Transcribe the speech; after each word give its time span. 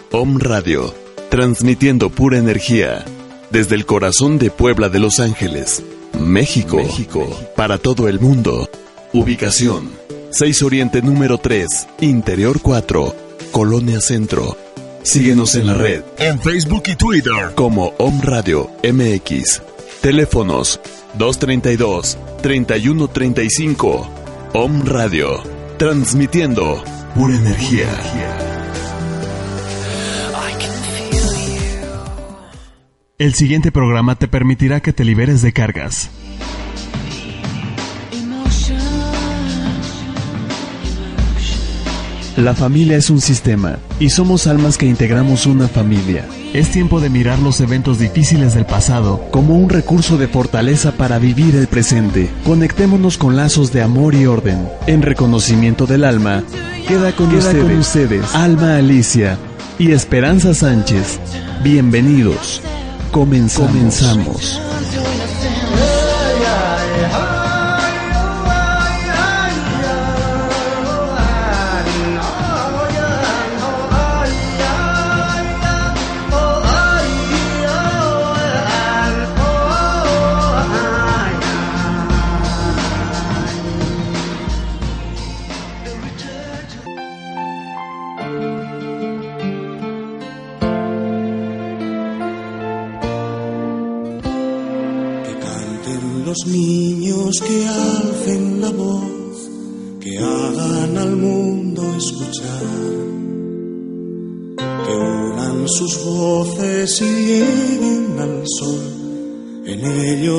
Om 0.10 0.40
Radio, 0.40 0.96
transmitiendo 1.30 2.10
pura 2.10 2.38
energía 2.38 3.04
desde 3.50 3.76
el 3.76 3.86
corazón 3.86 4.38
de 4.38 4.52
Puebla 4.52 4.88
de 4.88 5.00
Los 5.00 5.20
Ángeles, 5.20 5.84
México, 6.18 6.78
México, 6.78 7.28
para 7.58 7.78
todo 7.78 8.08
el 8.08 8.22
mundo. 8.22 8.70
Ubicación: 9.12 9.90
6 10.30 10.64
Oriente 10.64 11.02
número 11.02 11.38
3, 11.38 11.68
Interior 12.00 12.62
4, 12.62 13.14
Colonia 13.52 14.00
Centro. 14.00 14.56
Síguenos 15.04 15.56
en 15.56 15.68
la 15.68 15.74
red, 15.74 16.04
en 16.20 16.40
Facebook 16.40 16.84
y 16.86 16.96
Twitter 16.96 17.52
como 17.54 17.92
Om 17.98 18.22
Radio 18.22 18.72
MX. 18.82 19.62
Teléfonos 20.06 20.80
232-3135. 21.18 24.08
Om 24.54 24.86
Radio. 24.86 25.42
Transmitiendo 25.80 26.84
pura 27.16 27.36
energía. 27.36 27.88
El 33.18 33.34
siguiente 33.34 33.72
programa 33.72 34.14
te 34.14 34.28
permitirá 34.28 34.80
que 34.80 34.94
te 34.94 35.04
liberes 35.04 35.42
de 35.42 35.54
cargas. 35.54 36.12
La 42.38 42.54
familia 42.54 42.98
es 42.98 43.10
un 43.10 43.22
sistema 43.22 43.80
y 44.00 44.12
somos 44.12 44.46
almas 44.46 44.78
que 44.78 44.86
integramos 44.86 45.48
una 45.48 45.68
familia. 45.68 46.28
Es 46.56 46.72
tiempo 46.72 47.02
de 47.02 47.10
mirar 47.10 47.40
los 47.40 47.60
eventos 47.60 48.00
difíciles 48.00 48.54
del 48.54 48.66
pasado 48.66 49.26
como 49.30 49.56
un 49.56 49.68
recurso 49.68 50.18
de 50.18 50.30
fortaleza 50.30 50.94
para 50.94 51.20
vivir 51.20 51.54
el 51.58 51.68
presente. 51.68 52.32
Conectémonos 52.46 53.18
con 53.18 53.36
lazos 53.36 53.74
de 53.74 53.82
amor 53.82 54.16
y 54.16 54.26
orden. 54.26 54.70
En 54.88 55.02
reconocimiento 55.02 55.86
del 55.86 56.06
alma, 56.06 56.46
queda 56.88 57.14
con, 57.14 57.36
ustedes, 57.36 57.62
con 57.62 57.78
ustedes 57.78 58.36
Alma 58.36 58.78
Alicia 58.78 59.38
y 59.78 59.92
Esperanza 59.92 60.54
Sánchez. 60.54 61.20
Bienvenidos. 61.62 62.62
Comenzamos. 63.12 63.72
Comenzamos. 63.74 64.62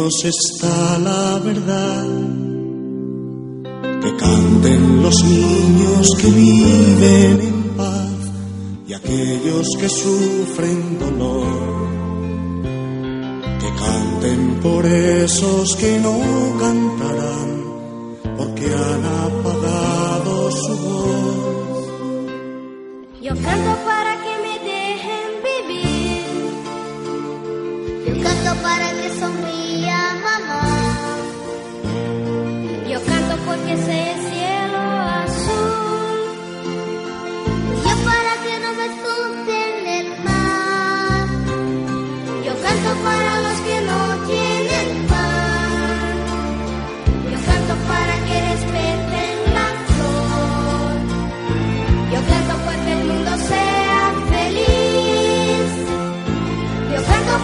Ellos 0.07 0.25
está 0.25 0.99
la 0.99 1.39
verdad. 1.39 2.07
Que 4.03 4.17
canten 4.17 5.03
los 5.03 5.25
niños 5.25 6.09
que 6.21 6.29
viven 6.29 7.41
en 7.41 7.63
paz 7.77 8.31
y 8.87 8.93
aquellos 8.93 9.67
que 9.81 9.89
sufren 9.89 10.99
dolor 10.99 11.87
que 13.61 13.69
canten 13.85 14.61
por 14.63 14.87
esos 14.87 15.75
que 15.77 15.99
no 15.99 16.19
cantarán, 16.61 17.65
porque 18.37 18.67
han 18.67 19.05
apagado 19.27 20.51
su 20.53 20.77
voz. 20.77 21.87
Yo 23.23 23.33
canto 23.43 23.77
para 23.85 24.13
que 24.23 24.33
me 24.45 24.55
dejen 24.71 25.29
vivir. 25.51 26.23
Yo 28.07 28.15
canto 28.23 28.63
para 28.63 28.93
que 28.93 29.09
sonría 29.19 29.46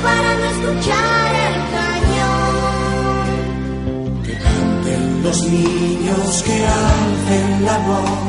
para 0.03 0.31
no 0.39 0.45
escuchar 0.55 1.31
el 1.47 1.57
cañón. 1.77 3.25
Que 4.25 4.35
canten 4.47 5.05
los 5.23 5.39
niños 5.47 6.43
que 6.47 6.57
alcen 6.67 7.47
la 7.69 7.79
voz, 7.89 8.21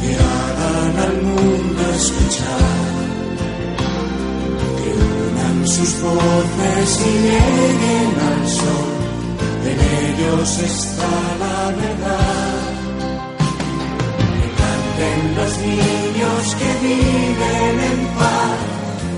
que 0.00 0.10
hagan 0.30 0.94
al 1.06 1.16
mundo 1.22 1.82
escuchar. 2.00 2.82
Que 4.78 4.90
unan 5.28 5.58
sus 5.66 5.92
voces 6.02 6.88
y 7.10 7.12
lleguen 7.26 8.10
al 8.30 8.42
sol, 8.58 8.92
en 9.70 9.78
ellos 10.00 10.48
está 10.70 11.12
la 11.42 11.60
verdad. 11.82 12.56
Que 14.38 14.48
canten 14.60 15.20
los 15.38 15.52
niños 15.58 16.42
que 16.58 16.68
viven 16.86 17.76
en 17.90 17.98
paz 18.18 18.73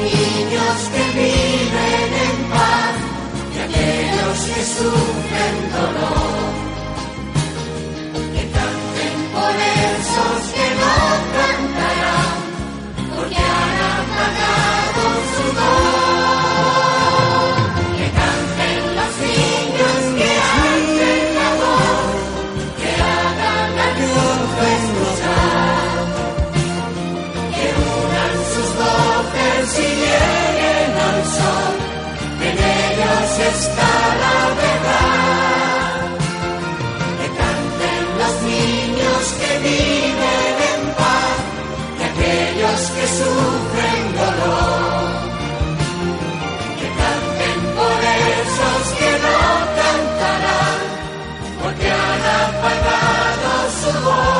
niños 0.00 0.78
que 0.92 1.02
viven 1.18 2.10
en 2.24 2.36
paz 2.50 2.94
y 3.54 3.58
aquellos 3.66 4.38
que 4.54 4.62
sufren 4.76 5.56
dolor, 5.76 6.50
que 8.34 8.42
canten 8.56 9.16
por 9.34 9.54
esos 9.90 10.42
que 10.54 10.66
no. 10.80 11.29
Porque 51.62 51.90
han 51.90 52.22
apagado 52.46 53.50
su 53.80 54.04
voz. 54.04 54.39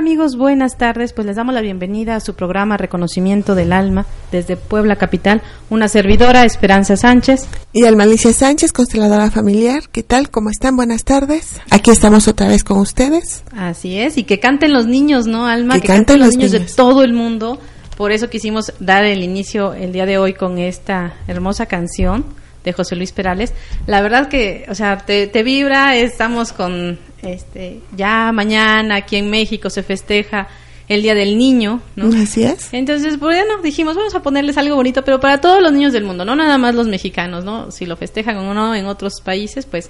Amigos? 0.00 0.36
Buenas 0.36 0.78
tardes. 0.78 1.12
Pues 1.12 1.26
les 1.26 1.36
damos 1.36 1.54
la 1.54 1.60
bienvenida 1.60 2.16
a 2.16 2.20
su 2.20 2.32
programa 2.34 2.78
Reconocimiento 2.78 3.54
del 3.54 3.70
Alma 3.70 4.06
desde 4.32 4.56
Puebla 4.56 4.96
Capital. 4.96 5.42
Una 5.68 5.88
servidora, 5.88 6.46
Esperanza 6.46 6.96
Sánchez. 6.96 7.46
Y 7.74 7.84
Almalicia 7.84 8.32
Sánchez, 8.32 8.72
consteladora 8.72 9.30
familiar. 9.30 9.82
¿Qué 9.92 10.02
tal? 10.02 10.30
¿Cómo 10.30 10.48
están? 10.48 10.74
Buenas 10.74 11.04
tardes. 11.04 11.60
Aquí 11.70 11.90
estamos 11.90 12.28
otra 12.28 12.48
vez 12.48 12.64
con 12.64 12.78
ustedes. 12.78 13.44
Así 13.54 13.98
es. 13.98 14.16
Y 14.16 14.24
que 14.24 14.40
canten 14.40 14.72
los 14.72 14.86
niños, 14.86 15.26
¿no, 15.26 15.46
Alma? 15.46 15.78
Que 15.78 15.86
canten 15.86 16.18
los 16.18 16.30
niños, 16.30 16.52
niños. 16.52 16.70
de 16.70 16.74
todo 16.74 17.02
el 17.02 17.12
mundo. 17.12 17.60
Por 17.98 18.10
eso 18.10 18.30
quisimos 18.30 18.72
dar 18.80 19.04
el 19.04 19.22
inicio 19.22 19.74
el 19.74 19.92
día 19.92 20.06
de 20.06 20.16
hoy 20.16 20.32
con 20.32 20.56
esta 20.56 21.12
hermosa 21.28 21.66
canción 21.66 22.24
de 22.64 22.72
José 22.72 22.96
Luis 22.96 23.12
Perales. 23.12 23.52
La 23.86 24.00
verdad 24.02 24.28
que, 24.28 24.66
o 24.68 24.74
sea, 24.74 24.98
te, 24.98 25.26
te 25.26 25.42
vibra. 25.42 25.96
Estamos 25.96 26.52
con, 26.52 26.98
este, 27.22 27.80
ya 27.96 28.32
mañana 28.32 28.96
aquí 28.96 29.16
en 29.16 29.30
México 29.30 29.70
se 29.70 29.82
festeja 29.82 30.48
el 30.88 31.02
Día 31.02 31.14
del 31.14 31.38
Niño, 31.38 31.80
¿no? 31.94 32.08
Así 32.20 32.42
es. 32.42 32.68
Entonces, 32.72 33.18
bueno, 33.20 33.62
dijimos, 33.62 33.94
vamos 33.94 34.14
a 34.16 34.22
ponerles 34.22 34.58
algo 34.58 34.74
bonito, 34.74 35.04
pero 35.04 35.20
para 35.20 35.40
todos 35.40 35.62
los 35.62 35.72
niños 35.72 35.92
del 35.92 36.02
mundo, 36.02 36.24
no 36.24 36.34
nada 36.34 36.58
más 36.58 36.74
los 36.74 36.88
mexicanos, 36.88 37.44
¿no? 37.44 37.70
Si 37.70 37.86
lo 37.86 37.96
festejan 37.96 38.36
o 38.38 38.54
no 38.54 38.74
en 38.74 38.86
otros 38.86 39.20
países, 39.20 39.66
pues 39.66 39.88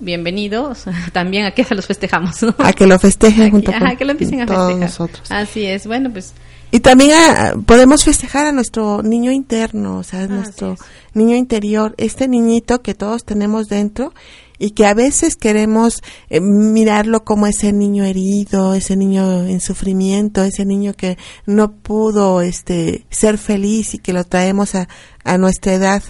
bienvenidos. 0.00 0.86
También 1.12 1.46
aquí 1.46 1.62
se 1.62 1.76
los 1.76 1.86
festejamos, 1.86 2.42
¿no? 2.42 2.54
A 2.58 2.72
que 2.72 2.86
lo 2.86 2.98
festejen 2.98 3.42
Aquí, 3.42 3.50
junto 3.52 3.70
ajá, 3.70 3.86
con 3.86 3.96
que 3.96 4.04
lo 4.04 4.10
empiecen 4.10 4.40
a 4.40 4.46
todos 4.46 4.72
festejar. 4.72 4.90
nosotros. 4.90 5.30
Así 5.30 5.66
es, 5.66 5.86
bueno, 5.86 6.10
pues 6.10 6.34
Y 6.72 6.80
también 6.80 7.12
ah, 7.14 7.52
podemos 7.64 8.02
festejar 8.02 8.46
a 8.46 8.52
nuestro 8.52 9.02
niño 9.04 9.30
interno, 9.30 9.98
o 9.98 10.02
sea, 10.02 10.26
nuestro 10.26 10.72
es. 10.72 10.80
Niño 11.14 11.36
interior, 11.36 11.94
este 11.98 12.28
niñito 12.28 12.82
que 12.82 12.94
todos 12.94 13.24
tenemos 13.24 13.68
dentro 13.68 14.12
y 14.58 14.72
que 14.72 14.84
a 14.84 14.94
veces 14.94 15.36
queremos 15.36 16.02
eh, 16.28 16.40
mirarlo 16.40 17.24
como 17.24 17.46
ese 17.46 17.72
niño 17.72 18.04
herido, 18.04 18.74
ese 18.74 18.94
niño 18.94 19.46
en 19.46 19.60
sufrimiento, 19.60 20.44
ese 20.44 20.66
niño 20.66 20.92
que 20.92 21.16
no 21.46 21.72
pudo 21.72 22.42
este 22.42 23.06
ser 23.08 23.38
feliz 23.38 23.94
y 23.94 23.98
que 23.98 24.12
lo 24.12 24.24
traemos 24.24 24.74
a, 24.74 24.86
a 25.24 25.38
nuestra 25.38 25.72
edad 25.72 26.02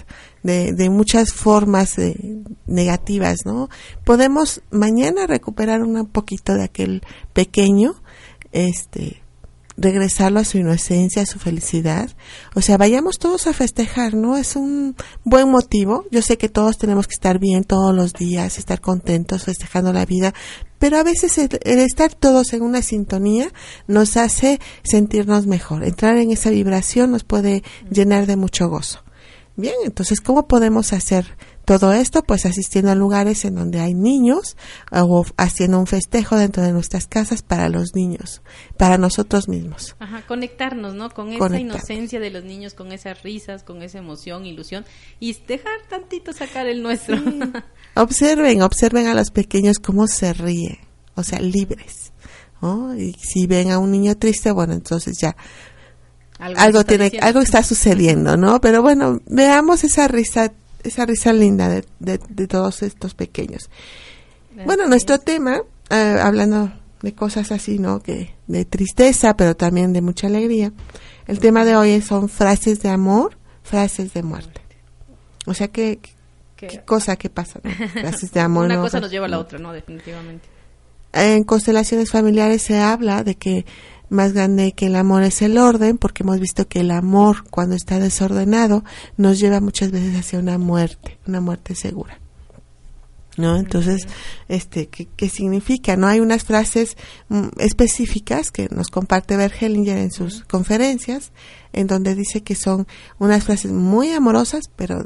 de, 0.43 0.73
de 0.73 0.89
muchas 0.89 1.31
formas 1.31 1.97
eh, 1.97 2.15
negativas, 2.67 3.39
¿no? 3.45 3.69
Podemos 4.03 4.61
mañana 4.69 5.27
recuperar 5.27 5.81
un 5.81 6.05
poquito 6.07 6.53
de 6.53 6.63
aquel 6.63 7.03
pequeño, 7.33 7.95
este, 8.51 9.21
regresarlo 9.81 10.39
a 10.39 10.45
su 10.45 10.57
inocencia, 10.57 11.23
a 11.23 11.25
su 11.25 11.39
felicidad. 11.39 12.09
O 12.55 12.61
sea, 12.61 12.77
vayamos 12.77 13.17
todos 13.17 13.47
a 13.47 13.53
festejar, 13.53 14.13
¿no? 14.13 14.37
Es 14.37 14.55
un 14.55 14.95
buen 15.23 15.49
motivo. 15.49 16.05
Yo 16.11 16.21
sé 16.21 16.37
que 16.37 16.49
todos 16.49 16.77
tenemos 16.77 17.07
que 17.07 17.13
estar 17.13 17.39
bien 17.39 17.63
todos 17.63 17.95
los 17.95 18.13
días, 18.13 18.57
estar 18.57 18.81
contentos, 18.81 19.43
festejando 19.43 19.91
la 19.93 20.05
vida, 20.05 20.33
pero 20.79 20.97
a 20.97 21.03
veces 21.03 21.37
el, 21.37 21.49
el 21.63 21.79
estar 21.79 22.13
todos 22.13 22.53
en 22.53 22.61
una 22.61 22.81
sintonía 22.81 23.51
nos 23.87 24.17
hace 24.17 24.59
sentirnos 24.83 25.47
mejor. 25.47 25.83
Entrar 25.83 26.17
en 26.17 26.31
esa 26.31 26.49
vibración 26.49 27.11
nos 27.11 27.23
puede 27.23 27.63
llenar 27.89 28.25
de 28.27 28.35
mucho 28.35 28.69
gozo. 28.69 29.03
Bien, 29.57 29.75
entonces, 29.83 30.21
¿cómo 30.21 30.47
podemos 30.47 30.93
hacer 30.93 31.37
todo 31.79 31.93
esto? 31.93 32.23
Pues 32.23 32.45
asistiendo 32.45 32.91
a 32.91 32.95
lugares 32.95 33.45
en 33.45 33.55
donde 33.55 33.79
hay 33.79 33.93
niños 33.93 34.57
o 34.91 35.25
haciendo 35.37 35.79
un 35.79 35.87
festejo 35.87 36.37
dentro 36.37 36.63
de 36.63 36.71
nuestras 36.71 37.07
casas 37.07 37.41
para 37.41 37.69
los 37.69 37.95
niños, 37.95 38.41
para 38.77 38.97
nosotros 38.97 39.47
mismos. 39.47 39.95
ajá, 39.99 40.23
conectarnos, 40.27 40.93
¿no? 40.93 41.09
Con 41.09 41.31
esa 41.31 41.59
inocencia 41.59 42.19
de 42.19 42.29
los 42.29 42.43
niños, 42.43 42.73
con 42.73 42.91
esas 42.91 43.23
risas, 43.23 43.63
con 43.63 43.81
esa 43.81 43.99
emoción, 43.99 44.45
ilusión 44.45 44.85
y 45.19 45.33
dejar 45.47 45.73
tantito 45.89 46.33
sacar 46.33 46.67
el 46.67 46.81
nuestro. 46.81 47.17
Observen, 47.95 48.61
observen 48.61 49.07
a 49.07 49.13
los 49.13 49.31
pequeños 49.31 49.79
cómo 49.79 50.07
se 50.07 50.33
ríen, 50.33 50.79
o 51.15 51.23
sea, 51.23 51.39
libres. 51.39 52.13
¿no? 52.61 52.95
Y 52.95 53.13
si 53.13 53.47
ven 53.47 53.71
a 53.71 53.79
un 53.79 53.91
niño 53.91 54.15
triste, 54.15 54.51
bueno, 54.51 54.73
entonces 54.73 55.17
ya 55.19 55.35
algo 56.41 56.83
tiene, 56.83 57.05
diciendo. 57.05 57.27
algo 57.27 57.41
está 57.41 57.63
sucediendo, 57.63 58.35
¿no? 58.35 58.59
Pero 58.61 58.81
bueno, 58.81 59.19
veamos 59.27 59.83
esa 59.83 60.07
risa, 60.07 60.51
esa 60.83 61.05
risa 61.05 61.33
linda 61.33 61.69
de, 61.69 61.85
de, 61.99 62.19
de 62.29 62.47
todos 62.47 62.81
estos 62.83 63.13
pequeños. 63.13 63.69
Bueno, 64.65 64.87
nuestro 64.87 65.15
es. 65.15 65.23
tema, 65.23 65.61
eh, 65.89 66.17
hablando 66.21 66.71
de 67.01 67.13
cosas 67.13 67.51
así, 67.51 67.79
¿no? 67.79 68.01
Que 68.01 68.35
de 68.47 68.65
tristeza, 68.65 69.35
pero 69.35 69.55
también 69.55 69.93
de 69.93 70.01
mucha 70.01 70.27
alegría. 70.27 70.71
El 71.27 71.39
tema 71.39 71.65
de 71.65 71.75
hoy 71.75 72.01
son 72.01 72.29
frases 72.29 72.81
de 72.81 72.89
amor, 72.89 73.37
frases 73.63 74.13
de 74.13 74.23
muerte. 74.23 74.61
O 75.47 75.53
sea, 75.53 75.69
¿qué, 75.69 75.99
Que- 76.55 76.67
qué 76.67 76.81
cosa 76.83 77.15
que 77.15 77.29
pasa? 77.29 77.59
no? 77.63 77.71
Frases 77.93 78.31
de 78.31 78.39
amor. 78.39 78.65
Una 78.65 78.75
¿no? 78.75 78.81
cosa 78.83 78.99
nos 78.99 79.09
lleva 79.09 79.25
a 79.25 79.29
la 79.29 79.39
otra, 79.39 79.57
¿no? 79.57 79.71
Definitivamente. 79.73 80.47
En 81.13 81.43
constelaciones 81.43 82.11
familiares 82.11 82.61
se 82.61 82.77
habla 82.79 83.23
de 83.23 83.35
que 83.35 83.65
más 84.11 84.33
grande 84.33 84.73
que 84.73 84.87
el 84.87 84.95
amor 84.95 85.23
es 85.23 85.41
el 85.41 85.57
orden, 85.57 85.97
porque 85.97 86.23
hemos 86.23 86.39
visto 86.39 86.67
que 86.67 86.81
el 86.81 86.91
amor, 86.91 87.45
cuando 87.49 87.75
está 87.75 87.97
desordenado, 87.97 88.83
nos 89.17 89.39
lleva 89.39 89.61
muchas 89.61 89.91
veces 89.91 90.15
hacia 90.17 90.37
una 90.37 90.57
muerte, 90.57 91.17
una 91.27 91.39
muerte 91.39 91.75
segura. 91.75 92.19
¿No? 93.37 93.55
Entonces, 93.55 94.07
este, 94.49 94.87
¿qué, 94.87 95.07
qué 95.15 95.29
significa? 95.29 95.95
No 95.95 96.07
hay 96.07 96.19
unas 96.19 96.43
frases 96.43 96.97
mm, 97.29 97.47
específicas 97.59 98.51
que 98.51 98.67
nos 98.69 98.89
comparte 98.89 99.37
Bert 99.37 99.55
Hellinger 99.61 99.97
en 99.97 100.11
sus 100.11 100.43
conferencias, 100.43 101.31
en 101.71 101.87
donde 101.87 102.13
dice 102.13 102.43
que 102.43 102.55
son 102.55 102.87
unas 103.17 103.45
frases 103.45 103.71
muy 103.71 104.11
amorosas, 104.11 104.65
pero 104.75 105.05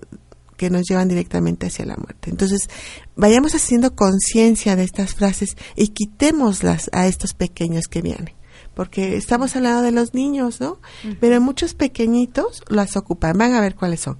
que 0.57 0.71
nos 0.71 0.83
llevan 0.89 1.07
directamente 1.07 1.67
hacia 1.67 1.85
la 1.85 1.97
muerte. 1.97 2.31
Entonces, 2.31 2.69
vayamos 3.15 3.53
haciendo 3.53 3.95
conciencia 3.95 4.75
de 4.75 4.83
estas 4.83 5.13
frases 5.13 5.55
y 5.75 5.89
quitémoslas 5.89 6.89
a 6.93 7.07
estos 7.07 7.33
pequeños 7.33 7.85
que 7.87 8.01
vienen. 8.01 8.34
Porque 8.75 9.15
estamos 9.15 9.55
hablando 9.55 9.81
de 9.81 9.91
los 9.91 10.13
niños, 10.13 10.59
¿no? 10.59 10.79
Pero 11.19 11.39
muchos 11.41 11.73
pequeñitos 11.73 12.61
las 12.67 12.95
ocupan. 12.97 13.37
Van 13.37 13.53
a 13.53 13.61
ver 13.61 13.75
cuáles 13.75 14.01
son. 14.01 14.17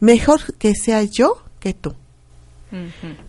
Mejor 0.00 0.54
que 0.58 0.74
sea 0.74 1.02
yo 1.02 1.42
que 1.58 1.74
tú. 1.74 1.94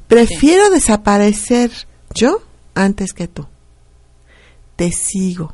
Prefiero 0.07 0.69
desaparecer 0.69 1.71
yo 2.13 2.41
antes 2.73 3.13
que 3.13 3.27
tú. 3.27 3.47
Te 4.75 4.91
sigo. 4.91 5.53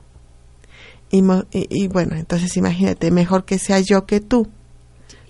Y- 1.11 1.21
y 1.51 1.87
bueno, 1.87 2.15
entonces 2.15 2.55
imagínate, 2.57 3.11
mejor 3.11 3.45
que 3.45 3.59
sea 3.59 3.79
yo 3.81 4.05
que 4.05 4.21
tú. 4.21 4.47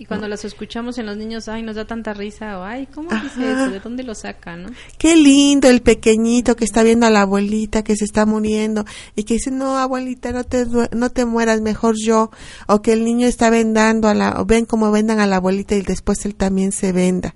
Y 0.02 0.06
cuando 0.06 0.28
las 0.28 0.44
escuchamos 0.46 0.98
en 0.98 1.06
los 1.06 1.16
niños, 1.16 1.48
ay, 1.48 1.62
nos 1.62 1.76
da 1.76 1.86
tanta 1.86 2.16
risa, 2.16 2.58
o 2.58 2.64
ay, 2.64 2.88
¿cómo 2.88 3.12
dice 3.12 3.52
eso? 3.52 3.70
¿De 3.70 3.80
dónde 3.80 4.02
lo 4.02 4.16
saca, 4.16 4.58
no? 4.58 4.72
Qué 4.98 5.16
lindo 5.16 5.70
el 5.70 5.84
pequeñito 5.84 6.56
que 6.56 6.66
está 6.66 6.82
viendo 6.82 7.06
a 7.06 7.12
la 7.12 7.22
abuelita 7.22 7.84
que 7.84 7.96
se 7.96 8.06
está 8.06 8.26
muriendo 8.26 8.84
y 9.16 9.26
que 9.26 9.36
dice, 9.36 9.52
no, 9.52 9.78
abuelita, 9.78 10.32
no 10.32 10.44
te, 10.44 10.66
no 10.66 11.12
te 11.12 11.26
mueras, 11.26 11.62
mejor 11.62 11.94
yo. 12.04 12.32
O 12.66 12.82
que 12.82 12.94
el 12.94 13.06
niño 13.06 13.28
está 13.28 13.52
vendando 13.52 14.08
a 14.08 14.16
la, 14.16 14.42
o 14.42 14.46
ven 14.46 14.66
cómo 14.66 14.90
vendan 14.90 15.20
a 15.20 15.28
la 15.28 15.36
abuelita 15.36 15.76
y 15.76 15.84
después 15.84 16.26
él 16.26 16.34
también 16.34 16.72
se 16.72 16.92
venda. 16.94 17.36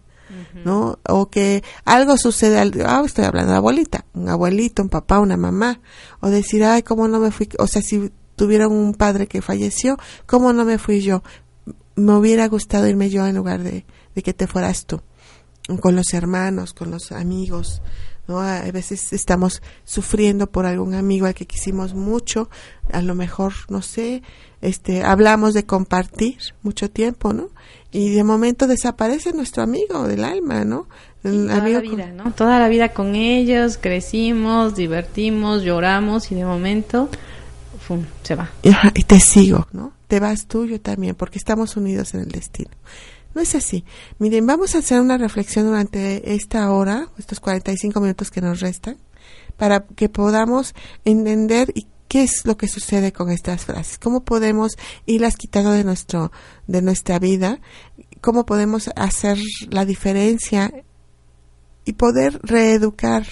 ¿No? 0.63 0.97
O 1.07 1.29
que 1.29 1.63
algo 1.83 2.17
sucede, 2.17 2.57
al, 2.57 2.73
ah, 2.83 3.03
estoy 3.05 3.25
hablando 3.25 3.51
de 3.51 3.57
abuelita, 3.57 4.05
un 4.15 4.27
abuelito, 4.27 4.81
un 4.81 4.89
papá, 4.89 5.19
una 5.19 5.37
mamá. 5.37 5.81
O 6.19 6.29
decir, 6.29 6.63
ay, 6.63 6.81
cómo 6.81 7.07
no 7.07 7.19
me 7.19 7.29
fui, 7.29 7.47
o 7.59 7.67
sea, 7.67 7.83
si 7.83 8.11
tuvieron 8.35 8.71
un 8.71 8.93
padre 8.93 9.27
que 9.27 9.41
falleció, 9.41 9.97
¿cómo 10.25 10.53
no 10.53 10.65
me 10.65 10.77
fui 10.77 11.01
yo? 11.01 11.23
Me 11.95 12.13
hubiera 12.13 12.47
gustado 12.47 12.87
irme 12.87 13.09
yo 13.09 13.25
en 13.25 13.35
lugar 13.35 13.63
de, 13.63 13.85
de 14.15 14.21
que 14.23 14.33
te 14.33 14.47
fueras 14.47 14.85
tú, 14.85 15.01
con 15.81 15.95
los 15.95 16.13
hermanos, 16.13 16.73
con 16.73 16.91
los 16.91 17.11
amigos, 17.11 17.81
¿no? 18.27 18.39
A 18.41 18.61
veces 18.71 19.13
estamos 19.13 19.61
sufriendo 19.83 20.47
por 20.47 20.65
algún 20.65 20.93
amigo 20.93 21.25
al 21.27 21.33
que 21.35 21.45
quisimos 21.45 21.93
mucho, 21.93 22.49
a 22.91 23.01
lo 23.01 23.15
mejor, 23.15 23.53
no 23.69 23.81
sé, 23.81 24.23
este, 24.61 25.03
hablamos 25.03 25.53
de 25.53 25.65
compartir 25.65 26.37
mucho 26.63 26.89
tiempo, 26.89 27.33
¿no? 27.33 27.49
Y 27.91 28.09
de 28.11 28.23
momento 28.23 28.67
desaparece 28.67 29.31
nuestro 29.31 29.63
amigo 29.63 30.07
del 30.07 30.23
alma, 30.25 30.65
¿no? 30.65 30.87
El 31.23 31.45
toda 31.47 31.57
amigo 31.57 31.79
la 31.79 31.85
con- 31.87 31.95
vida, 31.97 32.11
¿no? 32.11 32.31
Toda 32.33 32.59
la 32.59 32.67
vida 32.67 32.89
con 32.89 33.15
ellos, 33.15 33.77
crecimos, 33.79 34.75
divertimos, 34.75 35.63
lloramos 35.63 36.31
y 36.31 36.35
de 36.35 36.45
momento 36.45 37.09
¡fum! 37.79 38.03
se 38.23 38.35
va. 38.35 38.49
y 38.63 39.03
te 39.03 39.19
sigo, 39.19 39.67
¿no? 39.71 39.93
Te 40.07 40.19
vas 40.19 40.47
tú, 40.47 40.65
yo 40.65 40.79
también, 40.79 41.15
porque 41.15 41.37
estamos 41.37 41.77
unidos 41.77 42.13
en 42.13 42.21
el 42.21 42.29
destino. 42.29 42.71
No 43.33 43.41
es 43.41 43.53
así. 43.53 43.83
Miren, 44.17 44.45
vamos 44.45 44.75
a 44.75 44.79
hacer 44.79 45.01
una 45.01 45.17
reflexión 45.17 45.67
durante 45.67 46.33
esta 46.33 46.71
hora, 46.71 47.09
estos 47.17 47.39
45 47.39 47.99
minutos 47.99 48.31
que 48.31 48.41
nos 48.41 48.61
restan, 48.61 48.97
para 49.57 49.85
que 49.85 50.07
podamos 50.07 50.73
entender 51.03 51.73
qué 52.07 52.23
es 52.23 52.45
lo 52.45 52.55
que 52.55 52.67
sucede 52.67 53.11
con 53.11 53.29
estas 53.29 53.65
frases, 53.65 53.97
cómo 53.97 54.23
podemos 54.23 54.77
irlas 55.05 55.35
quitando 55.35 55.71
de 55.71 55.83
nuestro 55.83 56.31
de 56.67 56.81
nuestra 56.81 57.19
vida, 57.19 57.59
cómo 58.21 58.45
podemos 58.45 58.89
hacer 58.95 59.37
la 59.69 59.85
diferencia 59.85 60.71
y 61.83 61.93
poder 61.93 62.39
reeducar, 62.41 63.25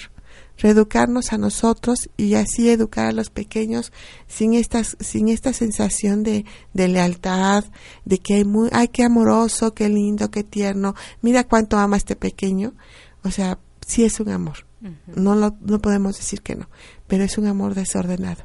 reeducarnos 0.58 1.32
a 1.32 1.38
nosotros 1.38 2.08
y 2.16 2.34
así 2.34 2.70
educar 2.70 3.06
a 3.06 3.12
los 3.12 3.30
pequeños 3.30 3.92
sin 4.28 4.54
estas, 4.54 4.96
sin 5.00 5.28
esta 5.28 5.52
sensación 5.52 6.22
de, 6.22 6.44
de 6.72 6.88
lealtad, 6.88 7.64
de 8.04 8.18
que 8.18 8.34
hay 8.34 8.44
muy, 8.44 8.68
ay, 8.72 8.88
qué 8.88 9.04
amoroso, 9.04 9.74
qué 9.74 9.88
lindo, 9.88 10.30
qué 10.30 10.44
tierno, 10.44 10.94
mira 11.22 11.44
cuánto 11.44 11.78
ama 11.78 11.96
este 11.96 12.16
pequeño. 12.16 12.74
O 13.22 13.30
sea, 13.30 13.58
sí 13.86 14.04
es 14.04 14.20
un 14.20 14.30
amor. 14.30 14.66
No 15.06 15.34
lo, 15.34 15.56
no 15.62 15.78
podemos 15.78 16.18
decir 16.18 16.42
que 16.42 16.56
no, 16.56 16.68
pero 17.06 17.24
es 17.24 17.38
un 17.38 17.46
amor 17.46 17.74
desordenado. 17.74 18.44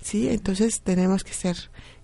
Sí, 0.00 0.28
entonces 0.28 0.80
tenemos 0.82 1.24
que 1.24 1.34
ser 1.34 1.56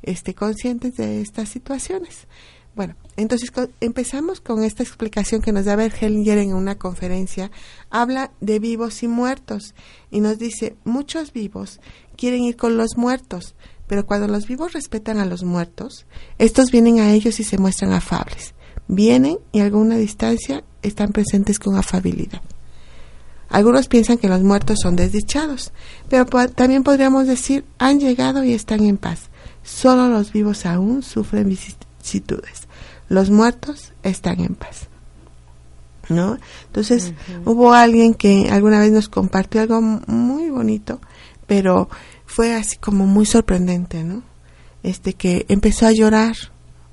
este 0.03 0.35
conscientes 0.35 0.97
de 0.97 1.23
estas 1.23 1.49
situaciones. 1.49 2.27
Bueno, 2.75 2.95
entonces 3.17 3.51
empezamos 3.81 4.41
con 4.41 4.63
esta 4.63 4.83
explicación 4.83 5.43
que 5.43 5.53
nos 5.53 5.65
da 5.65 5.77
Bergelinger 5.77 6.39
en 6.39 6.55
una 6.55 6.77
conferencia. 6.77 7.51
Habla 7.91 8.31
de 8.41 8.59
vivos 8.61 9.03
y 9.03 9.09
muertos 9.09 9.75
y 10.11 10.21
nos 10.21 10.39
dice, 10.39 10.77
muchos 10.85 11.33
vivos 11.33 11.81
quieren 12.17 12.43
ir 12.43 12.57
con 12.57 12.77
los 12.77 12.97
muertos, 12.97 13.55
pero 13.87 14.07
cuando 14.07 14.29
los 14.29 14.47
vivos 14.47 14.73
respetan 14.73 15.19
a 15.19 15.27
los 15.27 15.43
muertos, 15.43 16.07
estos 16.39 16.71
vienen 16.71 17.01
a 17.01 17.13
ellos 17.13 17.41
y 17.41 17.45
se 17.45 17.59
muestran 17.59 17.93
afables. 17.93 18.55
Vienen 18.87 19.39
y 19.53 19.61
a 19.61 19.65
alguna 19.65 19.97
distancia 19.97 20.63
están 20.83 21.11
presentes 21.11 21.59
con 21.59 21.77
afabilidad. 21.77 22.41
Algunos 23.49 23.89
piensan 23.89 24.17
que 24.17 24.29
los 24.29 24.43
muertos 24.43 24.79
son 24.81 24.95
desdichados, 24.95 25.73
pero 26.09 26.25
también 26.51 26.85
podríamos 26.85 27.27
decir 27.27 27.65
han 27.79 27.99
llegado 27.99 28.45
y 28.45 28.53
están 28.53 28.85
en 28.85 28.97
paz. 28.97 29.29
Solo 29.65 30.09
los 30.09 30.33
vivos 30.33 30.67
aún 30.67 31.03
sufren 31.03 31.49
vicisitudes. 32.01 32.67
Los 33.09 33.31
muertos 33.31 33.93
están 34.03 34.41
en 34.41 34.55
paz. 34.55 34.89
¿No? 36.09 36.39
Entonces, 36.67 37.13
hubo 37.45 37.73
alguien 37.73 38.15
que 38.15 38.49
alguna 38.51 38.81
vez 38.81 38.91
nos 38.91 39.09
compartió 39.09 39.61
algo 39.61 39.81
muy 39.81 40.51
bonito, 40.51 41.01
pero 41.47 41.89
fue 42.27 42.55
así 42.55 42.79
como 42.79 43.07
muy 43.07 43.27
sorprendente, 43.27 44.03
¿no? 44.03 44.25
Este 44.83 45.13
que 45.13 45.47
empezó 45.49 45.87
a 45.87 45.93
llorar, 45.93 46.35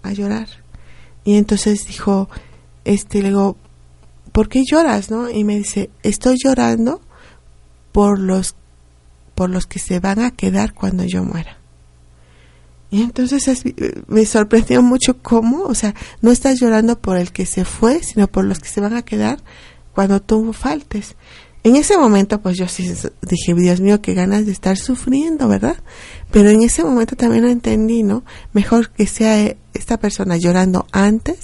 a 0.03 0.11
llorar. 0.13 0.47
Y 1.23 1.37
entonces 1.37 1.87
dijo, 1.87 2.29
este, 2.85 3.23
le 3.23 3.29
digo, 3.29 3.57
¿por 4.31 4.49
qué 4.49 4.63
lloras, 4.63 5.09
no? 5.09 5.31
Y 5.31 5.43
me 5.43 5.57
dice, 5.57 5.89
estoy 6.03 6.37
llorando 6.37 7.01
por 7.91 8.19
los, 8.19 8.55
por 9.33 9.49
los 9.49 9.65
que 9.65 9.79
se 9.79 9.99
van 9.99 10.19
a 10.19 10.29
quedar 10.29 10.75
cuando 10.75 11.05
yo 11.05 11.23
muera. 11.23 11.56
Y 12.89 13.01
entonces 13.01 13.47
es- 13.47 13.63
me 14.07 14.25
sorprendió 14.25 14.81
mucho 14.81 15.17
cómo, 15.21 15.63
o 15.63 15.75
sea, 15.75 15.93
no 16.21 16.31
estás 16.31 16.59
llorando 16.59 16.99
por 16.99 17.17
el 17.17 17.31
que 17.31 17.45
se 17.45 17.65
fue, 17.65 18.01
sino 18.03 18.27
por 18.27 18.45
los 18.45 18.59
que 18.59 18.69
se 18.69 18.79
van 18.81 18.95
a 18.95 19.01
quedar 19.03 19.39
cuando 19.93 20.21
tú 20.21 20.53
faltes. 20.53 21.15
En 21.63 21.75
ese 21.75 21.97
momento, 21.97 22.39
pues 22.41 22.55
yo 22.57 22.67
sí 22.69 22.89
dije, 23.23 23.53
Dios 23.55 23.81
mío, 23.81 24.01
qué 24.01 24.13
ganas 24.13 24.45
de 24.45 24.53
estar 24.53 24.77
sufriendo, 24.77 25.49
¿verdad? 25.49 25.75
Pero 26.31 26.49
en 26.49 26.61
ese 26.61 26.83
momento 26.83 27.17
también 27.17 27.43
lo 27.43 27.49
entendí, 27.49 28.03
¿no? 28.03 28.23
Mejor 28.53 28.89
que 28.91 29.05
sea 29.05 29.37
eh, 29.41 29.57
esta 29.73 29.97
persona 29.97 30.37
llorando 30.37 30.87
antes 30.93 31.39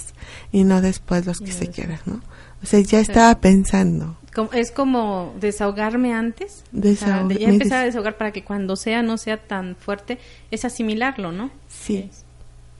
y 0.50 0.64
no 0.64 0.80
después 0.80 1.26
los 1.26 1.40
que 1.40 1.52
se 1.52 1.66
quedan, 1.68 1.98
¿no? 2.06 2.22
O 2.62 2.66
sea, 2.66 2.80
ya 2.80 3.00
estaba 3.00 3.38
pensando. 3.40 4.16
Como- 4.34 4.52
es 4.52 4.70
como 4.72 5.32
desahogarme 5.40 6.12
antes. 6.12 6.64
O 6.76 6.82
sea, 6.82 7.22
Desahog- 7.22 7.28
de 7.28 7.38
ya 7.38 7.48
empezar 7.48 7.78
a 7.78 7.82
des- 7.84 7.94
desahogar 7.94 8.16
para 8.18 8.32
que 8.32 8.42
cuando 8.44 8.76
sea 8.76 9.02
no 9.02 9.16
sea 9.16 9.36
tan 9.46 9.76
fuerte, 9.76 10.18
es 10.50 10.64
asimilarlo, 10.64 11.30
¿no? 11.32 11.50
Sí, 11.68 12.10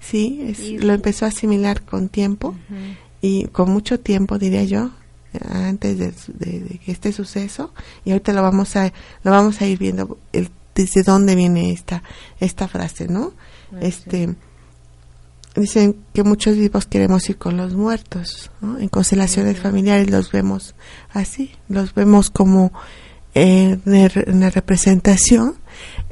sí, 0.01 0.41
es- 0.49 0.61
Y- 0.61 0.79
lo 0.79 0.93
empezó 0.93 1.25
a 1.25 1.29
asimilar 1.29 1.83
con 1.83 2.09
tiempo 2.09 2.55
y 3.23 3.45
con 3.49 3.71
mucho 3.71 4.01
tiempo, 4.01 4.39
diría 4.39 4.65
yo, 4.65 4.91
antes 5.49 5.99
de, 5.99 6.13
de- 6.29 6.61
de 6.61 6.81
este 6.87 7.13
suceso. 7.13 7.73
Y 8.05 8.11
ahorita 8.13 8.33
lo 8.33 8.43
vamos 8.43 8.77
a, 8.77 8.93
lo 9.23 9.31
vamos 9.31 9.61
a 9.61 9.67
ir 9.67 9.79
viendo 9.79 10.19
el, 10.33 10.49
desde 10.75 11.03
dónde 11.03 11.35
viene 11.37 11.73
esta, 11.73 12.03
esta 12.41 12.69
frase, 12.69 13.07
¿no? 13.09 13.33
Este, 13.81 14.35
dicen 15.57 15.97
que 16.13 16.23
muchos 16.25 16.57
vivos 16.57 16.87
queremos 16.87 17.29
ir 17.31 17.37
con 17.39 17.57
los 17.57 17.75
muertos, 17.75 18.51
¿no? 18.61 18.79
En 18.79 18.89
constelaciones 18.89 19.59
familiares 19.61 20.11
los 20.11 20.33
vemos 20.33 20.75
así, 21.13 21.53
los 21.69 21.95
vemos 21.95 22.31
como 22.31 22.73
eh, 23.35 23.79
en 23.85 24.41
la 24.41 24.51
representación, 24.51 25.57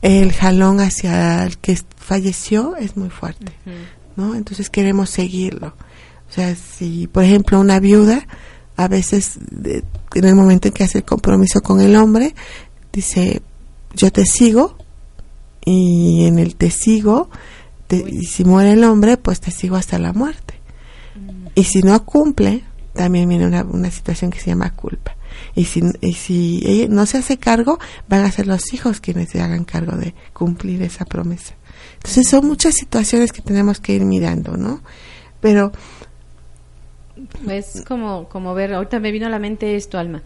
el 0.01 0.33
jalón 0.33 0.81
hacia 0.81 1.45
el 1.45 1.59
que 1.59 1.79
falleció 1.97 2.77
es 2.77 2.97
muy 2.97 3.11
fuerte, 3.11 3.53
¿no? 4.17 4.35
Entonces 4.35 4.71
queremos 4.71 5.11
seguirlo. 5.11 5.75
O 6.29 6.33
sea, 6.35 6.55
si, 6.57 7.07
por 7.09 7.25
ejemplo, 7.25 7.61
una 7.61 7.79
viuda, 7.79 8.27
a 8.77 8.89
veces, 8.89 9.39
de- 9.51 9.85
en 10.15 10.25
el 10.25 10.35
momento 10.35 10.69
en 10.69 10.75
que 10.75 10.85
hace 10.85 10.99
el 10.99 11.05
compromiso 11.05 11.61
con 11.63 11.81
el 11.81 11.95
hombre, 11.97 12.35
dice, 12.93 13.43
yo 13.95 14.11
te 14.11 14.25
sigo, 14.25 14.77
y 15.65 16.25
en 16.27 16.39
el 16.39 16.57
te 16.57 16.71
sigo, 16.71 17.31
te- 18.01 18.05
y 18.11 18.25
si 18.25 18.45
muere 18.45 18.73
el 18.73 18.85
hombre, 18.85 19.17
pues 19.19 19.41
te 19.41 19.51
sigo 19.51 19.77
hasta 19.77 19.99
la 19.99 20.13
muerte. 20.13 20.55
Y 21.55 21.65
si 21.65 21.83
no 21.83 22.05
cumple, 22.07 22.63
también 22.95 23.29
viene 23.29 23.47
una, 23.47 23.63
una 23.65 23.91
situación 23.91 24.31
que 24.31 24.41
se 24.41 24.47
llama 24.47 24.75
culpa. 24.75 25.15
Y 25.55 25.65
si, 25.67 25.83
y 26.01 26.15
si 26.15 26.63
ella 26.65 26.87
no 26.89 27.05
se 27.05 27.19
hace 27.19 27.37
cargo, 27.37 27.79
van 28.09 28.25
a 28.25 28.31
ser 28.31 28.47
los 28.47 28.73
hijos 28.73 29.01
quienes 29.01 29.29
se 29.31 29.41
hagan 29.43 29.65
cargo 29.65 29.97
de 29.97 30.15
cumplir 30.33 30.83
esa 30.83 31.05
promesa. 31.05 31.55
Entonces 31.97 32.29
son 32.29 32.47
muchas 32.47 32.75
situaciones 32.75 33.33
que 33.33 33.43
tenemos 33.43 33.81
que 33.81 33.95
ir 33.95 34.05
mirando, 34.05 34.57
¿no? 34.57 34.81
Pero 35.41 35.73
Es 37.49 37.83
como, 37.87 38.29
como 38.29 38.55
ver, 38.55 38.73
ahorita 38.75 38.99
me 39.01 39.13
vino 39.13 39.27
a 39.27 39.31
la 39.31 39.39
mente 39.39 39.77
esto, 39.77 39.99
Alma, 39.99 40.23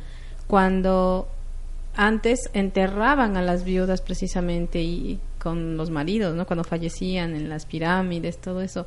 cuando 0.47 1.29
antes 1.97 2.51
enterraban 2.53 3.37
a 3.37 3.43
las 3.43 3.65
viudas 3.65 4.01
precisamente 4.03 4.83
y 4.83 5.19
con 5.47 5.77
los 5.77 5.91
maridos, 5.91 6.35
¿no? 6.35 6.45
Cuando 6.45 6.65
fallecían 6.65 7.37
en 7.37 7.49
las 7.49 7.67
pirámides, 7.67 8.41
todo 8.41 8.61
eso. 8.63 8.81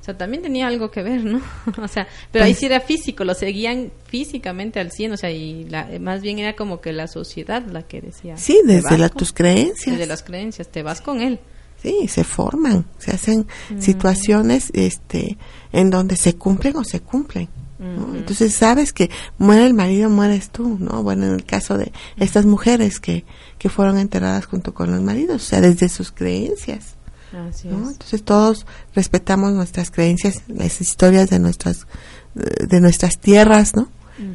O 0.00 0.04
sea, 0.04 0.18
también 0.18 0.42
tenía 0.42 0.66
algo 0.66 0.90
que 0.90 1.02
ver, 1.02 1.24
¿no? 1.24 1.40
o 1.82 1.88
sea, 1.88 2.06
pero 2.30 2.44
ahí 2.44 2.50
Pues- 2.52 2.58
sí 2.58 2.66
era 2.66 2.80
físico, 2.80 3.24
lo 3.24 3.32
seguían 3.34 3.90
físicamente 4.06 4.78
al 4.78 4.90
100, 4.90 5.12
o 5.12 5.16
sea, 5.16 5.30
y 5.30 5.64
la, 5.70 5.88
más 6.00 6.20
bien 6.20 6.38
era 6.38 6.54
como 6.54 6.80
que 6.82 6.92
la 6.92 7.06
sociedad 7.08 7.64
la 7.66 7.82
que 7.82 8.02
decía. 8.02 8.36
sí, 8.36 8.58
"Te 8.66 8.74
desde 8.74 8.98
la- 8.98 9.08
con- 9.08 9.18
tus 9.18 9.32
creencias. 9.32 9.96
Desde 9.96 10.06
las 10.06 10.22
creencias, 10.22 10.68
te 10.68 10.82
vas 10.82 11.00
con 11.00 11.22
él. 11.22 11.38
Sí, 11.82 12.06
se 12.08 12.22
forman, 12.24 12.84
se 12.98 13.10
hacen 13.12 13.46
situaciones 13.80 14.70
este 14.74 15.36
en 15.72 15.90
donde 15.90 16.16
se 16.16 16.34
cumplen 16.36 16.76
o 16.76 16.84
se 16.84 17.00
cumplen. 17.00 17.48
¿No? 17.82 18.14
Entonces 18.14 18.54
sabes 18.54 18.92
que 18.92 19.10
muere 19.38 19.66
el 19.66 19.74
marido, 19.74 20.08
mueres 20.08 20.50
tú, 20.50 20.78
¿no? 20.78 21.02
Bueno, 21.02 21.26
en 21.26 21.32
el 21.32 21.44
caso 21.44 21.76
de 21.76 21.92
estas 22.16 22.46
mujeres 22.46 23.00
que, 23.00 23.24
que 23.58 23.68
fueron 23.68 23.98
enterradas 23.98 24.46
junto 24.46 24.72
con 24.72 24.90
los 24.90 25.00
maridos, 25.00 25.42
o 25.42 25.44
sea, 25.44 25.60
desde 25.60 25.88
sus 25.88 26.12
creencias. 26.12 26.94
Así 27.32 27.68
¿no? 27.68 27.82
es. 27.82 27.92
Entonces 27.92 28.22
todos 28.22 28.66
respetamos 28.94 29.52
nuestras 29.52 29.90
creencias, 29.90 30.42
las 30.48 30.80
historias 30.80 31.30
de 31.30 31.38
nuestras 31.38 31.86
de 32.34 32.80
nuestras 32.80 33.18
tierras, 33.18 33.74
¿no? 33.74 33.88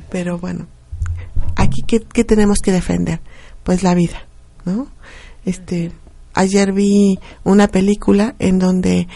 Pero 0.10 0.38
bueno, 0.38 0.68
aquí 1.56 1.82
¿qué, 1.88 2.02
qué 2.02 2.24
tenemos 2.24 2.60
que 2.60 2.72
defender? 2.72 3.22
Pues 3.64 3.84
la 3.84 3.96
vida, 3.96 4.28
¿no? 4.66 4.88
Este, 5.46 5.92
ayer 6.34 6.74
vi 6.74 7.20
una 7.44 7.68
película 7.68 8.36
en 8.40 8.60
donde 8.60 9.08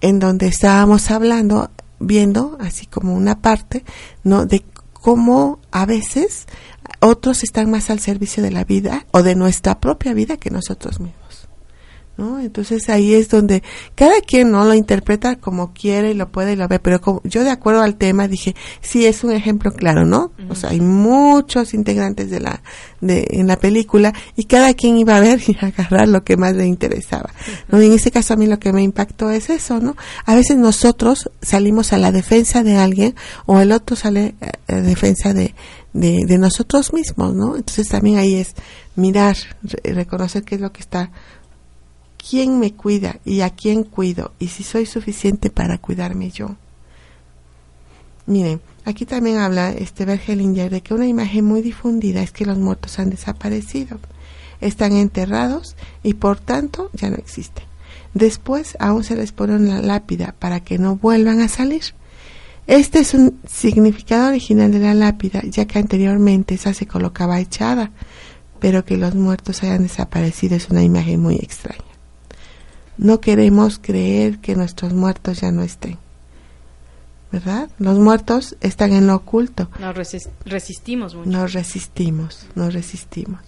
en 0.00 0.18
donde 0.18 0.46
estábamos 0.46 1.10
hablando, 1.10 1.70
viendo 1.98 2.56
así 2.60 2.86
como 2.86 3.14
una 3.14 3.40
parte, 3.40 3.84
¿no? 4.24 4.46
De 4.46 4.64
cómo 4.92 5.60
a 5.70 5.86
veces 5.86 6.46
otros 7.00 7.44
están 7.44 7.70
más 7.70 7.90
al 7.90 8.00
servicio 8.00 8.42
de 8.42 8.50
la 8.50 8.64
vida 8.64 9.06
o 9.12 9.22
de 9.22 9.34
nuestra 9.34 9.80
propia 9.80 10.14
vida 10.14 10.36
que 10.36 10.50
nosotros 10.50 11.00
mismos. 11.00 11.25
¿No? 12.16 12.40
Entonces 12.40 12.88
ahí 12.88 13.14
es 13.14 13.28
donde 13.28 13.62
cada 13.94 14.20
quien 14.20 14.50
no 14.50 14.64
lo 14.64 14.74
interpreta 14.74 15.36
como 15.36 15.72
quiere 15.72 16.10
y 16.10 16.14
lo 16.14 16.28
puede 16.30 16.52
y 16.54 16.56
lo 16.56 16.66
ve, 16.68 16.78
pero 16.78 17.00
como 17.00 17.20
yo 17.24 17.44
de 17.44 17.50
acuerdo 17.50 17.82
al 17.82 17.96
tema 17.96 18.28
dije, 18.28 18.54
sí 18.80 19.04
es 19.06 19.22
un 19.24 19.32
ejemplo 19.32 19.72
claro, 19.72 20.04
¿no? 20.06 20.32
O 20.48 20.54
sea, 20.54 20.70
hay 20.70 20.80
muchos 20.80 21.74
integrantes 21.74 22.30
de 22.30 22.40
la 22.40 22.62
de 23.00 23.26
en 23.30 23.46
la 23.46 23.56
película 23.58 24.12
y 24.36 24.44
cada 24.44 24.72
quien 24.74 24.96
iba 24.96 25.16
a 25.16 25.20
ver 25.20 25.40
y 25.46 25.56
a 25.60 25.66
agarrar 25.68 26.08
lo 26.08 26.24
que 26.24 26.36
más 26.36 26.54
le 26.56 26.66
interesaba. 26.66 27.30
¿no? 27.68 27.82
Y 27.82 27.86
en 27.86 27.92
este 27.92 28.10
caso 28.10 28.34
a 28.34 28.36
mí 28.36 28.46
lo 28.46 28.58
que 28.58 28.72
me 28.72 28.82
impactó 28.82 29.30
es 29.30 29.50
eso, 29.50 29.80
¿no? 29.80 29.96
A 30.24 30.34
veces 30.34 30.56
nosotros 30.56 31.30
salimos 31.42 31.92
a 31.92 31.98
la 31.98 32.12
defensa 32.12 32.62
de 32.62 32.76
alguien 32.76 33.14
o 33.46 33.60
el 33.60 33.72
otro 33.72 33.96
sale 33.96 34.34
a 34.68 34.72
la 34.72 34.82
defensa 34.82 35.34
de 35.34 35.54
de, 35.92 36.26
de 36.26 36.36
nosotros 36.36 36.92
mismos, 36.92 37.34
¿no? 37.34 37.56
Entonces 37.56 37.88
también 37.88 38.18
ahí 38.18 38.34
es 38.34 38.54
mirar, 38.96 39.34
re- 39.62 39.94
reconocer 39.94 40.42
qué 40.44 40.56
es 40.56 40.60
lo 40.60 40.70
que 40.70 40.80
está 40.82 41.10
quién 42.16 42.58
me 42.58 42.74
cuida 42.74 43.18
y 43.24 43.40
a 43.40 43.50
quién 43.50 43.84
cuido 43.84 44.32
y 44.38 44.48
si 44.48 44.62
soy 44.62 44.86
suficiente 44.86 45.50
para 45.50 45.78
cuidarme 45.78 46.30
yo. 46.30 46.56
Miren, 48.26 48.60
aquí 48.84 49.06
también 49.06 49.38
habla 49.38 49.70
este 49.70 50.04
Bergelinger 50.04 50.70
de 50.70 50.82
que 50.82 50.94
una 50.94 51.06
imagen 51.06 51.44
muy 51.44 51.62
difundida 51.62 52.22
es 52.22 52.32
que 52.32 52.44
los 52.44 52.58
muertos 52.58 52.98
han 52.98 53.10
desaparecido, 53.10 54.00
están 54.60 54.92
enterrados 54.92 55.76
y 56.02 56.14
por 56.14 56.40
tanto 56.40 56.90
ya 56.92 57.08
no 57.08 57.16
existen. 57.16 57.64
Después 58.14 58.76
aún 58.80 59.04
se 59.04 59.14
les 59.14 59.32
pone 59.32 59.54
una 59.54 59.80
lápida 59.80 60.34
para 60.38 60.60
que 60.60 60.78
no 60.78 60.96
vuelvan 60.96 61.40
a 61.40 61.48
salir. 61.48 61.82
Este 62.66 62.98
es 62.98 63.14
un 63.14 63.38
significado 63.46 64.28
original 64.28 64.72
de 64.72 64.80
la 64.80 64.94
lápida, 64.94 65.42
ya 65.44 65.66
que 65.66 65.78
anteriormente 65.78 66.54
esa 66.54 66.74
se 66.74 66.86
colocaba 66.86 67.38
echada, 67.38 67.92
pero 68.58 68.84
que 68.84 68.96
los 68.96 69.14
muertos 69.14 69.62
hayan 69.62 69.84
desaparecido 69.84 70.56
es 70.56 70.68
una 70.68 70.82
imagen 70.82 71.20
muy 71.20 71.36
extraña. 71.36 71.85
No 72.98 73.20
queremos 73.20 73.78
creer 73.78 74.38
que 74.38 74.54
nuestros 74.56 74.92
muertos 74.92 75.40
ya 75.40 75.52
no 75.52 75.62
estén. 75.62 75.98
¿Verdad? 77.32 77.68
Los 77.78 77.98
muertos 77.98 78.56
están 78.60 78.92
en 78.92 79.06
lo 79.06 79.16
oculto. 79.16 79.68
Nos 79.80 79.94
resis- 79.96 80.28
resistimos 80.44 81.14
mucho. 81.14 81.28
Nos 81.28 81.52
resistimos, 81.52 82.46
nos 82.54 82.72
resistimos. 82.72 83.40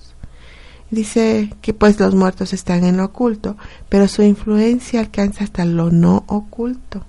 Dice 0.91 1.53
que 1.63 1.75
pues 1.75 2.01
los 2.01 2.15
muertos 2.15 2.53
están 2.53 2.85
en 2.85 2.97
lo 2.97 3.05
oculto, 3.07 3.57
pero 3.89 4.09
su 4.09 4.23
influencia 4.23 5.01
alcanza 5.01 5.45
hasta 5.45 5.65
lo 5.65 5.91
no 5.91 6.25
oculto. 6.27 7.05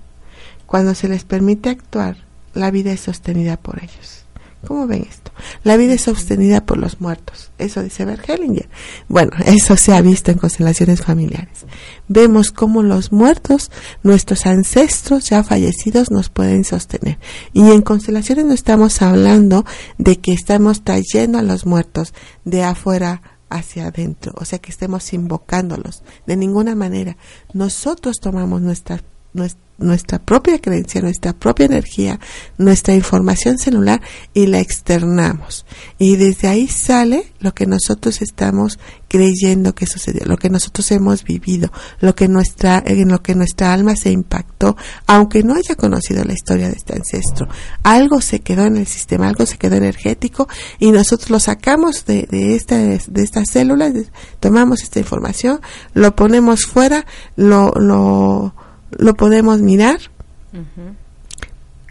Cuando 0.66 0.94
se 0.96 1.08
les 1.10 1.24
permite 1.24 1.70
actuar, 1.70 2.18
la 2.54 2.72
vida 2.72 2.92
es 2.92 3.00
sostenida 3.02 3.58
por 3.58 3.80
ellos. 3.80 4.26
¿Cómo 4.68 4.88
ven 4.88 5.08
esto? 5.10 5.32
La 5.64 5.78
vida 5.78 5.94
es 5.94 6.02
sostenida 6.02 6.66
por 6.66 6.78
los 6.78 7.00
muertos. 7.00 7.52
Eso 7.58 7.82
dice 7.82 8.04
Bergelinger. 8.06 8.68
Bueno, 9.08 9.32
eso 9.46 9.78
se 9.78 9.94
ha 9.94 10.02
visto 10.02 10.32
en 10.32 10.38
constelaciones 10.38 11.02
familiares. 11.02 11.66
Vemos 12.08 12.52
cómo 12.52 12.84
los 12.84 13.12
muertos, 13.12 13.72
nuestros 14.04 14.46
ancestros 14.46 15.30
ya 15.30 15.44
fallecidos, 15.44 16.12
nos 16.12 16.30
pueden 16.30 16.64
sostener. 16.66 17.20
Y 17.54 17.72
en 17.72 17.82
constelaciones 17.82 18.46
no 18.46 18.54
estamos 18.54 19.02
hablando 19.02 19.66
de 19.98 20.20
que 20.20 20.34
estamos 20.34 20.84
trayendo 20.84 21.38
a 21.40 21.44
los 21.44 21.66
muertos 21.66 22.14
de 22.44 22.64
afuera 22.64 23.22
hacia 23.50 23.88
adentro, 23.88 24.34
o 24.36 24.46
sea 24.46 24.60
que 24.60 24.70
estemos 24.72 25.12
invocándolos 25.12 26.04
de 26.28 26.38
ninguna 26.38 26.76
manera. 26.76 27.18
Nosotros 27.54 28.18
tomamos 28.22 28.62
nuestra 28.62 29.02
nues- 29.34 29.56
nuestra 29.80 30.20
propia 30.20 30.60
creencia, 30.60 31.02
nuestra 31.02 31.34
propia 31.34 31.66
energía, 31.66 32.20
nuestra 32.58 32.94
información 32.94 33.58
celular 33.58 34.02
y 34.34 34.48
la 34.48 34.60
externamos. 34.60 35.66
Y 35.98 36.16
desde 36.16 36.48
ahí 36.48 36.68
sale 36.68 37.34
lo 37.40 37.54
que 37.54 37.66
nosotros 37.66 38.22
estamos 38.22 38.80
creyendo 39.10 39.74
que 39.74 39.88
sucedió, 39.88 40.26
lo 40.26 40.38
que 40.38 40.50
nosotros 40.50 40.90
hemos 40.92 41.24
vivido, 41.24 41.72
lo 42.00 42.16
que 42.16 42.28
nuestra, 42.28 42.82
en 42.86 43.10
lo 43.10 43.22
que 43.22 43.36
nuestra 43.36 43.74
alma 43.74 43.96
se 43.96 44.12
impactó, 44.12 44.78
aunque 45.08 45.44
no 45.44 45.56
haya 45.56 45.76
conocido 45.76 46.24
la 46.24 46.34
historia 46.34 46.68
de 46.70 46.76
este 46.76 46.94
ancestro. 46.94 47.48
Algo 47.84 48.22
se 48.22 48.40
quedó 48.42 48.66
en 48.66 48.78
el 48.78 48.86
sistema, 48.86 49.28
algo 49.28 49.46
se 49.46 49.58
quedó 49.58 49.76
energético 49.76 50.48
y 50.78 50.92
nosotros 50.92 51.32
lo 51.32 51.40
sacamos 51.40 52.06
de, 52.06 52.28
de, 52.30 52.56
esta, 52.56 52.78
de 52.78 53.24
estas 53.24 53.50
células, 53.50 53.94
tomamos 54.40 54.84
esta 54.84 55.00
información, 55.00 55.60
lo 55.94 56.16
ponemos 56.16 56.66
fuera, 56.66 57.06
lo, 57.36 57.72
lo, 57.72 58.54
lo 58.98 59.14
podemos 59.16 59.60
mirar 59.62 60.00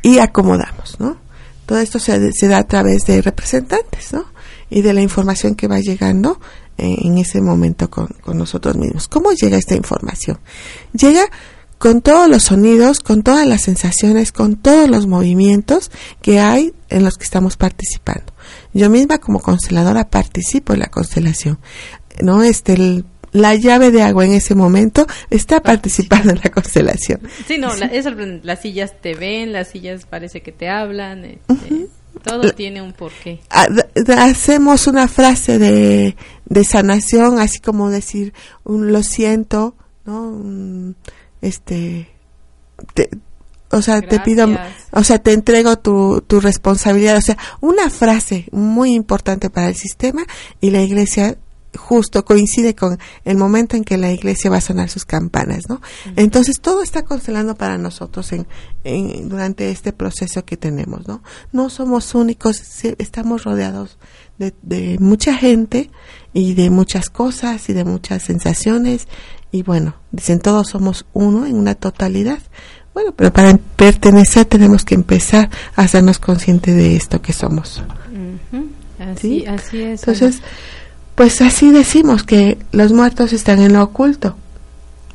y 0.03 0.19
acomodamos, 0.19 0.99
¿no? 1.01 1.17
Todo 1.67 1.79
esto 1.81 1.99
se, 1.99 2.33
se 2.33 2.49
da 2.49 2.59
a 2.59 2.67
través 2.67 3.03
de 3.07 3.21
representantes, 3.23 4.13
¿no? 4.13 4.25
Y 4.71 4.83
de 4.83 4.93
la 4.95 5.03
información 5.03 5.55
que 5.55 5.69
va 5.69 5.81
llegando 5.81 6.41
eh, 6.79 6.97
en 7.03 7.19
ese 7.19 7.41
momento 7.41 7.91
con, 7.91 8.07
con 8.23 8.39
nosotros 8.39 8.77
mismos. 8.77 9.09
¿Cómo 9.09 9.33
llega 9.33 9.57
esta 9.59 9.75
información? 9.75 10.39
Llega 10.93 11.25
con 11.79 12.01
todos 12.01 12.29
los 12.29 12.45
sonidos, 12.45 13.01
con 13.01 13.23
todas 13.23 13.47
las 13.47 13.63
sensaciones, 13.63 14.33
con 14.33 14.57
todos 14.57 14.89
los 14.89 15.07
movimientos 15.07 15.91
que 16.23 16.41
hay 16.41 16.73
en 16.89 17.05
los 17.05 17.17
que 17.19 17.25
estamos 17.25 17.57
participando. 17.57 18.33
Yo 18.73 18.91
misma 18.91 19.19
como 19.19 19.41
consteladora 19.41 20.09
participo 20.09 20.73
en 20.73 20.81
la 20.81 20.87
constelación. 20.89 21.59
¿No? 22.23 22.43
Este, 22.43 22.73
el- 22.75 23.05
la 23.33 23.55
llave 23.55 23.91
de 23.91 24.03
agua 24.03 24.25
en 24.25 24.33
ese 24.33 24.55
momento 24.55 25.07
está 25.31 25.61
participando 25.63 26.31
en 26.33 26.41
la 26.43 26.51
constelación. 26.51 27.21
Sí, 27.47 27.59
no, 27.59 27.75
la- 27.77 27.87
es 27.87 28.05
sorprendente. 28.05 28.47
las 28.47 28.61
sillas 28.63 28.93
te 29.01 29.15
ven, 29.15 29.53
las 29.53 29.69
sillas 29.69 30.07
parece 30.07 30.41
que 30.43 30.53
te 30.53 30.69
hablan, 30.69 31.25
este, 31.25 31.89
todo 32.25 32.43
La- 32.45 32.53
tiene 32.53 32.83
un 32.83 32.93
porqué. 32.93 33.41
Ah, 33.51 33.67
hacemos 34.19 34.87
una 34.87 35.09
frase 35.09 35.59
de, 35.59 36.17
de 36.47 36.65
sanación, 36.65 37.39
así 37.39 37.61
como 37.61 37.91
decir 37.91 38.33
un 38.65 38.93
lo 38.93 39.03
siento, 39.03 39.75
¿no? 40.05 40.23
Un, 40.23 40.97
este, 41.43 42.09
te- 42.95 43.11
o 43.71 43.83
sea, 43.83 44.01
te 44.01 44.19
pido, 44.21 44.49
o 44.93 45.05
sea, 45.05 45.19
te 45.19 45.35
entrego 45.35 45.77
tu, 45.79 46.23
tu 46.27 46.41
responsabilidad, 46.41 47.19
o 47.19 47.21
sea, 47.21 47.37
una 47.61 47.91
frase 47.91 48.47
muy 48.51 48.95
importante 48.95 49.51
para 49.51 49.69
el 49.69 49.75
sistema 49.75 50.25
y 50.63 50.71
la 50.71 50.81
iglesia 50.81 51.37
justo 51.79 52.25
coincide 52.25 52.75
con 52.75 52.99
el 53.25 53.37
momento 53.39 53.77
en 53.77 53.85
que 53.85 53.97
la 53.97 54.13
iglesia 54.13 54.51
va 54.51 54.59
a 54.59 54.61
sonar 54.61 54.91
sus 54.91 55.05
campanas, 55.07 55.69
¿no? 55.69 55.81
Entonces 56.17 56.61
todo 56.61 56.83
está 56.83 57.03
constelando 57.05 57.55
para 57.55 57.79
nosotros 57.79 58.33
en, 58.33 58.47
en- 58.85 59.29
durante 59.29 59.71
este 59.71 59.93
proceso 59.93 60.45
que 60.45 60.57
tenemos, 60.57 61.09
¿no? 61.09 61.23
No 61.53 61.71
somos 61.71 62.15
únicos, 62.15 62.61
estamos 62.99 63.45
rodeados 63.45 63.99
de, 64.39 64.53
de 64.63 64.99
mucha 65.01 65.35
gente 65.35 65.91
y 66.35 66.55
de 66.55 66.69
muchas 66.71 67.09
cosas 67.09 67.69
y 67.71 67.73
de 67.73 67.85
muchas 67.85 68.23
sensaciones 68.25 69.09
y 69.51 69.63
bueno, 69.63 69.95
dicen 70.13 70.41
todos 70.41 70.69
somos 70.69 71.07
uno 71.15 71.47
en 71.47 71.57
una 71.57 71.75
totalidad. 71.75 72.39
Bueno, 72.95 73.13
pero 73.15 73.33
para 73.33 73.57
pertenecer 73.77 74.45
tenemos 74.47 74.85
que 74.85 74.97
empezar 74.97 75.49
a 75.77 75.83
hacernos 75.83 76.19
conscientes 76.19 76.75
de 76.75 76.97
esto 76.97 77.23
que 77.23 77.33
somos. 77.33 77.81
Así, 78.99 79.41
¿sí? 79.41 79.47
así 79.47 79.81
es. 79.83 80.01
Entonces, 80.01 80.43
pues 81.19 81.43
así 81.43 81.71
decimos 81.71 82.23
que 82.23 82.57
los 82.73 82.93
muertos 82.93 83.35
están 83.35 83.61
en 83.61 83.75
lo 83.75 83.83
oculto. 83.83 84.35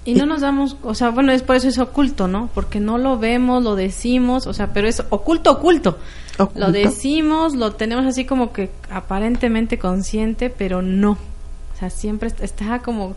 Y 0.06 0.14
no 0.16 0.26
nos 0.26 0.42
damos, 0.42 0.76
o 0.84 0.94
sea, 0.94 1.10
bueno, 1.10 1.32
es 1.32 1.42
por 1.44 1.56
eso 1.56 1.70
es 1.70 1.78
oculto, 1.80 2.28
¿no? 2.28 2.50
Porque 2.54 2.80
no 2.82 2.98
lo 3.00 3.18
vemos, 3.18 3.64
lo 3.64 3.76
decimos, 3.76 4.46
o 4.48 4.54
sea, 4.54 4.74
pero 4.74 4.88
es 4.88 5.02
oculto, 5.10 5.50
oculto. 5.52 5.98
Oculto. 6.38 6.60
Lo 6.60 6.72
decimos, 6.74 7.56
lo 7.56 7.72
tenemos 7.72 8.06
así 8.06 8.26
como 8.26 8.52
que 8.54 8.70
aparentemente 8.92 9.80
consciente, 9.80 10.50
pero 10.50 10.82
no. 10.82 11.12
O 11.14 11.80
sea, 11.80 11.90
siempre 11.90 12.28
est- 12.28 12.42
está 12.44 12.80
como 12.80 13.16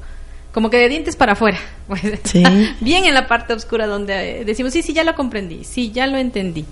como 0.55 0.71
que 0.71 0.79
de 0.79 0.89
dientes 0.89 1.17
para 1.17 1.33
afuera. 1.33 1.59
Pues, 1.89 2.03
Sí. 2.25 2.43
Bien 2.81 3.05
en 3.05 3.15
la 3.15 3.27
parte 3.27 3.53
oscura 3.53 3.87
donde 3.87 4.41
eh, 4.41 4.45
decimos, 4.45 4.73
sí, 4.73 4.83
sí, 4.83 4.93
ya 4.95 5.03
lo 5.05 5.15
comprendí, 5.15 5.65
sí, 5.65 5.91
ya 5.91 6.07
lo 6.07 6.17
entendí. 6.19 6.65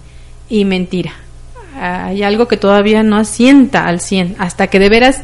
Y 0.49 0.65
mentira. 0.65 1.13
Hay 1.81 2.23
algo 2.23 2.47
que 2.47 2.57
todavía 2.57 3.03
no 3.03 3.17
asienta 3.17 3.87
al 3.89 4.01
100, 4.01 4.37
hasta 4.39 4.69
que 4.69 4.79
de 4.79 4.89
veras 4.89 5.23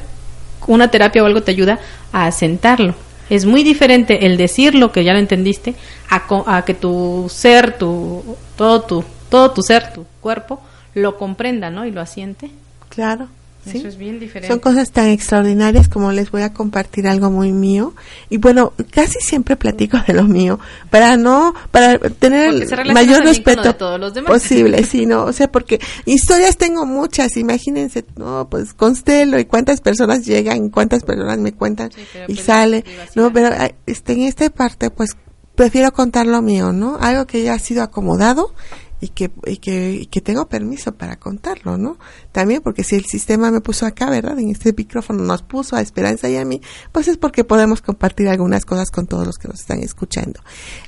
una 0.70 0.88
terapia 0.88 1.22
o 1.22 1.26
algo 1.26 1.42
te 1.42 1.50
ayuda 1.50 1.78
a 2.12 2.26
asentarlo. 2.26 2.94
Es 3.28 3.44
muy 3.46 3.62
diferente 3.62 4.26
el 4.26 4.36
decirlo 4.36 4.92
que 4.92 5.04
ya 5.04 5.12
lo 5.12 5.18
entendiste 5.18 5.74
a, 6.08 6.22
a 6.46 6.64
que 6.64 6.74
tu 6.74 7.26
ser, 7.28 7.76
tu 7.78 8.36
todo 8.56 8.82
tu 8.82 9.04
todo 9.28 9.52
tu 9.52 9.62
ser, 9.62 9.92
tu 9.92 10.04
cuerpo 10.20 10.60
lo 10.94 11.16
comprenda, 11.16 11.70
¿no? 11.70 11.86
Y 11.86 11.92
lo 11.92 12.00
asiente. 12.00 12.50
Claro. 12.88 13.28
¿Sí? 13.64 13.78
Eso 13.78 13.88
es 13.88 13.96
bien 13.96 14.18
diferente. 14.18 14.48
Son 14.48 14.58
cosas 14.58 14.90
tan 14.90 15.06
extraordinarias 15.06 15.88
como 15.88 16.12
les 16.12 16.30
voy 16.30 16.42
a 16.42 16.52
compartir 16.52 17.06
algo 17.06 17.30
muy 17.30 17.52
mío. 17.52 17.94
Y 18.28 18.38
bueno, 18.38 18.72
casi 18.90 19.20
siempre 19.20 19.56
platico 19.56 19.98
de 20.06 20.14
lo 20.14 20.24
mío 20.24 20.58
para 20.90 21.16
no, 21.16 21.54
para 21.70 21.98
tener 21.98 22.50
el 22.50 22.92
mayor 22.92 23.24
respeto 23.24 23.62
de 23.62 23.74
todos 23.74 24.00
los 24.00 24.14
demás. 24.14 24.30
posible, 24.30 24.84
sí, 24.84 25.06
no, 25.06 25.24
o 25.24 25.32
sea, 25.32 25.50
porque 25.50 25.80
historias 26.06 26.56
tengo 26.56 26.86
muchas, 26.86 27.36
imagínense, 27.36 28.04
no, 28.16 28.48
pues 28.50 28.72
constelo 28.72 29.38
y 29.38 29.44
cuántas 29.44 29.80
personas 29.80 30.24
llegan, 30.24 30.70
cuántas 30.70 31.02
personas 31.02 31.38
me 31.38 31.52
cuentan 31.52 31.90
Sí, 31.90 32.02
y 32.28 32.34
pues, 32.34 32.46
sale, 32.46 32.84
no, 33.14 33.32
pero 33.32 33.50
este, 33.86 34.12
en 34.12 34.22
esta 34.22 34.48
parte, 34.50 34.90
pues 34.90 35.16
prefiero 35.54 35.92
contar 35.92 36.26
lo 36.26 36.40
mío, 36.42 36.72
¿no? 36.72 36.96
Algo 37.00 37.26
que 37.26 37.42
ya 37.42 37.54
ha 37.54 37.58
sido 37.58 37.82
acomodado 37.82 38.54
y 39.00 39.08
que, 39.08 39.30
y 39.46 39.56
que, 39.56 39.92
y 39.92 40.06
que 40.06 40.20
tengo 40.20 40.48
permiso 40.48 40.94
para 40.94 41.16
contarlo, 41.16 41.78
¿no? 41.78 41.98
También 42.32 42.60
porque 42.62 42.84
si 42.84 42.96
el 42.96 43.06
sistema 43.06 43.50
me 43.50 43.60
puso 43.60 43.86
acá, 43.86 44.10
¿verdad? 44.10 44.38
En 44.38 44.50
este 44.50 44.72
micrófono 44.72 45.24
nos 45.24 45.42
puso 45.42 45.76
a 45.76 45.80
Esperanza 45.80 46.28
y 46.28 46.36
a 46.36 46.44
mí, 46.44 46.60
pues 46.92 47.08
es 47.08 47.16
porque 47.16 47.44
podemos 47.44 47.82
compartir 47.82 48.28
algunas 48.28 48.64
cosas 48.64 48.90
con 48.90 49.06
todos 49.06 49.26
los 49.26 49.38
que 49.38 49.48
nos 49.48 49.60
están 49.60 49.80
escuchando. 49.80 50.40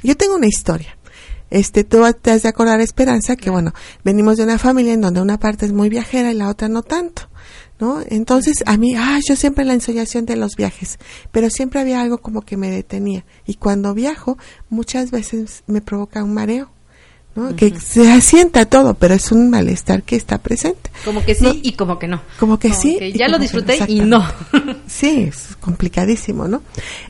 Yo 0.03 0.17
tengo 0.17 0.37
una 0.37 0.47
historia. 0.47 0.97
Este, 1.51 1.85
tú 1.85 2.03
te 2.23 2.31
has 2.31 2.43
de 2.43 2.49
acordar, 2.49 2.81
Esperanza, 2.81 3.37
que 3.37 3.51
bueno, 3.51 3.75
venimos 4.05 4.39
de 4.39 4.45
una 4.45 4.59
familia 4.59 4.95
en 4.95 5.03
donde 5.03 5.21
una 5.21 5.39
parte 5.39 5.67
es 5.67 5.73
muy 5.73 5.91
viajera 5.91 6.31
y 6.31 6.35
la 6.35 6.49
otra 6.49 6.69
no 6.69 6.83
tanto. 6.83 7.29
¿No? 7.79 8.01
Entonces, 8.07 8.63
a 8.65 8.77
mí, 8.77 8.95
ah, 8.97 9.19
yo 9.27 9.35
siempre 9.35 9.65
la 9.65 9.75
ensoñación 9.75 10.25
de 10.25 10.37
los 10.37 10.55
viajes, 10.55 11.01
pero 11.33 11.51
siempre 11.51 11.81
había 11.81 12.01
algo 12.01 12.19
como 12.19 12.43
que 12.43 12.57
me 12.57 12.71
detenía. 12.71 13.25
Y 13.45 13.55
cuando 13.55 13.93
viajo, 13.93 14.39
muchas 14.71 15.11
veces 15.11 15.65
me 15.67 15.81
provoca 15.81 16.23
un 16.23 16.33
mareo. 16.33 16.71
¿No? 17.35 17.57
Que 17.57 17.79
se 17.81 18.11
asienta 18.13 18.67
todo, 18.67 18.95
pero 18.95 19.15
es 19.15 19.33
un 19.33 19.49
malestar 19.51 20.03
que 20.03 20.17
está 20.17 20.39
presente. 20.39 20.91
Como 21.05 21.25
que 21.25 21.35
sí 21.35 21.45
No. 21.45 21.55
y 21.63 21.73
como 21.73 21.99
que 21.99 22.07
no. 22.09 22.21
Como 22.39 22.59
que 22.59 22.69
Como 22.69 22.81
sí. 22.81 22.97
que 22.99 23.13
ya 23.13 23.29
lo 23.29 23.39
disfruté 23.39 23.79
y 23.89 24.01
no. 24.01 24.25
Sí, 24.87 25.29
es 25.31 25.57
complicadísimo, 25.61 26.47
¿no? 26.49 26.63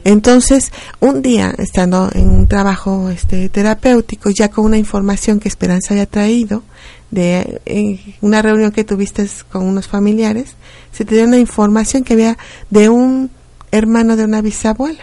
Entonces, 0.04 0.70
un 1.00 1.22
día, 1.22 1.52
estando 1.58 2.08
en 2.14 2.30
un 2.30 2.46
trabajo 2.46 3.10
este, 3.10 3.48
terapéutico, 3.48 4.30
ya 4.30 4.48
con 4.50 4.64
una 4.64 4.78
información 4.78 5.40
que 5.40 5.48
Esperanza 5.48 5.94
había 5.94 6.06
traído, 6.06 6.62
de 7.10 7.60
en 7.66 8.00
una 8.22 8.40
reunión 8.40 8.70
que 8.72 8.84
tuviste 8.84 9.28
con 9.50 9.64
unos 9.66 9.86
familiares, 9.88 10.54
se 10.92 11.04
te 11.04 11.14
dio 11.16 11.24
una 11.24 11.38
información 11.38 12.04
que 12.04 12.14
había 12.14 12.38
de 12.70 12.88
un 12.88 13.30
hermano 13.70 14.16
de 14.16 14.24
una 14.24 14.40
bisabuela, 14.40 15.02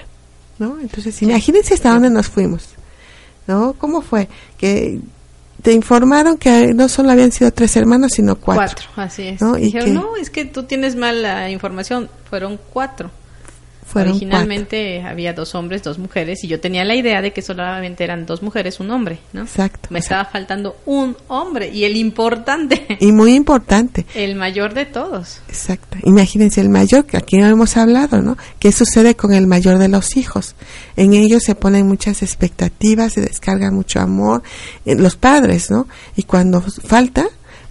¿no? 0.58 0.80
Entonces, 0.80 1.22
imagínense 1.22 1.74
hasta 1.76 1.92
dónde 1.92 2.10
nos 2.10 2.28
fuimos, 2.28 2.70
¿no? 3.50 3.74
¿Cómo 3.74 4.02
fue? 4.02 4.30
Que 4.58 5.00
te 5.64 5.74
informaron 5.74 6.38
que 6.38 6.74
no 6.74 6.88
solo 6.88 7.12
habían 7.12 7.32
sido 7.34 7.52
tres 7.52 7.76
hermanos, 7.76 8.12
sino 8.14 8.36
cuatro. 8.38 8.86
Cuatro, 8.86 9.04
así 9.04 9.28
es. 9.30 9.42
¿no? 9.42 9.58
Y 9.58 9.64
Dijeron, 9.64 9.88
que- 9.88 9.94
no, 9.94 10.16
es 10.16 10.30
que 10.30 10.46
tú 10.46 10.64
tienes 10.64 10.96
mal 10.96 11.22
la 11.24 11.50
información. 11.50 12.10
Fueron 12.30 12.58
cuatro. 12.72 13.10
Fueron 13.90 14.12
Originalmente 14.12 15.02
había 15.02 15.34
dos 15.34 15.56
hombres, 15.56 15.82
dos 15.82 15.98
mujeres, 15.98 16.44
y 16.44 16.48
yo 16.48 16.60
tenía 16.60 16.86
la 16.86 16.94
idea 16.94 17.24
de 17.24 17.34
que 17.34 17.42
solamente 17.42 18.04
eran 18.04 18.28
dos 18.28 18.44
mujeres, 18.44 18.80
un 18.80 18.92
hombre, 18.92 19.18
¿no? 19.34 19.42
Exacto. 19.42 19.90
Me 19.90 19.98
estaba 19.98 20.26
faltando 20.26 20.78
un 20.86 21.18
hombre, 21.28 21.70
y 21.70 21.86
el 21.86 21.96
importante, 21.96 22.86
y 23.00 23.12
muy 23.12 23.34
importante, 23.34 24.06
el 24.14 24.36
mayor 24.36 24.76
de 24.76 24.86
todos. 24.86 25.42
Exacto. 25.48 25.98
Imagínense 26.04 26.62
el 26.62 26.70
mayor, 26.70 27.08
que 27.08 27.18
aquí 27.18 27.38
no 27.38 27.48
hemos 27.48 27.78
hablado, 27.78 28.22
¿no? 28.22 28.38
¿Qué 28.60 28.72
sucede 28.72 29.16
con 29.16 29.34
el 29.34 29.48
mayor 29.48 29.80
de 29.80 29.88
los 29.88 30.18
hijos? 30.18 30.56
En 30.96 31.16
ellos 31.16 31.42
se 31.42 31.56
ponen 31.56 31.88
muchas 31.88 32.22
expectativas, 32.22 33.14
se 33.14 33.22
descarga 33.22 33.72
mucho 33.72 34.00
amor, 34.00 34.44
eh, 34.86 34.94
los 34.94 35.16
padres, 35.16 35.72
¿no? 35.72 35.88
Y 36.16 36.24
cuando 36.24 36.62
falta, 36.62 37.26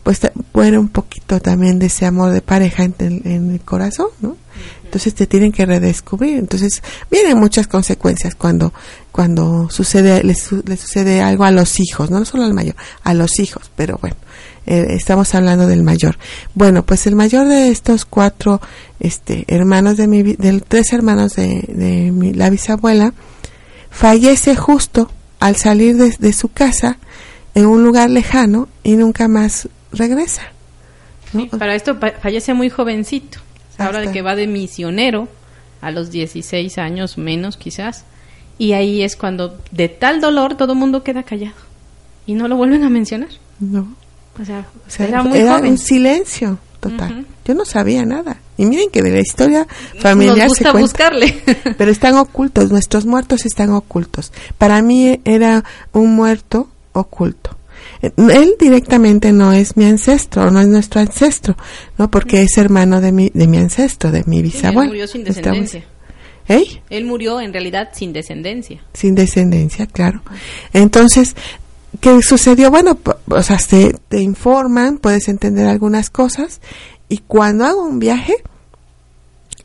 pues 0.09 0.21
muere 0.55 0.79
un 0.79 0.88
poquito 0.88 1.38
también 1.38 1.79
de 1.79 1.85
ese 1.85 2.07
amor 2.07 2.33
de 2.33 2.40
pareja 2.40 2.83
en 2.83 2.94
el, 2.99 3.21
en 3.27 3.51
el 3.51 3.61
corazón, 3.61 4.07
¿no? 4.23 4.38
Entonces 4.83 5.14
te 5.14 5.27
tienen 5.27 5.53
que 5.53 5.66
redescubrir. 5.66 6.38
Entonces 6.38 6.83
vienen 7.11 7.37
muchas 7.38 7.66
consecuencias 7.66 8.35
cuando 8.35 8.73
cuando 9.12 9.68
sucede 9.68 10.25
les, 10.25 10.40
su- 10.40 10.62
sucede 10.81 11.21
algo 11.21 11.44
a 11.44 11.51
los 11.51 11.79
hijos, 11.79 12.11
no 12.11 12.25
solo 12.25 12.44
al 12.44 12.55
mayor, 12.55 12.75
a 13.05 13.12
los 13.12 13.38
hijos. 13.38 13.71
Pero 13.77 13.99
bueno, 14.01 14.16
eh, 14.64 14.87
estamos 14.92 15.35
hablando 15.35 15.66
del 15.66 15.83
mayor. 15.83 16.16
Bueno, 16.55 16.87
pues 16.87 17.07
el 17.07 17.14
mayor 17.14 17.47
de 17.47 17.68
estos 17.68 18.07
cuatro 18.07 18.62
este, 19.01 19.44
hermanos 19.47 19.99
de 19.99 20.07
mi, 20.09 20.23
de 20.23 20.62
tres 20.66 20.94
hermanos 20.94 21.35
de, 21.37 21.66
de 21.68 22.11
mi- 22.12 22.33
la 22.33 22.49
bisabuela, 22.49 23.12
fallece 23.90 24.57
justo 24.57 25.11
al 25.38 25.57
salir 25.57 25.99
de, 25.99 26.16
de 26.18 26.33
su 26.33 26.49
casa 26.49 26.97
en 27.55 27.66
un 27.66 27.85
lugar 27.85 28.09
lejano 28.09 28.68
y 28.83 28.97
nunca 28.97 29.29
más 29.29 29.68
regresa. 29.92 30.42
¿no? 31.33 31.42
Sí, 31.42 31.46
para 31.59 31.74
esto 31.74 31.96
fallece 32.22 32.55
muy 32.55 32.70
jovencito. 32.70 33.38
Se 33.77 33.83
habla 33.83 34.01
de 34.01 34.11
que 34.12 34.22
va 34.22 34.35
de 34.35 34.46
misionero 34.46 35.29
a 35.81 35.90
los 35.90 36.11
16 36.11 36.79
años 36.79 37.18
menos 37.18 37.57
quizás. 37.57 38.05
Y 38.59 38.72
ahí 38.72 39.03
es 39.03 39.14
cuando 39.16 39.57
de 39.70 39.88
tal 39.88 40.20
dolor 40.20 40.57
todo 40.57 40.72
el 40.72 40.79
mundo 40.79 41.03
queda 41.05 41.22
callado. 41.22 41.55
Y 42.27 42.35
no 42.35 42.48
lo 42.48 42.57
vuelven 42.57 42.83
a 42.85 42.90
mencionar. 42.90 43.29
No. 43.61 43.94
O 44.40 44.44
sea, 44.44 44.66
O 44.87 44.90
sea, 44.90 45.07
era 45.07 45.22
muy 45.22 45.38
era 45.38 45.57
joven. 45.59 45.72
un 45.72 45.79
silencio 45.79 46.59
total. 46.81 47.24
Yo 47.44 47.55
no 47.55 47.64
sabía 47.64 48.05
nada. 48.05 48.38
Y 48.57 48.66
miren 48.66 48.90
que 48.90 49.03
de 49.03 49.11
la 49.11 49.20
historia 49.20 49.66
familiar 50.01 50.48
Nos 50.48 50.59
se 50.59 50.64
gusta 50.64 50.72
cuenta. 50.72 50.81
buscarle. 50.81 51.42
pero 51.79 51.90
están 51.90 52.16
ocultos, 52.16 52.70
nuestros 52.70 53.07
muertos 53.07 53.46
están 53.46 53.70
ocultos. 53.70 54.33
Para 54.59 54.83
mí 54.83 55.20
era 55.24 55.64
un 55.92 56.14
muerto 56.16 56.68
oculto. 56.92 57.57
Él 58.00 58.54
directamente 58.61 59.32
no 59.32 59.52
es 59.52 59.76
mi 59.76 59.84
ancestro, 59.84 60.50
no 60.50 60.61
es 60.61 60.68
nuestro 60.68 61.00
ancestro, 61.00 61.56
¿no? 61.96 62.11
Porque 62.11 62.42
es 62.42 62.56
hermano 62.58 63.00
de 63.00 63.12
mi, 63.12 63.30
de 63.34 63.46
mi 63.48 63.58
ancestro, 63.58 64.11
de 64.11 64.22
mi 64.26 64.37
Sí, 64.37 64.38
él 64.38 64.42
bisabuelo. 64.42 64.88
murió 64.90 65.06
sin 65.06 65.24
descendencia. 65.24 65.84
¿Eh? 66.48 66.64
Él 66.88 67.04
murió 67.04 67.40
en 67.40 67.52
realidad 67.52 67.90
sin 67.92 68.12
descendencia. 68.12 68.80
Sin 68.94 69.14
descendencia, 69.14 69.87
claro. 69.87 70.22
Entonces, 70.72 71.37
¿qué 72.00 72.22
sucedió? 72.22 72.70
Bueno, 72.70 72.98
o 73.28 73.42
sea, 73.42 73.58
te, 73.58 73.94
te 74.08 74.20
informan, 74.22 74.98
puedes 74.98 75.28
entender 75.28 75.66
algunas 75.66 76.08
cosas, 76.08 76.61
y 77.08 77.18
cuando 77.18 77.64
hago 77.66 77.82
un 77.84 77.98
viaje, 77.98 78.34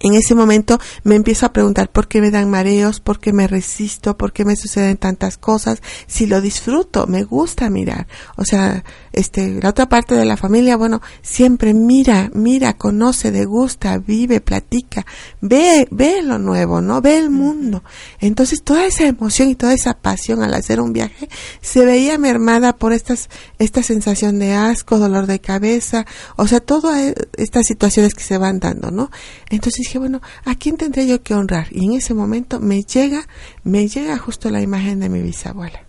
en 0.04 0.16
ese 0.16 0.36
momento 0.36 0.80
me 1.04 1.16
empiezo 1.16 1.46
a 1.46 1.54
preguntar 1.54 1.90
por 1.90 2.08
qué 2.08 2.22
me 2.22 2.30
dan 2.30 2.50
mareos, 2.50 3.00
por 3.00 3.20
qué 3.20 3.34
me 3.34 3.48
resisto, 3.48 4.18
por 4.18 4.34
qué 4.34 4.46
me 4.46 4.58
suceden 4.58 4.98
tantas 4.98 5.38
cosas, 5.38 5.82
si 6.08 6.28
lo 6.28 6.42
disfruto, 6.42 7.08
me 7.08 7.24
gusta 7.24 7.70
mirar. 7.70 8.08
O 8.36 8.44
sea, 8.44 8.84
este, 9.14 9.62
la 9.62 9.70
otra 9.70 9.88
parte 9.88 10.16
de 10.16 10.26
la 10.26 10.36
familia, 10.38 10.76
bueno, 10.76 11.02
siempre 11.22 11.74
mira, 11.74 12.30
mira, 12.34 12.74
conoce, 12.74 13.32
degusta, 13.32 13.98
vive, 13.98 14.42
platica, 14.42 15.06
ve, 15.40 15.88
ve 15.90 16.22
lo 16.22 16.38
nuevo, 16.38 16.82
¿no? 16.82 17.02
Ve 17.02 17.18
el 17.18 17.30
mundo. 17.30 17.84
Entonces 18.20 18.62
toda 18.62 18.86
esa 18.86 19.06
emoción 19.06 19.50
y 19.50 19.56
toda 19.56 19.74
esa 19.74 19.94
pasión 19.94 20.44
al 20.44 20.54
hacer 20.54 20.82
un 20.82 20.92
viaje 20.92 21.30
se 21.62 21.86
veía 21.86 22.18
mermada 22.18 22.76
por 22.76 22.92
estas, 22.92 23.30
esta 23.58 23.84
sensación 23.84 24.38
de 24.38 24.54
asco, 24.54 25.00
dolor 25.00 25.28
de 25.28 25.40
cabeza, 25.40 26.06
o 26.36 26.46
sea, 26.46 26.60
todas 26.60 27.14
estas 27.38 27.68
situaciones 27.68 28.16
que 28.16 28.24
se 28.24 28.38
van 28.38 28.60
dando, 28.60 28.92
¿no? 28.92 29.10
Entonces 29.50 29.88
dije, 29.94 30.00
bueno, 30.00 30.22
¿a 30.46 30.56
quién 30.56 30.78
tendría 30.78 31.06
yo 31.06 31.22
que 31.22 31.36
honrar? 31.36 31.68
Y 31.72 31.86
en 31.86 31.94
ese 31.94 32.14
momento 32.14 32.60
me 32.60 32.84
llega, 32.84 33.28
me 33.64 33.88
llega 33.88 34.18
justo 34.18 34.50
la 34.50 34.62
imagen 34.62 35.00
de 35.00 35.10
mi 35.10 35.22
bisabuela. 35.22 35.86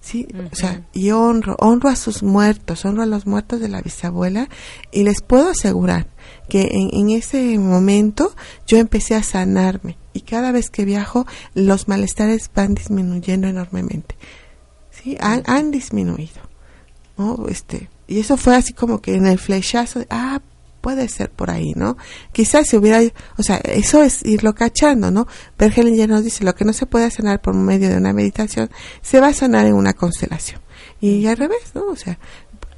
Sí, 0.00 0.26
o 0.50 0.56
sea, 0.56 0.82
y 0.92 1.10
honro, 1.10 1.56
honro 1.60 1.88
a 1.88 1.94
sus 1.94 2.22
muertos, 2.22 2.84
honro 2.84 3.02
a 3.02 3.06
los 3.06 3.26
muertos 3.26 3.60
de 3.60 3.68
la 3.68 3.82
bisabuela 3.82 4.48
y 4.90 5.04
les 5.04 5.20
puedo 5.20 5.50
asegurar 5.50 6.08
que 6.48 6.62
en, 6.72 6.88
en 6.92 7.10
ese 7.10 7.58
momento 7.58 8.34
yo 8.66 8.78
empecé 8.78 9.14
a 9.14 9.22
sanarme 9.22 9.98
y 10.14 10.22
cada 10.22 10.52
vez 10.52 10.70
que 10.70 10.86
viajo 10.86 11.26
los 11.54 11.86
malestares 11.86 12.50
van 12.54 12.74
disminuyendo 12.74 13.46
enormemente. 13.46 14.16
Sí, 14.90 15.16
han, 15.20 15.42
han 15.46 15.70
disminuido. 15.70 16.40
¿no? 17.16 17.46
Este, 17.48 17.90
y 18.08 18.18
eso 18.18 18.36
fue 18.36 18.56
así 18.56 18.72
como 18.72 19.00
que 19.00 19.14
en 19.14 19.26
el 19.26 19.38
flechazo, 19.38 20.00
de, 20.00 20.06
ah, 20.10 20.40
puede 20.80 21.08
ser 21.08 21.30
por 21.30 21.50
ahí, 21.50 21.72
¿no? 21.76 21.96
Quizás 22.32 22.68
si 22.68 22.76
hubiera, 22.76 23.00
o 23.36 23.42
sea, 23.42 23.56
eso 23.58 24.02
es 24.02 24.24
irlo 24.24 24.54
cachando, 24.54 25.10
¿no? 25.10 25.26
Bergelen 25.58 25.94
ya 25.96 26.06
nos 26.06 26.24
dice, 26.24 26.44
lo 26.44 26.54
que 26.54 26.64
no 26.64 26.72
se 26.72 26.86
puede 26.86 27.10
sanar 27.10 27.40
por 27.40 27.54
medio 27.54 27.88
de 27.88 27.96
una 27.96 28.12
meditación, 28.12 28.70
se 29.02 29.20
va 29.20 29.28
a 29.28 29.32
sanar 29.34 29.66
en 29.66 29.74
una 29.74 29.92
constelación. 29.92 30.60
Y 31.00 31.26
al 31.26 31.36
revés, 31.36 31.72
¿no? 31.74 31.84
O 31.86 31.96
sea, 31.96 32.18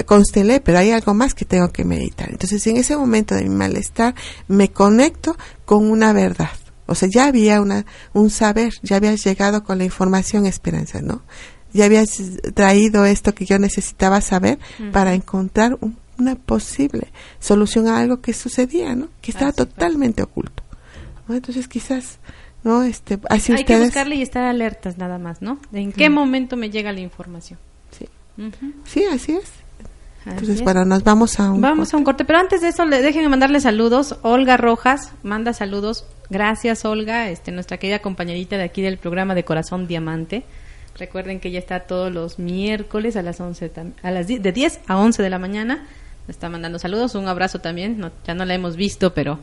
constelé, 0.06 0.60
pero 0.60 0.78
hay 0.78 0.90
algo 0.90 1.14
más 1.14 1.34
que 1.34 1.44
tengo 1.44 1.70
que 1.70 1.84
meditar. 1.84 2.28
Entonces, 2.30 2.66
en 2.66 2.76
ese 2.76 2.96
momento 2.96 3.34
de 3.34 3.44
mi 3.44 3.54
malestar, 3.54 4.14
me 4.48 4.70
conecto 4.70 5.36
con 5.64 5.90
una 5.90 6.12
verdad. 6.12 6.50
O 6.86 6.94
sea, 6.94 7.08
ya 7.12 7.26
había 7.26 7.60
una, 7.60 7.86
un 8.12 8.30
saber, 8.30 8.72
ya 8.82 8.96
habías 8.96 9.24
llegado 9.24 9.62
con 9.64 9.78
la 9.78 9.84
información 9.84 10.46
esperanza, 10.46 11.00
¿no? 11.00 11.22
Ya 11.72 11.86
habías 11.86 12.20
traído 12.54 13.06
esto 13.06 13.34
que 13.34 13.46
yo 13.46 13.58
necesitaba 13.58 14.20
saber 14.20 14.58
para 14.92 15.14
encontrar 15.14 15.78
un- 15.80 15.96
una 16.18 16.34
posible 16.36 17.08
solución 17.40 17.88
a 17.88 17.98
algo 17.98 18.20
que 18.20 18.32
sucedía, 18.32 18.94
¿no? 18.94 19.08
Que 19.20 19.30
estaba 19.30 19.52
totalmente 19.52 20.22
oculto. 20.22 20.62
¿no? 21.28 21.34
Entonces, 21.34 21.68
quizás, 21.68 22.18
¿no? 22.64 22.82
Este, 22.82 23.18
así 23.30 23.52
Hay 23.52 23.64
que 23.64 23.78
buscarle 23.78 24.16
y 24.16 24.22
estar 24.22 24.44
alertas 24.44 24.98
nada 24.98 25.18
más, 25.18 25.42
¿no? 25.42 25.58
De 25.70 25.80
en 25.80 25.92
qué 25.92 26.10
momento 26.10 26.56
me 26.56 26.70
llega 26.70 26.92
la 26.92 27.00
información. 27.00 27.58
Sí. 27.98 28.06
Sí, 28.86 29.04
así 29.04 29.32
es. 29.32 29.50
Entonces, 30.24 30.56
es. 30.56 30.62
bueno, 30.62 30.84
nos 30.84 31.02
vamos 31.02 31.40
a 31.40 31.50
un. 31.50 31.60
Vamos 31.60 31.92
a 31.92 31.96
un 31.96 32.04
corte, 32.04 32.24
pero 32.24 32.38
antes 32.38 32.60
de 32.60 32.68
eso, 32.68 32.84
le, 32.84 33.02
déjenme 33.02 33.28
mandarle 33.28 33.58
saludos. 33.60 34.16
Olga 34.22 34.56
Rojas 34.56 35.12
manda 35.24 35.52
saludos. 35.52 36.04
Gracias, 36.30 36.84
Olga, 36.84 37.28
este, 37.28 37.50
nuestra 37.50 37.76
querida 37.78 37.98
compañerita 37.98 38.56
de 38.56 38.62
aquí 38.62 38.82
del 38.82 38.98
programa 38.98 39.34
de 39.34 39.44
Corazón 39.44 39.86
Diamante. 39.88 40.44
Recuerden 40.96 41.40
que 41.40 41.48
ella 41.48 41.58
está 41.58 41.80
todos 41.80 42.12
los 42.12 42.38
miércoles 42.38 43.16
a 43.16 43.22
las 43.22 43.40
11, 43.40 43.72
tam- 43.74 43.92
a 44.02 44.10
las 44.12 44.26
10 44.28 44.42
de 44.42 44.52
10 44.52 44.80
a 44.86 44.96
11 44.98 45.22
de 45.22 45.30
la 45.30 45.38
mañana. 45.40 45.86
Está 46.28 46.48
mandando 46.48 46.78
saludos, 46.78 47.14
un 47.14 47.28
abrazo 47.28 47.58
también. 47.58 47.98
No, 47.98 48.10
ya 48.26 48.34
no 48.34 48.44
la 48.44 48.54
hemos 48.54 48.76
visto, 48.76 49.12
pero 49.12 49.38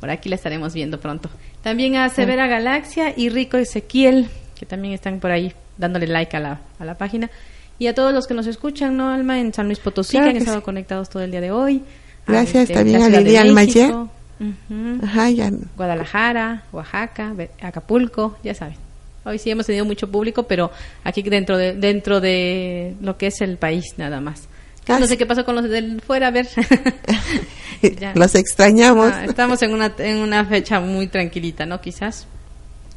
por 0.00 0.10
aquí 0.10 0.28
la 0.28 0.36
estaremos 0.36 0.74
viendo 0.74 0.98
pronto. 0.98 1.28
También 1.62 1.96
a 1.96 2.08
Severa 2.08 2.46
Galaxia 2.46 3.12
y 3.16 3.28
Rico 3.28 3.56
Ezequiel, 3.56 4.28
que 4.58 4.66
también 4.66 4.94
están 4.94 5.20
por 5.20 5.30
ahí 5.30 5.52
dándole 5.78 6.06
like 6.06 6.36
a 6.36 6.40
la, 6.40 6.60
a 6.78 6.84
la 6.84 6.96
página. 6.96 7.30
Y 7.78 7.86
a 7.86 7.94
todos 7.94 8.12
los 8.12 8.26
que 8.26 8.34
nos 8.34 8.46
escuchan, 8.46 8.96
¿no, 8.96 9.10
Alma? 9.10 9.40
En 9.40 9.52
San 9.52 9.66
Luis 9.66 9.78
Potosí, 9.78 10.12
Claro 10.12 10.26
que 10.26 10.30
han 10.30 10.36
estado 10.38 10.58
sí. 10.58 10.64
conectados 10.64 11.08
todo 11.08 11.22
el 11.22 11.30
día 11.30 11.40
de 11.40 11.50
hoy. 11.50 11.82
Gracias 12.26 12.64
este, 12.64 12.74
también 12.74 13.02
a 13.02 13.44
México, 13.52 14.08
ujú, 14.38 15.04
Ajá, 15.04 15.30
ya. 15.30 15.50
Guadalajara, 15.76 16.62
Oaxaca, 16.72 17.34
Acapulco, 17.60 18.38
ya 18.44 18.54
saben. 18.54 18.76
Hoy 19.24 19.38
sí 19.38 19.50
hemos 19.50 19.66
tenido 19.66 19.84
mucho 19.84 20.08
público, 20.10 20.44
pero 20.44 20.70
aquí 21.04 21.22
dentro 21.22 21.56
de 21.56 21.74
dentro 21.74 22.20
de 22.20 22.94
lo 23.00 23.16
que 23.16 23.28
es 23.28 23.40
el 23.40 23.56
país 23.56 23.84
nada 23.96 24.20
más. 24.20 24.48
No 24.88 25.06
sé 25.06 25.16
qué 25.16 25.26
pasó 25.26 25.44
con 25.44 25.54
los 25.54 25.68
del 25.68 26.00
fuera, 26.00 26.28
a 26.28 26.30
ver. 26.30 26.48
Los 28.14 28.34
extrañamos. 28.34 29.12
Ah, 29.12 29.24
estamos 29.24 29.60
en 29.62 29.72
una, 29.72 29.92
en 29.98 30.18
una 30.18 30.44
fecha 30.44 30.80
muy 30.80 31.08
tranquilita, 31.08 31.66
¿no? 31.66 31.80
Quizás. 31.80 32.26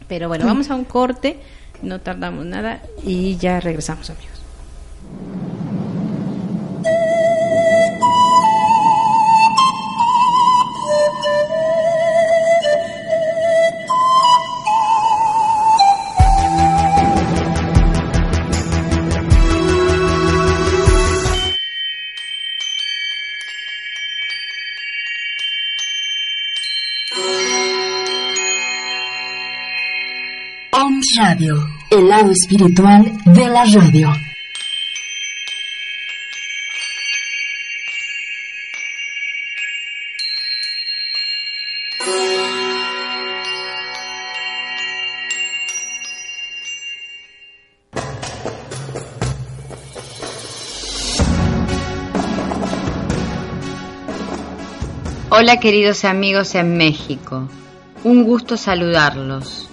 Pero 0.08 0.28
bueno, 0.28 0.45
vamos 0.45 0.69
a 0.69 0.76
un 0.76 0.86
corte, 0.86 1.39
no 1.82 2.00
tardamos 2.02 2.45
nada 2.45 2.84
y 3.04 3.38
ya 3.38 3.60
regresamos, 3.60 4.12
amigos. 4.12 4.36
Radio, 31.13 31.68
el 31.91 32.10
lado 32.10 32.32
espiritual 32.32 33.12
de 33.26 33.48
la 33.48 33.63
radio. 33.65 34.12
Hola 55.30 55.60
queridos 55.60 56.06
amigos 56.06 56.56
en 56.56 56.78
México, 56.78 57.48
un 58.04 58.24
gusto 58.24 58.58
saludarlos. 58.58 59.70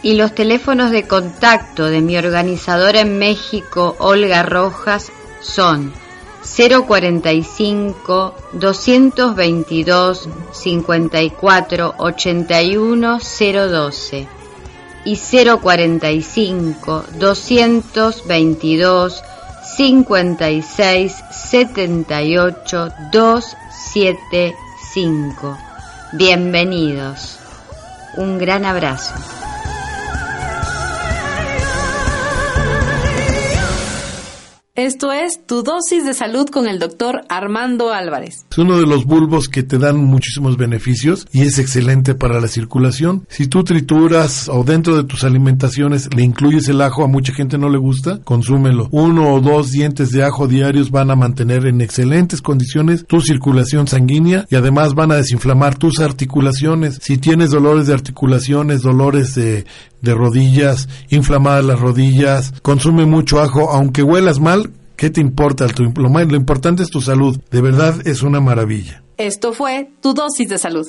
y 0.01 0.15
los 0.15 0.33
teléfonos 0.33 0.89
de 0.89 1.07
contacto 1.07 1.85
de 1.85 2.01
mi 2.01 2.17
organizadora 2.17 3.01
en 3.01 3.19
México, 3.19 3.95
Olga 3.99 4.41
Rojas, 4.41 5.11
son 5.39 5.93
045 6.55 8.33
222 8.53 10.29
54 10.51 11.95
81 11.97 13.19
012 13.19 14.27
y 15.05 15.15
045 15.15 17.03
222 17.19 19.23
56 19.77 21.13
78 21.31 22.89
275. 23.11 25.57
Bienvenidos. 26.13 27.37
Un 28.15 28.37
gran 28.37 28.63
abrazo. 28.65 29.13
Esto 34.77 35.11
es 35.11 35.43
Tu 35.43 35.63
dosis 35.63 36.05
de 36.05 36.13
salud 36.13 36.49
con 36.49 36.67
el 36.67 36.77
doctor 36.77 37.21
Armando 37.29 37.91
Álvarez. 37.91 38.45
Es 38.51 38.57
uno 38.59 38.77
de 38.77 38.85
los 38.85 39.05
bulbos 39.05 39.49
que 39.49 39.63
te 39.63 39.79
dan 39.79 39.97
muchísimos 39.97 40.55
beneficios 40.55 41.25
y 41.31 41.41
es 41.41 41.57
excelente 41.57 42.13
para 42.13 42.39
la 42.39 42.47
circulación. 42.47 43.25
Si 43.27 43.47
tú 43.47 43.63
trituras 43.63 44.47
o 44.49 44.63
dentro 44.63 44.95
de 44.95 45.03
tus 45.03 45.23
alimentaciones 45.23 46.13
le 46.13 46.21
incluyes 46.21 46.69
el 46.69 46.81
ajo, 46.81 47.03
a 47.03 47.07
mucha 47.07 47.33
gente 47.33 47.57
no 47.57 47.69
le 47.69 47.79
gusta, 47.79 48.21
consúmelo. 48.23 48.87
Uno 48.91 49.33
o 49.33 49.41
dos 49.41 49.71
dientes 49.71 50.11
de 50.11 50.23
ajo 50.23 50.47
diarios 50.47 50.91
van 50.91 51.09
a 51.09 51.15
mantener 51.15 51.65
en 51.65 51.81
excelentes 51.81 52.43
condiciones 52.43 53.03
tu 53.07 53.19
circulación 53.19 53.87
sanguínea 53.87 54.45
y 54.47 54.57
además 54.57 54.93
van 54.93 55.11
a 55.11 55.15
desinflamar 55.15 55.75
tus 55.75 55.97
articulaciones. 56.01 56.99
Si 57.01 57.17
tienes 57.17 57.49
dolores 57.49 57.87
de 57.87 57.95
articulaciones, 57.95 58.83
dolores 58.83 59.33
de, 59.33 59.65
de 60.01 60.13
rodillas, 60.13 60.87
inflamadas 61.09 61.65
las 61.65 61.79
rodillas, 61.79 62.53
consume 62.61 63.05
mucho 63.05 63.39
ajo, 63.39 63.71
aunque 63.71 64.03
huelas 64.03 64.39
mal, 64.39 64.71
¿Qué 64.97 65.11
te 65.11 65.21
importa? 65.21 65.67
Lo, 65.77 66.09
lo 66.09 66.35
importante 66.35 66.81
es 66.81 66.89
tu 66.89 67.01
salud. 67.01 67.39
De 67.51 67.61
verdad 67.61 67.95
es 68.05 68.23
una 68.23 68.39
maravilla. 68.39 69.03
Esto 69.17 69.53
fue 69.53 69.91
Tu 70.01 70.15
dosis 70.15 70.49
de 70.49 70.57
salud. 70.57 70.87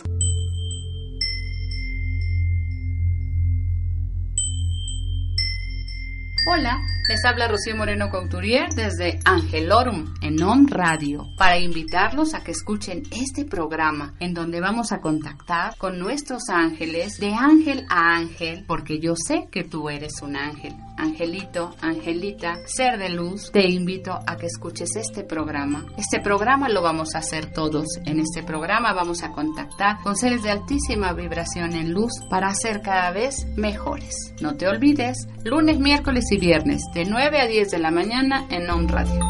Hola, 6.50 6.80
les 7.06 7.22
habla 7.26 7.46
Rocío 7.46 7.76
Moreno 7.76 8.08
Couturier 8.08 8.70
desde 8.74 9.20
Angelorum 9.26 10.14
en 10.22 10.42
OM 10.42 10.66
Radio 10.66 11.28
para 11.36 11.58
invitarlos 11.58 12.32
a 12.32 12.42
que 12.42 12.52
escuchen 12.52 13.02
este 13.10 13.44
programa 13.44 14.14
en 14.18 14.32
donde 14.32 14.58
vamos 14.58 14.90
a 14.92 15.02
contactar 15.02 15.76
con 15.76 15.98
nuestros 15.98 16.48
ángeles 16.48 17.18
de 17.18 17.34
ángel 17.34 17.84
a 17.90 18.16
ángel 18.16 18.64
porque 18.66 18.98
yo 18.98 19.12
sé 19.14 19.48
que 19.52 19.62
tú 19.62 19.90
eres 19.90 20.22
un 20.22 20.36
ángel. 20.36 20.74
Angelito, 20.98 21.74
Angelita, 21.80 22.58
ser 22.66 22.98
de 22.98 23.08
luz, 23.08 23.52
te 23.52 23.68
invito 23.68 24.18
a 24.26 24.36
que 24.36 24.46
escuches 24.46 24.96
este 24.96 25.22
programa. 25.22 25.86
Este 25.96 26.20
programa 26.20 26.68
lo 26.68 26.82
vamos 26.82 27.14
a 27.14 27.18
hacer 27.18 27.52
todos. 27.52 27.86
En 28.04 28.18
este 28.18 28.42
programa 28.42 28.92
vamos 28.92 29.22
a 29.22 29.30
contactar 29.30 30.02
con 30.02 30.16
seres 30.16 30.42
de 30.42 30.50
altísima 30.50 31.12
vibración 31.12 31.74
en 31.74 31.92
luz 31.92 32.12
para 32.28 32.52
ser 32.54 32.82
cada 32.82 33.12
vez 33.12 33.46
mejores. 33.56 34.34
No 34.40 34.56
te 34.56 34.66
olvides, 34.66 35.28
lunes, 35.44 35.78
miércoles 35.78 36.24
y 36.32 36.38
viernes 36.38 36.82
de 36.92 37.04
9 37.04 37.40
a 37.40 37.46
10 37.46 37.70
de 37.70 37.78
la 37.78 37.92
mañana 37.92 38.46
en 38.50 38.68
OM 38.68 38.88
Radio. 38.88 39.20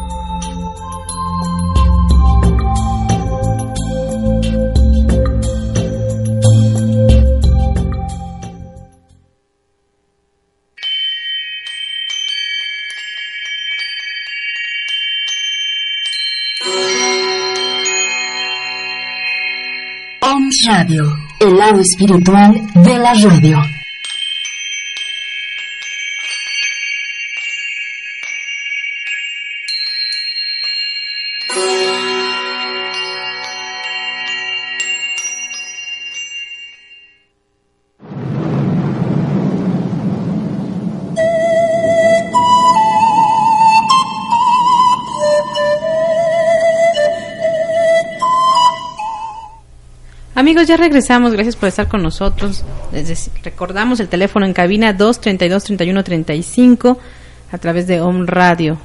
Radio, 20.67 21.15
el 21.39 21.57
lado 21.57 21.79
espiritual 21.79 22.59
de 22.73 22.97
la 22.97 23.13
radio. 23.13 23.78
Amigos, 50.49 50.65
ya 50.65 50.77
regresamos. 50.77 51.31
Gracias 51.31 51.55
por 51.55 51.69
estar 51.69 51.87
con 51.87 52.01
nosotros. 52.01 52.65
Les 52.91 53.29
recordamos 53.43 53.99
el 53.99 54.09
teléfono 54.09 54.47
en 54.47 54.53
cabina 54.53 54.97
232-3135 54.97 56.97
a 57.51 57.57
través 57.59 57.85
de 57.85 58.01
Home 58.01 58.25
Radio. 58.25 58.79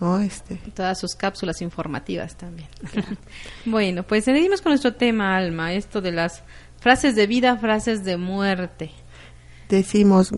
¿no? 0.00 0.18
Este. 0.18 0.56
Todas 0.74 0.98
sus 0.98 1.14
cápsulas 1.14 1.60
informativas 1.60 2.36
también. 2.36 2.68
bueno, 3.66 4.02
pues 4.02 4.24
seguimos 4.24 4.62
con 4.62 4.70
nuestro 4.70 4.94
tema, 4.94 5.36
Alma, 5.36 5.74
esto 5.74 6.00
de 6.00 6.12
las 6.12 6.42
frases 6.80 7.14
de 7.14 7.26
vida, 7.26 7.56
frases 7.58 8.04
de 8.04 8.16
muerte. 8.16 8.90
Decimos 9.68 10.32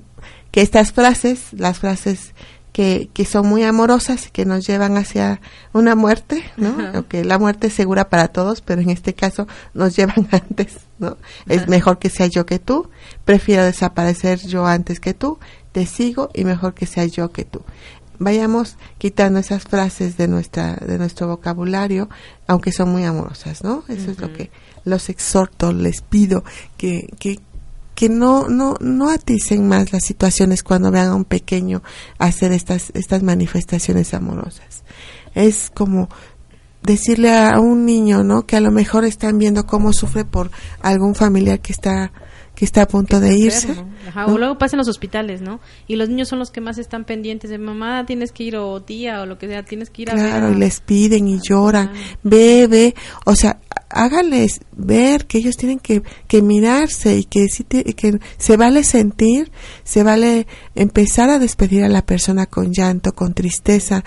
que 0.51 0.61
estas 0.61 0.93
frases, 0.93 1.53
las 1.53 1.79
frases 1.79 2.35
que, 2.73 3.11
que 3.13 3.25
son 3.25 3.47
muy 3.47 3.63
amorosas, 3.63 4.31
que 4.31 4.47
nos 4.47 4.67
llevan 4.67 4.97
hacia 4.97 5.41
una 5.73 5.95
muerte, 5.95 6.43
¿no? 6.57 6.75
Aunque 6.95 7.25
la 7.25 7.39
muerte 7.39 7.67
es 7.67 7.75
segura 7.75 8.09
para 8.09 8.29
todos, 8.29 8.63
pero 8.63 8.81
en 8.81 8.91
este 8.91 9.15
caso 9.15 9.47
nos 9.75 9.95
llevan 9.95 10.29
antes, 10.33 10.79
¿no? 10.99 11.19
Es 11.47 11.69
mejor 11.69 11.99
que 11.99 12.09
sea 12.09 12.27
yo 12.27 12.47
que 12.47 12.59
tú, 12.59 12.89
prefiero 13.25 13.65
desaparecer 13.65 14.41
yo 14.41 14.67
antes 14.67 15.01
que 15.01 15.13
tú, 15.13 15.39
te 15.73 15.87
sigo 15.87 16.31
y 16.35 16.45
mejor 16.45 16.75
que 16.75 16.87
sea 16.87 17.05
yo 17.07 17.31
que 17.31 17.45
tú. 17.45 17.63
Vayamos 18.19 18.77
quitando 18.99 19.39
esas 19.39 19.65
frases 19.65 20.17
de 20.17 20.29
nuestra 20.29 20.77
de 20.77 20.97
nuestro 20.97 21.27
vocabulario, 21.27 22.09
aunque 22.47 22.71
son 22.73 22.91
muy 22.91 23.05
amorosas, 23.05 23.65
¿no? 23.65 23.85
Eso 23.89 24.13
es 24.13 24.19
lo 24.19 24.33
que 24.33 24.51
los 24.85 25.09
exhorto, 25.09 25.73
les 25.73 26.03
pido 26.03 26.45
que, 26.77 27.09
que, 27.19 27.41
que 28.03 28.09
no, 28.09 28.49
no, 28.49 28.75
no 28.81 29.11
aticen 29.11 29.69
más 29.69 29.93
las 29.93 30.05
situaciones 30.05 30.65
cuando 30.65 30.91
vean 30.91 31.11
a 31.11 31.15
un 31.15 31.25
pequeño 31.25 31.85
hacer 32.19 32.51
estas, 32.51 32.91
estas 32.95 33.23
manifestaciones 33.23 34.13
amorosas. 34.13 34.83
Es 35.37 35.71
como 35.73 36.09
decirle 36.83 37.33
a 37.33 37.61
un 37.61 37.87
niño, 37.87 38.25
¿no? 38.25 38.45
Que 38.45 38.57
a 38.57 38.61
lo 38.61 38.73
mejor 38.73 39.05
están 39.05 39.39
viendo 39.39 39.67
cómo 39.67 39.93
sufre 39.93 40.25
por 40.25 40.51
algún 40.81 41.15
familiar 41.15 41.61
que 41.61 41.71
está 41.71 42.11
que 42.63 42.67
está 42.67 42.83
a 42.83 42.87
punto 42.87 43.19
de 43.19 43.37
irse. 43.37 43.75
O 44.29 44.39
luego 44.39 44.57
pasa 44.57 44.77
en 44.77 44.79
los 44.79 44.87
hospitales, 44.87 45.41
¿no? 45.41 45.59
Y 45.89 45.97
los 45.97 46.09
niños 46.09 46.29
son 46.29 46.39
los 46.39 46.53
que 46.53 46.61
más 46.61 46.79
están 46.79 47.05
pendientes 47.05 47.51
de 47.51 47.59
mamá, 47.59 48.07
tienes 48.07 48.31
que 48.31 48.45
ir 48.45 48.57
o 48.57 48.81
tía 48.81 49.21
o 49.21 49.27
lo 49.27 49.37
que 49.37 49.49
sea, 49.49 49.65
tienes 49.65 49.91
que 49.91 50.03
ir 50.03 50.13
a 50.13 50.15
Claro, 50.15 50.53
y 50.53 50.55
les 50.55 50.79
piden 50.79 51.27
y 51.27 51.41
lloran, 51.43 51.91
bebe, 52.23 52.95
o 53.27 53.35
sea, 53.35 53.59
hágales 53.89 54.61
ver 54.77 55.27
que 55.27 55.39
ellos 55.39 55.57
tienen 55.57 55.81
que, 55.81 56.05
que 56.29 56.41
mirarse 56.41 57.19
y 57.19 57.25
que, 57.25 57.49
que 57.97 58.21
se 58.39 58.57
vale 58.57 58.85
sentir, 58.85 59.51
se 59.83 60.05
vale 60.05 60.47
empezar 60.77 61.31
a 61.31 61.41
despedir 61.41 61.83
a 61.83 61.89
la 61.89 62.07
persona 62.07 62.47
con 62.47 62.71
llanto, 62.73 63.11
con 63.11 63.35
tristeza, 63.35 64.05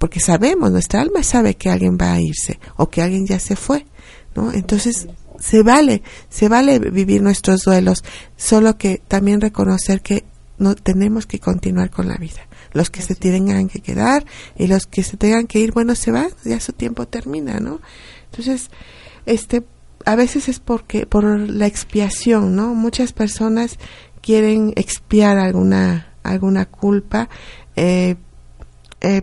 porque 0.00 0.18
sabemos, 0.18 0.72
nuestra 0.72 1.00
alma 1.00 1.22
sabe 1.22 1.54
que 1.54 1.70
alguien 1.70 1.96
va 1.96 2.14
a 2.14 2.20
irse 2.20 2.58
o 2.76 2.90
que 2.90 3.02
alguien 3.02 3.24
ya 3.24 3.38
se 3.38 3.54
fue, 3.54 3.86
¿no? 4.34 4.52
Entonces, 4.52 5.06
se 5.38 5.62
vale, 5.62 6.02
se 6.28 6.48
vale 6.48 6.78
vivir 6.78 7.22
nuestros 7.22 7.64
duelos, 7.64 8.04
solo 8.36 8.76
que 8.76 9.00
también 9.06 9.40
reconocer 9.40 10.00
que 10.00 10.24
no 10.58 10.74
tenemos 10.74 11.26
que 11.26 11.38
continuar 11.38 11.90
con 11.90 12.08
la 12.08 12.16
vida. 12.16 12.46
Los 12.72 12.90
que 12.90 13.02
se 13.02 13.14
tengan 13.14 13.68
que 13.68 13.80
quedar 13.80 14.24
y 14.56 14.66
los 14.66 14.86
que 14.86 15.02
se 15.02 15.16
tengan 15.16 15.46
que 15.46 15.60
ir, 15.60 15.72
bueno, 15.72 15.94
se 15.94 16.10
van, 16.10 16.28
ya 16.44 16.60
su 16.60 16.72
tiempo 16.72 17.06
termina, 17.06 17.60
¿no? 17.60 17.80
Entonces, 18.30 18.70
este, 19.24 19.62
a 20.04 20.16
veces 20.16 20.48
es 20.48 20.60
porque, 20.60 21.06
por 21.06 21.24
la 21.24 21.66
expiación, 21.66 22.56
¿no? 22.56 22.74
Muchas 22.74 23.12
personas 23.12 23.78
quieren 24.20 24.72
expiar 24.76 25.38
alguna, 25.38 26.12
alguna 26.22 26.66
culpa, 26.66 27.28
eh, 27.76 28.16
eh, 29.00 29.22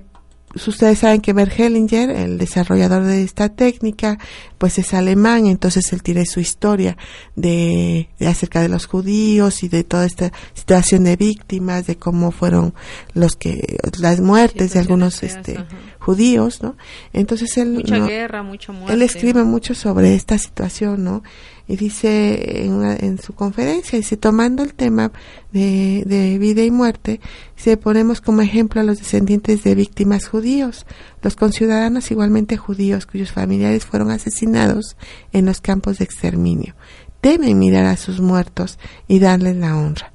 ustedes 0.55 0.99
saben 0.99 1.21
que 1.21 1.33
Bert 1.33 1.59
Hellinger, 1.59 2.09
el 2.09 2.37
desarrollador 2.37 3.03
de 3.03 3.23
esta 3.23 3.49
técnica, 3.49 4.17
pues 4.57 4.77
es 4.77 4.93
alemán, 4.93 5.47
entonces 5.47 5.91
él 5.93 6.01
tiene 6.01 6.25
su 6.25 6.39
historia 6.39 6.97
de, 7.35 8.09
acerca 8.25 8.61
de 8.61 8.69
los 8.69 8.85
judíos 8.85 9.63
y 9.63 9.67
de 9.67 9.83
toda 9.83 10.05
esta 10.05 10.31
situación 10.53 11.03
de 11.03 11.17
víctimas, 11.17 11.87
de 11.87 11.97
cómo 11.97 12.31
fueron 12.31 12.73
los 13.13 13.35
que 13.35 13.77
las 13.99 14.21
muertes 14.21 14.73
de 14.73 14.79
algunos 14.79 15.23
este 15.23 15.57
judíos, 16.05 16.61
¿no? 16.61 16.75
Entonces 17.13 17.57
él 17.57 17.73
mucha 17.73 17.97
guerra, 18.05 18.43
muerte. 18.43 18.93
Él 18.93 19.01
escribe 19.01 19.43
mucho 19.43 19.73
sobre 19.73 20.15
esta 20.15 20.37
situación, 20.37 21.03
¿no? 21.03 21.23
y 21.67 21.77
dice 21.77 22.63
en, 22.63 22.83
en 22.83 23.17
su 23.19 23.33
conferencia, 23.33 23.97
dice, 23.97 24.17
tomando 24.17 24.63
el 24.63 24.73
tema 24.73 25.11
de, 25.51 26.03
de 26.05 26.37
vida 26.37 26.63
y 26.63 26.69
muerte, 26.69 27.19
se 27.55 27.75
ponemos 27.77 28.21
como 28.21 28.41
ejemplo 28.41 28.81
a 28.81 28.83
los 28.83 28.99
descendientes 28.99 29.63
de 29.63 29.73
víctimas 29.73 30.27
judíos, 30.27 30.85
los 31.23 31.35
conciudadanos 31.35 32.11
igualmente 32.11 32.57
judíos 32.57 33.07
cuyos 33.07 33.31
familiares 33.31 33.85
fueron 33.85 34.11
asesinados 34.11 34.95
en 35.31 35.45
los 35.45 35.59
campos 35.59 35.97
de 35.97 36.05
exterminio. 36.05 36.75
Deben 37.23 37.57
mirar 37.57 37.85
a 37.85 37.97
sus 37.97 38.21
muertos 38.21 38.77
y 39.07 39.17
darles 39.17 39.55
la 39.55 39.75
honra, 39.75 40.13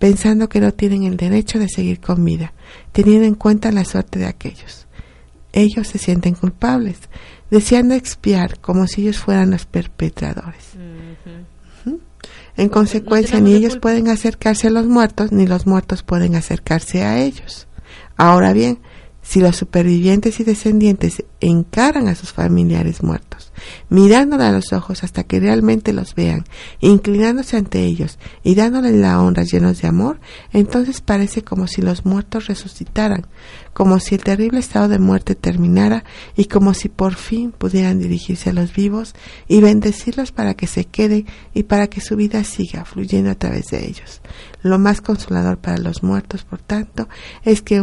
pensando 0.00 0.48
que 0.48 0.60
no 0.60 0.72
tienen 0.72 1.04
el 1.04 1.16
derecho 1.16 1.60
de 1.60 1.68
seguir 1.68 2.00
con 2.00 2.24
vida, 2.24 2.52
teniendo 2.90 3.26
en 3.26 3.36
cuenta 3.36 3.70
la 3.70 3.84
suerte 3.84 4.18
de 4.18 4.26
aquellos. 4.26 4.88
Ellos 5.52 5.88
se 5.88 5.98
sienten 5.98 6.34
culpables, 6.34 6.98
deseando 7.50 7.94
expiar 7.94 8.58
como 8.60 8.86
si 8.86 9.02
ellos 9.02 9.18
fueran 9.18 9.50
los 9.50 9.66
perpetradores. 9.66 10.64
En 12.56 12.68
consecuencia, 12.68 13.40
ni 13.40 13.54
ellos 13.54 13.78
pueden 13.78 14.08
acercarse 14.08 14.66
a 14.66 14.70
los 14.70 14.86
muertos, 14.86 15.32
ni 15.32 15.46
los 15.46 15.66
muertos 15.66 16.02
pueden 16.02 16.34
acercarse 16.36 17.02
a 17.02 17.18
ellos. 17.20 17.66
Ahora 18.16 18.52
bien, 18.52 18.80
si 19.30 19.38
los 19.38 19.54
supervivientes 19.54 20.40
y 20.40 20.44
descendientes 20.44 21.22
encaran 21.40 22.08
a 22.08 22.16
sus 22.16 22.32
familiares 22.32 23.04
muertos, 23.04 23.52
mirándolos 23.88 24.44
a 24.44 24.50
los 24.50 24.72
ojos 24.72 25.04
hasta 25.04 25.22
que 25.22 25.38
realmente 25.38 25.92
los 25.92 26.16
vean, 26.16 26.46
inclinándose 26.80 27.56
ante 27.56 27.84
ellos 27.84 28.18
y 28.42 28.56
dándoles 28.56 28.96
la 28.96 29.22
honra 29.22 29.44
llenos 29.44 29.80
de 29.80 29.86
amor, 29.86 30.18
entonces 30.52 31.00
parece 31.00 31.44
como 31.44 31.68
si 31.68 31.80
los 31.80 32.04
muertos 32.04 32.48
resucitaran, 32.48 33.28
como 33.72 34.00
si 34.00 34.16
el 34.16 34.24
terrible 34.24 34.58
estado 34.58 34.88
de 34.88 34.98
muerte 34.98 35.36
terminara 35.36 36.02
y 36.34 36.46
como 36.46 36.74
si 36.74 36.88
por 36.88 37.14
fin 37.14 37.52
pudieran 37.52 38.00
dirigirse 38.00 38.50
a 38.50 38.54
los 38.54 38.74
vivos 38.74 39.14
y 39.46 39.60
bendecirlos 39.60 40.32
para 40.32 40.54
que 40.54 40.66
se 40.66 40.86
queden 40.86 41.26
y 41.54 41.62
para 41.62 41.86
que 41.86 42.00
su 42.00 42.16
vida 42.16 42.42
siga 42.42 42.84
fluyendo 42.84 43.30
a 43.30 43.36
través 43.36 43.66
de 43.66 43.86
ellos. 43.86 44.22
Lo 44.62 44.80
más 44.80 45.00
consolador 45.00 45.58
para 45.58 45.78
los 45.78 46.02
muertos, 46.02 46.42
por 46.42 46.60
tanto, 46.60 47.08
es 47.44 47.62
que 47.62 47.80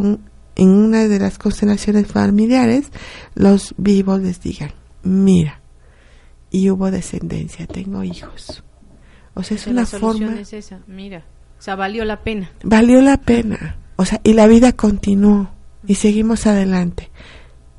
en 0.58 0.70
una 0.70 1.08
de 1.08 1.20
las 1.20 1.38
constelaciones 1.38 2.08
familiares 2.08 2.88
los 3.36 3.74
vivos 3.78 4.22
les 4.22 4.42
digan, 4.42 4.72
mira, 5.04 5.62
y 6.52 6.70
hubo 6.70 6.92
descendencia, 6.92 7.68
tengo 7.68 8.04
hijos. 8.04 8.64
O 9.34 9.44
sea, 9.44 9.56
es 9.56 9.68
una 9.68 9.86
forma... 9.86 10.40
Es 10.40 10.54
esa, 10.54 10.82
mira, 10.88 11.24
o 11.60 11.62
sea, 11.62 11.76
valió 11.76 12.04
la 12.06 12.24
pena. 12.24 12.52
Valió 12.64 13.02
la 13.02 13.18
pena. 13.18 13.78
O 13.96 14.06
sea, 14.06 14.20
y 14.24 14.34
la 14.34 14.48
vida 14.48 14.74
continuó 14.74 15.52
y 15.86 15.96
seguimos 15.96 16.46
adelante. 16.46 17.10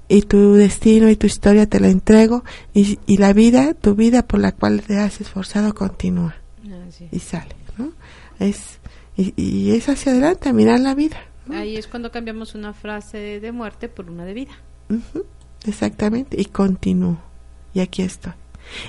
Y 0.09 0.22
tu 0.22 0.55
destino 0.55 1.11
y 1.11 1.16
tu 1.16 1.26
historia 1.26 1.66
te 1.66 1.81
la 1.81 1.89
entrego 1.89 2.43
y, 2.72 2.99
y 3.07 3.18
la 3.18 3.33
vida, 3.33 3.74
tu 3.74 3.95
vida 3.95 4.26
por 4.26 4.41
la 4.41 4.53
cual 4.53 4.83
te 4.83 4.99
has 4.99 5.20
esforzado 5.20 5.74
continúa 5.74 6.35
y 7.11 7.18
sale, 7.18 7.55
¿no? 7.76 7.93
Es, 8.39 8.79
y, 9.16 9.72
es 9.72 9.89
hacia 9.89 10.12
adelante, 10.12 10.53
mirar 10.53 10.81
la 10.81 10.95
vida. 10.95 11.18
Ahí 11.51 11.76
es 11.76 11.86
cuando 11.86 12.11
cambiamos 12.11 12.55
una 12.55 12.72
frase 12.72 13.40
de 13.40 13.53
muerte 13.53 13.88
por 13.88 14.11
una 14.11 14.24
de 14.24 14.34
vida. 14.34 14.53
exactamente, 15.64 16.40
y 16.40 16.46
continúo. 16.46 17.18
Y 17.74 17.80
aquí 17.80 18.03
estoy. 18.03 18.32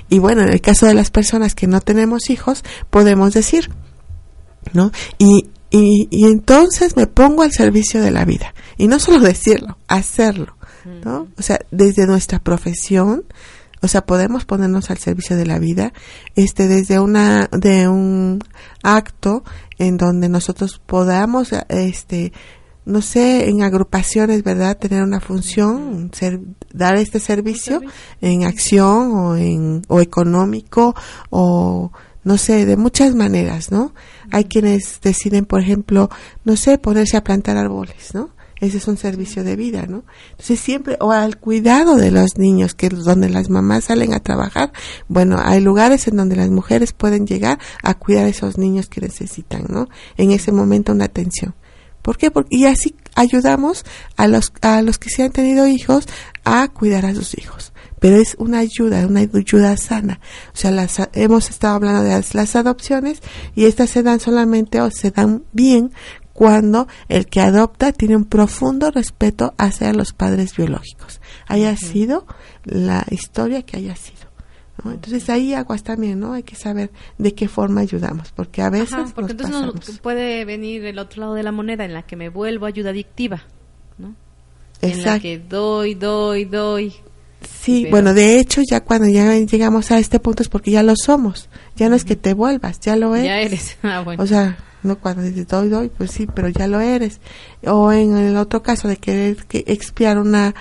Y 0.08 0.18
bueno, 0.18 0.42
en 0.42 0.50
el 0.50 0.60
caso 0.60 0.86
de 0.86 0.94
las 0.94 1.10
personas 1.10 1.54
que 1.54 1.66
no 1.66 1.80
tenemos 1.80 2.30
hijos, 2.30 2.64
podemos 2.90 3.32
decir, 3.32 3.70
¿no? 4.72 4.92
Y, 5.18 5.48
y, 5.70 6.08
y 6.10 6.24
entonces 6.26 6.96
me 6.96 7.06
pongo 7.06 7.42
al 7.42 7.52
servicio 7.52 8.02
de 8.02 8.10
la 8.10 8.24
vida. 8.24 8.54
Y 8.76 8.88
no 8.88 8.98
solo 8.98 9.20
decirlo, 9.26 9.78
hacerlo, 9.88 10.56
¿no? 11.04 11.28
O 11.38 11.42
sea, 11.42 11.58
desde 11.70 12.06
nuestra 12.06 12.38
profesión, 12.38 13.24
o 13.82 13.88
sea, 13.88 14.02
podemos 14.02 14.44
ponernos 14.44 14.90
al 14.90 14.98
servicio 14.98 15.36
de 15.36 15.46
la 15.46 15.58
vida, 15.58 15.92
este, 16.36 16.68
desde 16.68 17.00
una, 17.00 17.48
de 17.50 17.88
un 17.88 18.40
acto 18.82 19.42
en 19.78 19.96
donde 19.96 20.28
nosotros 20.28 20.80
podamos, 20.84 21.52
este, 21.68 22.32
no 22.84 23.00
sé, 23.00 23.48
en 23.48 23.62
agrupaciones, 23.62 24.42
¿verdad? 24.42 24.76
Tener 24.76 25.02
una 25.02 25.20
función, 25.20 26.10
ser, 26.12 26.40
dar 26.72 26.96
este 26.96 27.20
servicio 27.20 27.80
en 28.20 28.44
acción 28.44 29.12
o 29.12 29.36
en, 29.36 29.82
o 29.88 30.00
económico 30.00 30.94
o, 31.30 31.90
no 32.22 32.36
sé, 32.36 32.66
de 32.66 32.76
muchas 32.76 33.14
maneras, 33.14 33.70
¿no? 33.70 33.94
Hay 34.30 34.44
quienes 34.44 35.00
deciden, 35.00 35.46
por 35.46 35.60
ejemplo, 35.60 36.10
no 36.44 36.56
sé, 36.56 36.76
ponerse 36.78 37.16
a 37.16 37.24
plantar 37.24 37.56
árboles, 37.56 38.14
¿no? 38.14 38.30
Ese 38.60 38.76
es 38.76 38.88
un 38.88 38.96
servicio 38.96 39.42
de 39.42 39.56
vida, 39.56 39.86
¿no? 39.88 40.04
Entonces 40.32 40.60
siempre, 40.60 40.96
o 41.00 41.12
al 41.12 41.38
cuidado 41.38 41.96
de 41.96 42.10
los 42.10 42.36
niños, 42.36 42.74
que 42.74 42.86
es 42.86 43.04
donde 43.04 43.30
las 43.30 43.48
mamás 43.48 43.84
salen 43.84 44.12
a 44.12 44.20
trabajar, 44.20 44.72
bueno, 45.08 45.38
hay 45.42 45.60
lugares 45.60 46.06
en 46.08 46.16
donde 46.16 46.36
las 46.36 46.50
mujeres 46.50 46.92
pueden 46.92 47.26
llegar 47.26 47.58
a 47.82 47.94
cuidar 47.94 48.26
a 48.26 48.28
esos 48.28 48.58
niños 48.58 48.88
que 48.88 49.00
necesitan, 49.00 49.64
¿no? 49.68 49.88
En 50.16 50.30
ese 50.30 50.52
momento 50.52 50.92
una 50.92 51.06
atención. 51.06 51.54
¿Por 52.02 52.16
qué? 52.16 52.30
Porque, 52.30 52.56
y 52.56 52.64
así 52.66 52.94
ayudamos 53.14 53.84
a 54.16 54.26
los, 54.26 54.52
a 54.62 54.82
los 54.82 54.98
que 54.98 55.10
se 55.10 55.22
han 55.22 55.32
tenido 55.32 55.66
hijos 55.66 56.06
a 56.44 56.68
cuidar 56.68 57.04
a 57.06 57.14
sus 57.14 57.36
hijos. 57.36 57.72
Pero 57.98 58.16
es 58.16 58.34
una 58.38 58.60
ayuda, 58.60 59.06
una 59.06 59.20
ayuda 59.20 59.76
sana. 59.76 60.20
O 60.54 60.56
sea, 60.56 60.70
las, 60.70 60.96
hemos 61.12 61.50
estado 61.50 61.74
hablando 61.74 62.02
de 62.02 62.10
las, 62.10 62.34
las 62.34 62.56
adopciones 62.56 63.20
y 63.54 63.66
estas 63.66 63.90
se 63.90 64.02
dan 64.02 64.20
solamente 64.20 64.80
o 64.80 64.90
se 64.90 65.10
dan 65.10 65.44
bien 65.52 65.92
cuando 66.40 66.88
el 67.10 67.26
que 67.26 67.42
adopta 67.42 67.92
tiene 67.92 68.16
un 68.16 68.24
profundo 68.24 68.90
respeto 68.90 69.52
hacia 69.58 69.92
los 69.92 70.14
padres 70.14 70.56
biológicos, 70.56 71.20
haya 71.46 71.76
sido 71.76 72.26
la 72.64 73.04
historia 73.10 73.60
que 73.60 73.76
haya 73.76 73.94
sido. 73.94 74.20
Entonces 74.86 75.28
ahí 75.28 75.52
aguas 75.52 75.82
también, 75.82 76.18
¿no? 76.18 76.32
Hay 76.32 76.42
que 76.42 76.56
saber 76.56 76.92
de 77.18 77.34
qué 77.34 77.46
forma 77.46 77.82
ayudamos, 77.82 78.32
porque 78.32 78.62
a 78.62 78.70
veces 78.70 79.12
porque 79.14 79.32
entonces 79.32 79.98
puede 79.98 80.46
venir 80.46 80.82
el 80.86 80.98
otro 80.98 81.20
lado 81.20 81.34
de 81.34 81.42
la 81.42 81.52
moneda 81.52 81.84
en 81.84 81.92
la 81.92 82.04
que 82.04 82.16
me 82.16 82.30
vuelvo 82.30 82.64
ayuda 82.64 82.88
adictiva, 82.88 83.42
¿no? 83.98 84.14
Exacto. 84.80 84.88
En 84.88 85.04
la 85.04 85.20
que 85.20 85.38
doy, 85.40 85.94
doy, 85.94 86.46
doy. 86.46 86.94
Sí, 87.60 87.86
bueno, 87.90 88.14
de 88.14 88.40
hecho 88.40 88.62
ya 88.62 88.80
cuando 88.80 89.08
ya 89.08 89.36
llegamos 89.36 89.90
a 89.90 89.98
este 89.98 90.20
punto 90.20 90.42
es 90.42 90.48
porque 90.48 90.70
ya 90.70 90.82
lo 90.82 90.94
somos, 90.96 91.50
ya 91.76 91.90
no 91.90 91.96
es 91.96 92.06
que 92.06 92.16
te 92.16 92.32
vuelvas, 92.32 92.80
ya 92.80 92.96
lo 92.96 93.14
eres. 93.14 93.26
Ya 93.26 93.40
eres. 93.42 93.76
Ah, 93.82 94.00
bueno. 94.00 94.22
O 94.22 94.26
sea, 94.26 94.56
no 94.82 94.98
cuando 94.98 95.22
dices 95.22 95.46
doy 95.48 95.68
doy 95.68 95.88
pues 95.88 96.10
sí 96.10 96.26
pero 96.32 96.48
ya 96.48 96.66
lo 96.66 96.80
eres 96.80 97.20
o 97.64 97.92
en 97.92 98.16
el 98.16 98.36
otro 98.36 98.62
caso 98.62 98.88
de 98.88 98.96
querer 98.96 99.36
que 99.46 99.64
expiar 99.66 100.18
una 100.18 100.54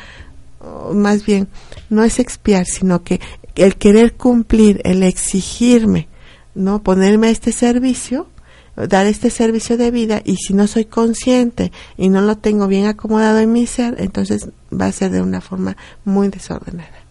más 0.94 1.26
bien 1.26 1.48
no 1.90 2.04
es 2.04 2.20
expiar 2.20 2.66
sino 2.66 3.04
que 3.04 3.20
el 3.56 3.76
querer 3.76 4.14
cumplir 4.14 4.82
el 4.84 5.04
exigirme 5.04 6.08
no 6.56 6.84
ponerme 6.84 7.28
a 7.28 7.32
este 7.32 7.52
servicio 7.52 8.28
dar 8.76 9.06
este 9.06 9.30
servicio 9.30 9.78
de 9.78 9.92
vida 9.92 10.22
y 10.24 10.38
si 10.38 10.54
no 10.54 10.68
soy 10.68 10.86
consciente 10.86 11.72
y 11.98 12.10
no 12.10 12.22
lo 12.22 12.38
tengo 12.38 12.68
bien 12.68 12.86
acomodado 12.86 13.40
en 13.40 13.52
mi 13.52 13.68
ser 13.68 13.96
entonces 14.00 14.50
va 14.72 14.86
a 14.86 14.92
ser 14.92 15.12
de 15.12 15.22
una 15.22 15.42
forma 15.42 15.76
muy 16.06 16.30
desordenada 16.30 17.10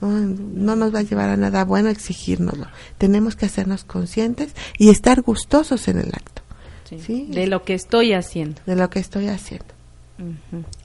no, 0.00 0.76
nos 0.76 0.94
va 0.94 1.00
a 1.00 1.02
llevar 1.02 1.28
a 1.28 1.36
nada 1.36 1.64
bueno 1.64 1.88
exigirnoslo. 1.88 2.66
Tenemos 2.98 3.36
que 3.36 3.46
hacernos 3.46 3.84
conscientes 3.84 4.54
y 4.78 4.88
estar 4.88 5.20
gustosos 5.22 5.88
en 5.88 5.98
el 5.98 6.08
acto. 6.08 6.42
De 6.90 7.46
lo 7.46 7.62
que 7.62 7.74
estoy 7.74 8.12
haciendo. 8.12 8.60
De 8.66 8.76
lo 8.76 8.90
que 8.90 8.98
estoy 8.98 9.28
haciendo. 9.28 9.66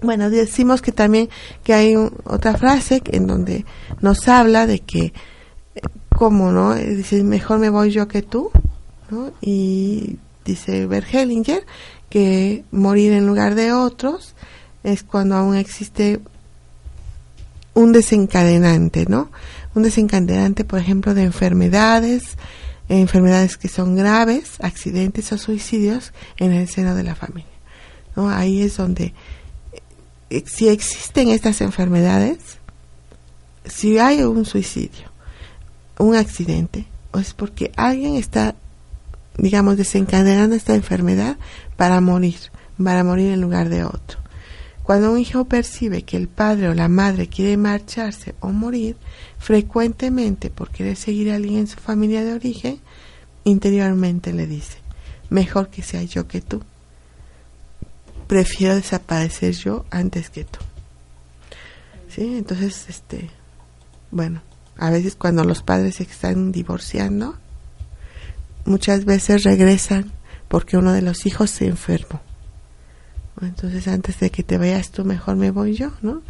Bueno, 0.01 0.29
decimos 0.29 0.81
que 0.81 0.91
también 0.91 1.29
que 1.63 1.73
hay 1.73 1.95
otra 1.95 2.55
frase 2.57 3.01
en 3.07 3.27
donde 3.27 3.65
nos 3.99 4.27
habla 4.29 4.65
de 4.65 4.79
que, 4.79 5.13
como 6.15 6.51
no? 6.51 6.73
Dice, 6.75 7.21
mejor 7.23 7.59
me 7.59 7.69
voy 7.69 7.91
yo 7.91 8.07
que 8.07 8.21
tú, 8.21 8.51
¿no? 9.09 9.31
Y 9.41 10.17
dice 10.45 10.85
Bergelinger 10.85 11.65
que 12.09 12.63
morir 12.71 13.11
en 13.11 13.27
lugar 13.27 13.55
de 13.55 13.73
otros 13.73 14.35
es 14.83 15.03
cuando 15.03 15.35
aún 15.35 15.55
existe 15.55 16.21
un 17.73 17.91
desencadenante, 17.91 19.05
¿no? 19.07 19.31
Un 19.73 19.83
desencadenante, 19.83 20.63
por 20.63 20.79
ejemplo, 20.79 21.13
de 21.13 21.23
enfermedades, 21.23 22.37
enfermedades 22.89 23.57
que 23.57 23.67
son 23.67 23.95
graves, 23.95 24.53
accidentes 24.59 25.31
o 25.31 25.37
suicidios 25.37 26.13
en 26.37 26.51
el 26.51 26.67
seno 26.67 26.95
de 26.95 27.03
la 27.03 27.15
familia. 27.15 27.49
¿no? 28.15 28.29
Ahí 28.29 28.61
es 28.61 28.77
donde, 28.77 29.13
eh, 30.29 30.43
si 30.45 30.69
existen 30.69 31.29
estas 31.29 31.61
enfermedades, 31.61 32.59
si 33.65 33.97
hay 33.97 34.21
un 34.23 34.45
suicidio, 34.45 35.11
un 35.97 36.15
accidente, 36.15 36.85
o 37.11 37.19
es 37.19 37.33
porque 37.33 37.71
alguien 37.75 38.15
está, 38.15 38.55
digamos, 39.37 39.77
desencadenando 39.77 40.55
esta 40.55 40.75
enfermedad 40.75 41.37
para 41.77 42.01
morir, 42.01 42.37
para 42.81 43.03
morir 43.03 43.31
en 43.31 43.41
lugar 43.41 43.69
de 43.69 43.83
otro. 43.83 44.24
Cuando 44.85 45.11
un 45.11 45.17
hijo 45.17 45.45
percibe 45.45 46.03
que 46.03 46.15
el 46.15 46.27
padre 46.27 46.69
o 46.69 46.75
la 46.75 46.87
madre 46.87 47.27
quiere 47.27 47.57
marcharse 47.57 48.35
o 48.39 48.49
morir, 48.49 48.95
frecuentemente 49.39 50.51
por 50.51 50.69
querer 50.69 50.95
seguir 50.95 51.31
a 51.31 51.37
alguien 51.37 51.61
en 51.61 51.67
su 51.67 51.77
familia 51.77 52.23
de 52.23 52.33
origen, 52.33 52.79
interiormente 53.45 54.31
le 54.31 54.45
dice, 54.45 54.77
mejor 55.31 55.69
que 55.69 55.81
sea 55.81 56.03
yo 56.03 56.27
que 56.27 56.39
tú. 56.39 56.61
Prefiero 58.27 58.75
desaparecer 58.75 59.53
yo 59.53 59.85
antes 59.89 60.29
que 60.29 60.43
tú. 60.43 60.59
¿Sí? 62.07 62.37
Entonces, 62.37 62.85
este, 62.87 63.31
bueno, 64.11 64.43
a 64.77 64.91
veces 64.91 65.15
cuando 65.15 65.43
los 65.45 65.63
padres 65.63 65.95
se 65.95 66.03
están 66.03 66.51
divorciando, 66.51 67.35
muchas 68.65 69.05
veces 69.05 69.45
regresan 69.45 70.11
porque 70.47 70.77
uno 70.77 70.93
de 70.93 71.01
los 71.01 71.25
hijos 71.25 71.49
se 71.49 71.65
enfermó 71.65 72.21
entonces 73.41 73.87
antes 73.87 74.19
de 74.19 74.29
que 74.29 74.43
te 74.43 74.57
vayas 74.57 74.91
tú, 74.91 75.03
mejor 75.03 75.35
me 75.35 75.51
voy 75.51 75.73
yo, 75.75 75.91
¿no? 76.01 76.21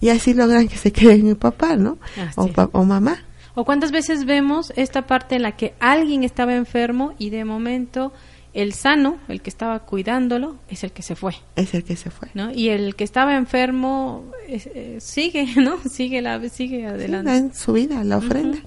Y 0.00 0.10
así 0.10 0.34
logran 0.34 0.68
que 0.68 0.76
se 0.76 0.92
quede 0.92 1.16
mi 1.18 1.34
papá, 1.34 1.76
¿no? 1.76 1.98
O, 2.36 2.50
o 2.72 2.84
mamá. 2.84 3.18
¿O 3.54 3.64
cuántas 3.64 3.90
veces 3.90 4.26
vemos 4.26 4.72
esta 4.76 5.06
parte 5.06 5.36
en 5.36 5.42
la 5.42 5.52
que 5.52 5.74
alguien 5.80 6.24
estaba 6.24 6.54
enfermo 6.54 7.14
y 7.18 7.30
de 7.30 7.44
momento 7.44 8.12
el 8.56 8.72
sano, 8.72 9.18
el 9.28 9.42
que 9.42 9.50
estaba 9.50 9.80
cuidándolo, 9.80 10.56
es 10.70 10.82
el 10.82 10.90
que 10.92 11.02
se 11.02 11.14
fue. 11.14 11.34
Es 11.56 11.74
el 11.74 11.84
que 11.84 11.94
se 11.94 12.10
fue. 12.10 12.28
¿no? 12.32 12.50
Y 12.50 12.70
el 12.70 12.96
que 12.96 13.04
estaba 13.04 13.36
enfermo 13.36 14.24
eh, 14.48 14.96
sigue, 14.98 15.46
¿no? 15.56 15.78
Sigue, 15.90 16.22
la, 16.22 16.40
sigue 16.48 16.86
adelante. 16.86 17.36
en 17.36 17.54
su 17.54 17.74
vida, 17.74 18.02
la 18.02 18.16
ofrenda. 18.16 18.58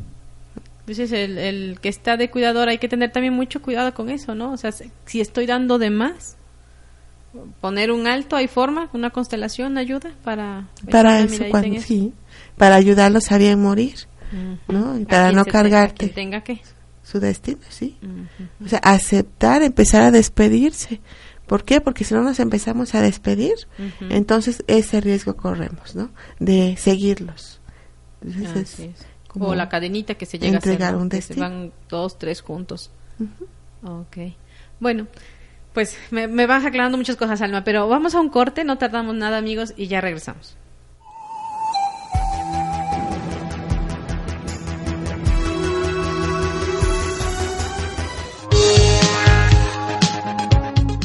Entonces, 0.82 1.12
el, 1.12 1.40
el 1.40 1.80
que 1.80 1.90
está 1.90 2.18
de 2.18 2.30
cuidador 2.30 2.70
hay 2.70 2.78
que 2.78 2.88
tener 2.88 3.12
también 3.12 3.34
mucho 3.34 3.64
cuidado 3.64 3.94
con 3.96 4.10
eso, 4.10 4.36
¿no? 4.36 4.52
O 4.52 4.58
sea, 4.58 4.72
si 4.72 5.22
estoy 5.22 5.48
dando 5.48 5.80
de 5.80 5.90
más, 5.90 6.38
poner 7.62 7.92
un 7.92 8.08
alto, 8.08 8.36
hay 8.36 8.48
forma, 8.48 8.90
una 8.94 9.10
constelación 9.12 9.78
ayuda 9.78 10.12
para 10.24 10.68
para 10.90 11.20
eso 11.22 11.44
cuando 11.52 11.80
sí 11.82 12.14
para 12.58 12.76
ayudarlos 12.76 13.32
a 13.32 13.38
bien 13.38 13.62
morir 13.62 13.96
no 14.68 14.98
y 15.00 15.06
para 15.06 15.32
no 15.32 15.46
cargarte 15.46 16.08
tenga 16.10 16.42
que. 16.42 16.62
su 17.04 17.20
destino 17.20 17.62
sí 17.70 17.98
o 18.64 18.68
sea 18.68 18.80
aceptar 18.80 19.62
empezar 19.64 20.02
a 20.04 20.12
despedirse 20.12 21.02
¿Por 21.50 21.64
qué? 21.64 21.82
Porque 21.82 22.04
si 22.04 22.14
no 22.14 22.22
nos 22.22 22.40
empezamos 22.40 22.94
a 22.94 23.02
despedir, 23.02 23.56
entonces 24.12 24.64
ese 24.68 25.02
riesgo 25.02 25.36
corremos, 25.36 25.96
¿no? 25.96 26.12
De 26.40 26.78
seguirlos. 26.78 27.60
Entonces 28.22 28.80
es 28.80 28.96
como 29.28 29.48
O 29.48 29.56
la 29.56 29.68
cadenita 29.68 30.14
que 30.14 30.28
se 30.28 30.38
llega 30.38 30.58
a 30.58 30.60
hacer, 30.60 30.74
entregar 30.74 30.94
¿no? 30.94 31.02
un 31.02 31.10
Que 31.10 31.24
se 31.24 31.30
destino. 31.30 31.50
van 31.50 31.72
dos, 31.90 32.20
tres 32.20 32.42
juntos. 32.42 32.92
Ok. 33.82 34.18
Bueno, 34.80 35.08
pues 35.74 35.98
me, 36.12 36.28
me 36.28 36.46
vas 36.46 36.66
aclarando 36.66 36.98
muchas 36.98 37.16
cosas, 37.16 37.42
Alma, 37.42 37.64
pero 37.64 37.88
vamos 37.88 38.16
a 38.16 38.20
un 38.20 38.30
corte, 38.30 38.64
no 38.64 38.78
tardamos 38.78 39.16
nada, 39.16 39.38
amigos, 39.38 39.74
y 39.78 39.88
ya 39.88 40.02
regresamos. 40.02 40.58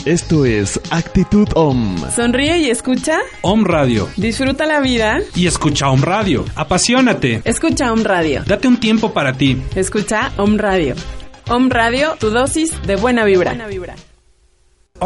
Esto 0.04 0.44
es 0.44 0.78
Actitud 0.90 1.48
Om. 1.54 1.96
Sonríe 2.10 2.58
y 2.58 2.68
escucha. 2.68 3.20
Om 3.40 3.64
Radio. 3.64 4.06
Disfruta 4.18 4.66
la 4.66 4.80
vida. 4.80 5.20
Y 5.34 5.46
escucha 5.46 5.88
Om 5.88 6.02
Radio. 6.02 6.44
Apasionate. 6.56 7.40
Escucha 7.42 7.90
Om 7.90 8.02
Radio. 8.02 8.42
Date 8.46 8.68
un 8.68 8.78
tiempo 8.78 9.14
para 9.14 9.32
ti. 9.32 9.56
Escucha 9.74 10.30
Om 10.36 10.58
Radio. 10.58 10.94
Om 11.48 11.70
Radio, 11.70 12.16
tu 12.20 12.28
dosis 12.28 12.70
de 12.86 12.96
buena 12.96 13.24
vibra. 13.24 13.56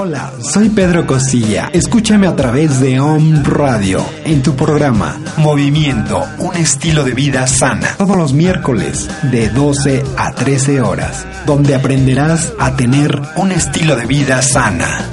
Hola, 0.01 0.33
soy 0.41 0.69
Pedro 0.69 1.09
Costilla. 1.09 1.71
Escúchame 1.73 2.29
a 2.29 2.37
través 2.37 2.79
de 2.79 3.01
Om 3.01 3.43
Radio 3.43 4.07
en 4.25 4.45
tu 4.45 4.55
programa 4.55 5.19
Movimiento, 5.39 6.25
un 6.39 6.55
estilo 6.55 7.03
de 7.03 7.15
vida 7.15 7.49
sana. 7.49 7.97
Todos 7.99 8.17
los 8.17 8.33
miércoles 8.33 9.11
de 9.33 9.49
12 9.49 10.05
a 10.17 10.31
13 10.35 10.83
horas, 10.83 11.27
donde 11.47 11.75
aprenderás 11.75 12.53
a 12.61 12.77
tener 12.77 13.21
un 13.35 13.51
estilo 13.51 13.97
de 13.97 14.07
vida 14.07 14.41
sana. 14.41 15.05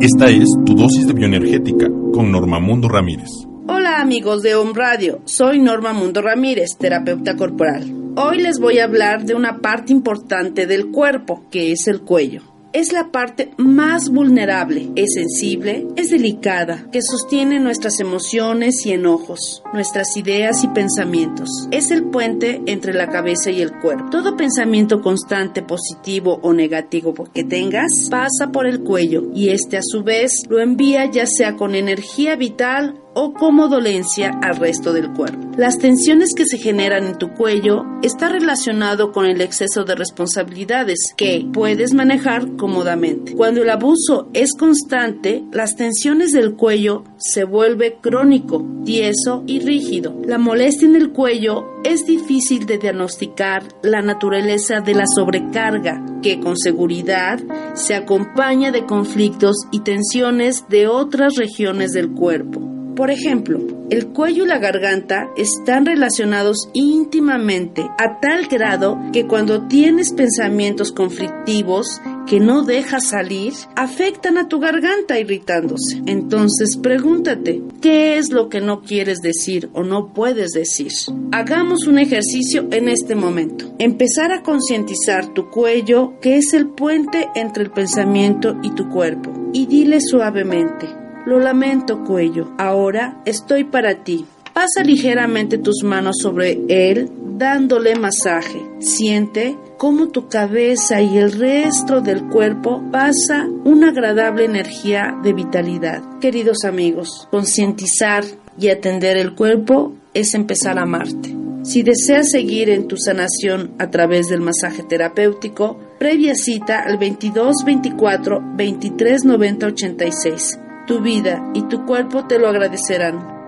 Esta 0.00 0.30
es 0.30 0.46
tu 0.64 0.76
dosis 0.76 1.08
de 1.08 1.12
bioenergética 1.12 1.88
con 2.12 2.30
Normamundo 2.30 2.88
Ramírez. 2.88 3.30
Hola 3.66 4.00
amigos 4.00 4.42
de 4.42 4.54
Home 4.54 4.70
Radio, 4.72 5.20
soy 5.24 5.58
Norma 5.58 5.92
Mundo 5.92 6.22
Ramírez, 6.22 6.76
terapeuta 6.78 7.34
corporal. 7.34 8.12
Hoy 8.14 8.38
les 8.38 8.60
voy 8.60 8.78
a 8.78 8.84
hablar 8.84 9.24
de 9.24 9.34
una 9.34 9.58
parte 9.58 9.92
importante 9.92 10.68
del 10.68 10.92
cuerpo, 10.92 11.42
que 11.50 11.72
es 11.72 11.88
el 11.88 12.02
cuello. 12.02 12.42
Es 12.74 12.92
la 12.92 13.10
parte 13.10 13.50
más 13.56 14.10
vulnerable, 14.10 14.90
es 14.94 15.14
sensible, 15.14 15.86
es 15.96 16.10
delicada, 16.10 16.86
que 16.92 17.00
sostiene 17.00 17.60
nuestras 17.60 17.98
emociones 17.98 18.84
y 18.84 18.92
enojos, 18.92 19.62
nuestras 19.72 20.14
ideas 20.18 20.62
y 20.64 20.68
pensamientos. 20.68 21.48
Es 21.70 21.90
el 21.90 22.04
puente 22.04 22.60
entre 22.66 22.92
la 22.92 23.08
cabeza 23.08 23.50
y 23.50 23.62
el 23.62 23.72
cuerpo. 23.72 24.10
Todo 24.10 24.36
pensamiento 24.36 25.00
constante, 25.00 25.62
positivo 25.62 26.40
o 26.42 26.52
negativo 26.52 27.14
que 27.32 27.42
tengas, 27.42 28.08
pasa 28.10 28.52
por 28.52 28.66
el 28.66 28.82
cuello 28.82 29.30
y 29.34 29.48
este 29.48 29.78
a 29.78 29.82
su 29.82 30.02
vez 30.02 30.42
lo 30.50 30.60
envía 30.60 31.06
ya 31.10 31.26
sea 31.26 31.56
con 31.56 31.74
energía 31.74 32.36
vital 32.36 33.00
o 33.20 33.32
como 33.32 33.66
dolencia 33.66 34.30
al 34.42 34.56
resto 34.56 34.92
del 34.92 35.12
cuerpo. 35.12 35.48
Las 35.56 35.78
tensiones 35.78 36.34
que 36.36 36.44
se 36.46 36.56
generan 36.56 37.04
en 37.04 37.18
tu 37.18 37.34
cuello 37.34 37.82
está 38.00 38.28
relacionado 38.28 39.10
con 39.10 39.26
el 39.26 39.40
exceso 39.40 39.82
de 39.82 39.96
responsabilidades 39.96 41.14
que 41.16 41.44
puedes 41.52 41.94
manejar 41.94 42.54
cómodamente. 42.54 43.34
Cuando 43.34 43.62
el 43.62 43.70
abuso 43.70 44.28
es 44.34 44.54
constante, 44.56 45.42
las 45.50 45.74
tensiones 45.74 46.30
del 46.30 46.54
cuello 46.54 47.02
se 47.16 47.42
vuelve 47.42 47.98
crónico, 48.00 48.64
tieso 48.84 49.42
y 49.48 49.58
rígido. 49.58 50.14
La 50.24 50.38
molestia 50.38 50.86
en 50.86 50.94
el 50.94 51.10
cuello 51.10 51.66
es 51.82 52.06
difícil 52.06 52.66
de 52.66 52.78
diagnosticar 52.78 53.64
la 53.82 54.00
naturaleza 54.00 54.80
de 54.80 54.94
la 54.94 55.06
sobrecarga 55.12 56.20
que 56.22 56.38
con 56.38 56.56
seguridad 56.56 57.40
se 57.74 57.96
acompaña 57.96 58.70
de 58.70 58.86
conflictos 58.86 59.56
y 59.72 59.80
tensiones 59.80 60.66
de 60.68 60.86
otras 60.86 61.34
regiones 61.34 61.90
del 61.90 62.12
cuerpo. 62.12 62.77
Por 62.98 63.12
ejemplo, 63.12 63.60
el 63.90 64.08
cuello 64.08 64.42
y 64.42 64.48
la 64.48 64.58
garganta 64.58 65.30
están 65.36 65.86
relacionados 65.86 66.68
íntimamente 66.72 67.82
a 67.82 68.18
tal 68.20 68.48
grado 68.48 68.98
que 69.12 69.24
cuando 69.24 69.68
tienes 69.68 70.12
pensamientos 70.12 70.90
conflictivos 70.90 72.00
que 72.26 72.40
no 72.40 72.64
dejas 72.64 73.06
salir, 73.10 73.52
afectan 73.76 74.36
a 74.36 74.48
tu 74.48 74.58
garganta 74.58 75.16
irritándose. 75.16 76.02
Entonces 76.06 76.76
pregúntate, 76.76 77.62
¿qué 77.80 78.18
es 78.18 78.32
lo 78.32 78.48
que 78.48 78.60
no 78.60 78.82
quieres 78.82 79.20
decir 79.20 79.70
o 79.74 79.84
no 79.84 80.12
puedes 80.12 80.50
decir? 80.50 80.90
Hagamos 81.30 81.86
un 81.86 82.00
ejercicio 82.00 82.66
en 82.72 82.88
este 82.88 83.14
momento. 83.14 83.76
Empezar 83.78 84.32
a 84.32 84.42
concientizar 84.42 85.32
tu 85.34 85.50
cuello, 85.50 86.18
que 86.20 86.36
es 86.36 86.52
el 86.52 86.70
puente 86.70 87.28
entre 87.36 87.62
el 87.62 87.70
pensamiento 87.70 88.56
y 88.60 88.72
tu 88.72 88.88
cuerpo, 88.88 89.32
y 89.52 89.66
dile 89.66 90.00
suavemente, 90.00 90.97
lo 91.28 91.38
lamento, 91.38 92.04
cuello. 92.04 92.48
Ahora 92.58 93.20
estoy 93.26 93.64
para 93.64 94.02
ti. 94.02 94.24
Pasa 94.54 94.82
ligeramente 94.82 95.58
tus 95.58 95.84
manos 95.84 96.16
sobre 96.20 96.58
él, 96.68 97.10
dándole 97.36 97.94
masaje. 97.94 98.60
Siente 98.80 99.56
cómo 99.76 100.08
tu 100.08 100.28
cabeza 100.28 101.00
y 101.00 101.18
el 101.18 101.32
resto 101.32 102.00
del 102.00 102.24
cuerpo 102.24 102.82
pasa 102.90 103.46
una 103.64 103.90
agradable 103.90 104.46
energía 104.46 105.16
de 105.22 105.34
vitalidad. 105.34 106.02
Queridos 106.18 106.64
amigos, 106.64 107.28
concientizar 107.30 108.24
y 108.58 108.70
atender 108.70 109.16
el 109.16 109.34
cuerpo 109.34 109.92
es 110.14 110.34
empezar 110.34 110.78
a 110.78 110.82
amarte. 110.82 111.36
Si 111.62 111.82
deseas 111.82 112.30
seguir 112.30 112.70
en 112.70 112.88
tu 112.88 112.96
sanación 112.96 113.74
a 113.78 113.90
través 113.90 114.28
del 114.28 114.40
masaje 114.40 114.82
terapéutico, 114.82 115.78
previa 115.98 116.34
cita 116.34 116.80
al 116.80 116.96
22 116.96 117.64
24 117.64 118.42
23 118.56 119.24
90 119.24 119.66
86 119.66 120.58
tu 120.88 121.00
vida 121.00 121.50
y 121.54 121.62
tu 121.68 121.84
cuerpo 121.84 122.24
te 122.24 122.38
lo 122.38 122.48
agradecerán. 122.48 123.38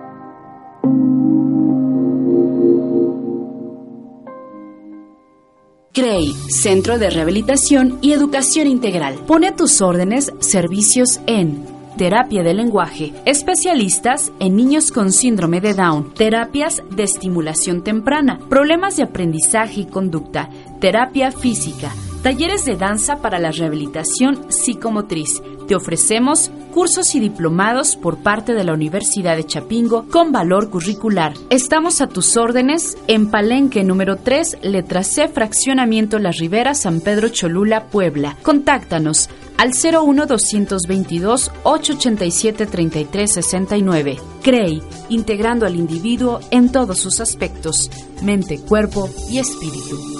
CREI, 5.92 6.34
Centro 6.50 6.98
de 6.98 7.10
Rehabilitación 7.10 7.98
y 8.02 8.12
Educación 8.12 8.68
Integral. 8.68 9.14
Pone 9.26 9.48
a 9.48 9.56
tus 9.56 9.80
órdenes 9.80 10.32
servicios 10.40 11.20
en 11.26 11.64
terapia 11.96 12.42
de 12.42 12.54
lenguaje, 12.54 13.12
especialistas 13.24 14.30
en 14.38 14.56
niños 14.56 14.92
con 14.92 15.10
síndrome 15.10 15.60
de 15.60 15.74
Down, 15.74 16.14
terapias 16.14 16.82
de 16.90 17.04
estimulación 17.04 17.82
temprana, 17.82 18.38
problemas 18.48 18.96
de 18.96 19.04
aprendizaje 19.04 19.80
y 19.80 19.86
conducta, 19.86 20.50
terapia 20.78 21.32
física, 21.32 21.90
talleres 22.22 22.64
de 22.64 22.76
danza 22.76 23.16
para 23.16 23.38
la 23.38 23.50
rehabilitación 23.50 24.50
psicomotriz. 24.50 25.42
Te 25.66 25.74
ofrecemos 25.74 26.50
cursos 26.72 27.14
y 27.14 27.20
diplomados 27.20 27.96
por 27.96 28.18
parte 28.18 28.54
de 28.54 28.64
la 28.64 28.74
Universidad 28.74 29.36
de 29.36 29.44
Chapingo 29.44 30.06
con 30.08 30.32
valor 30.32 30.70
curricular. 30.70 31.32
Estamos 31.48 32.00
a 32.00 32.08
tus 32.08 32.36
órdenes 32.36 32.98
en 33.06 33.30
Palenque 33.30 33.84
número 33.84 34.16
3, 34.16 34.58
letra 34.62 35.02
C, 35.02 35.28
fraccionamiento 35.28 36.18
La 36.18 36.32
Ribera, 36.32 36.74
San 36.74 37.00
Pedro 37.00 37.28
Cholula, 37.28 37.86
Puebla. 37.86 38.36
Contáctanos 38.42 39.30
al 39.56 39.70
01 39.70 40.26
222 40.26 41.52
887 41.62 42.66
3369. 42.66 44.18
CREI, 44.42 44.82
integrando 45.08 45.66
al 45.66 45.76
individuo 45.76 46.40
en 46.50 46.72
todos 46.72 46.98
sus 46.98 47.20
aspectos, 47.20 47.90
mente, 48.22 48.58
cuerpo 48.58 49.08
y 49.30 49.38
espíritu. 49.38 50.19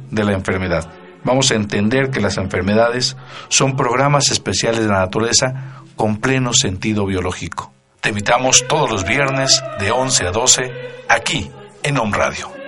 de 0.11 0.23
la 0.23 0.33
enfermedad. 0.33 0.87
vamos 1.23 1.51
a 1.51 1.55
entender 1.55 2.09
que 2.09 2.19
las 2.19 2.37
enfermedades 2.37 3.15
son 3.47 3.75
programas 3.75 4.31
especiales 4.31 4.81
de 4.81 4.87
la 4.87 4.99
naturaleza 4.99 5.83
con 5.95 6.17
pleno 6.17 6.53
sentido 6.53 7.05
biológico. 7.05 7.71
Te 8.01 8.09
invitamos 8.09 8.65
todos 8.67 8.89
los 8.89 9.03
viernes 9.05 9.63
de 9.79 9.91
11 9.91 10.27
a 10.27 10.31
12 10.31 10.71
aquí 11.07 11.51
en 11.83 11.97
Home 11.97 12.17
Radio. 12.17 12.61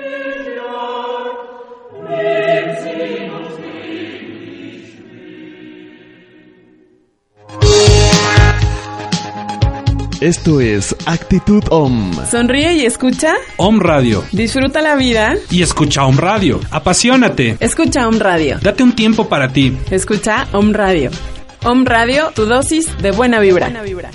Esto 10.23 10.61
es 10.61 10.95
Actitud 11.05 11.65
OM. 11.69 12.13
Sonríe 12.31 12.75
y 12.75 12.85
escucha. 12.85 13.33
Om 13.57 13.81
Radio. 13.81 14.23
Disfruta 14.31 14.81
la 14.81 14.95
vida. 14.95 15.35
Y 15.51 15.61
escucha 15.63 16.05
Om 16.05 16.15
Radio. 16.15 16.61
Apasionate. 16.71 17.57
Escucha 17.59 18.07
Om 18.07 18.19
Radio. 18.19 18.57
Date 18.61 18.83
un 18.83 18.95
tiempo 18.95 19.27
para 19.27 19.51
ti. 19.51 19.77
Escucha 19.91 20.47
Om 20.53 20.71
Radio. 20.71 21.11
Om 21.65 21.83
Radio, 21.83 22.31
tu 22.33 22.45
dosis 22.45 22.97
de 23.01 23.11
buena 23.11 23.41
vibra. 23.41 23.65
Buena 23.65 23.81
vibra. 23.81 24.11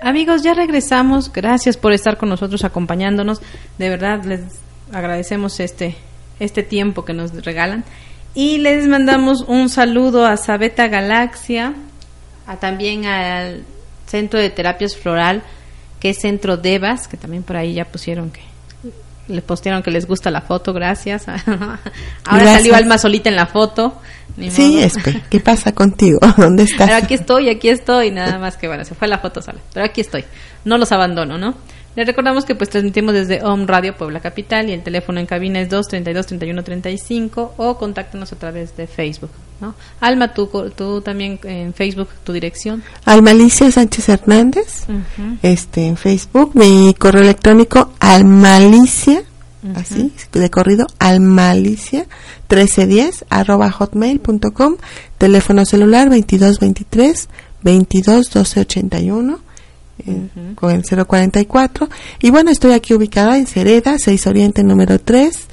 Amigos, 0.00 0.42
ya 0.42 0.54
regresamos. 0.54 1.30
Gracias 1.30 1.76
por 1.76 1.92
estar 1.92 2.16
con 2.16 2.30
nosotros 2.30 2.64
acompañándonos. 2.64 3.42
De 3.76 3.90
verdad 3.90 4.24
les 4.24 4.65
agradecemos 4.92 5.60
este 5.60 5.96
este 6.38 6.62
tiempo 6.62 7.04
que 7.04 7.14
nos 7.14 7.32
regalan 7.44 7.84
y 8.34 8.58
les 8.58 8.86
mandamos 8.86 9.42
un 9.48 9.70
saludo 9.70 10.26
a 10.26 10.36
Sabeta 10.36 10.88
Galaxia, 10.88 11.72
a 12.46 12.56
también 12.56 13.06
al 13.06 13.64
Centro 14.06 14.38
de 14.38 14.50
Terapias 14.50 14.94
Floral, 14.94 15.42
que 15.98 16.10
es 16.10 16.18
Centro 16.20 16.58
Devas, 16.58 17.08
que 17.08 17.16
también 17.16 17.42
por 17.42 17.56
ahí 17.56 17.72
ya 17.72 17.86
pusieron 17.86 18.30
que 18.30 18.42
le 19.28 19.40
postearon 19.40 19.82
que 19.82 19.90
les 19.90 20.06
gusta 20.06 20.30
la 20.30 20.42
foto, 20.42 20.74
gracias. 20.74 21.26
Ahora 21.28 21.78
Gracias. 22.24 22.52
salió 22.52 22.76
Alma 22.76 22.98
solita 22.98 23.30
en 23.30 23.36
la 23.36 23.46
foto. 23.46 24.00
ni 24.36 24.50
Sí. 24.50 24.80
Espe, 24.82 25.22
¿qué 25.30 25.40
pasa 25.40 25.72
contigo? 25.72 26.18
¿Dónde 26.36 26.64
estás? 26.64 26.88
Pero 26.88 26.98
aquí 27.02 27.14
estoy, 27.14 27.48
aquí 27.48 27.70
estoy, 27.70 28.10
nada 28.10 28.38
más 28.38 28.58
que 28.58 28.68
bueno, 28.68 28.84
se 28.84 28.94
fue 28.94 29.08
la 29.08 29.18
foto 29.18 29.40
sola, 29.40 29.58
pero 29.72 29.86
aquí 29.86 30.02
estoy. 30.02 30.24
No 30.66 30.76
los 30.76 30.92
abandono, 30.92 31.38
¿no? 31.38 31.54
Les 31.96 32.06
recordamos 32.06 32.44
que 32.44 32.54
pues 32.54 32.68
transmitimos 32.68 33.14
desde 33.14 33.42
Home 33.42 33.64
Radio 33.66 33.96
Puebla 33.96 34.20
Capital 34.20 34.68
y 34.68 34.72
el 34.72 34.82
teléfono 34.82 35.18
en 35.18 35.24
cabina 35.24 35.60
es 35.62 35.70
232 35.70 36.26
31 36.26 36.62
35 36.62 37.54
o 37.56 37.78
contáctenos 37.78 38.30
a 38.34 38.36
través 38.36 38.76
de 38.76 38.86
Facebook, 38.86 39.30
¿no? 39.62 39.74
Alma, 40.00 40.34
tú, 40.34 40.50
tú 40.76 41.00
también 41.00 41.40
en 41.44 41.72
Facebook, 41.72 42.08
tu 42.22 42.34
dirección. 42.34 42.82
Almalicia 43.06 43.70
Sánchez 43.70 44.10
Hernández, 44.10 44.84
este 45.40 45.86
en 45.86 45.96
Facebook, 45.96 46.50
mi 46.52 46.92
correo 46.92 47.22
electrónico 47.22 47.90
almalicia, 47.98 49.22
así, 49.74 50.12
de 50.32 50.50
corrido, 50.50 50.86
almalicia 50.98 52.00
1310 52.50 53.24
arroba 53.30 53.70
hotmail.com, 53.70 54.76
teléfono 55.16 55.64
celular 55.64 56.10
2223 56.10 57.30
22 57.62 58.30
12 58.30 58.60
81 58.60 59.45
eh, 59.98 60.28
con 60.54 60.70
el 60.72 60.82
044 60.84 61.88
y 62.20 62.30
bueno 62.30 62.50
estoy 62.50 62.72
aquí 62.72 62.94
ubicada 62.94 63.36
en 63.38 63.46
Cereda 63.46 63.98
6 63.98 64.26
Oriente 64.26 64.62
número 64.62 64.98
3 64.98 65.46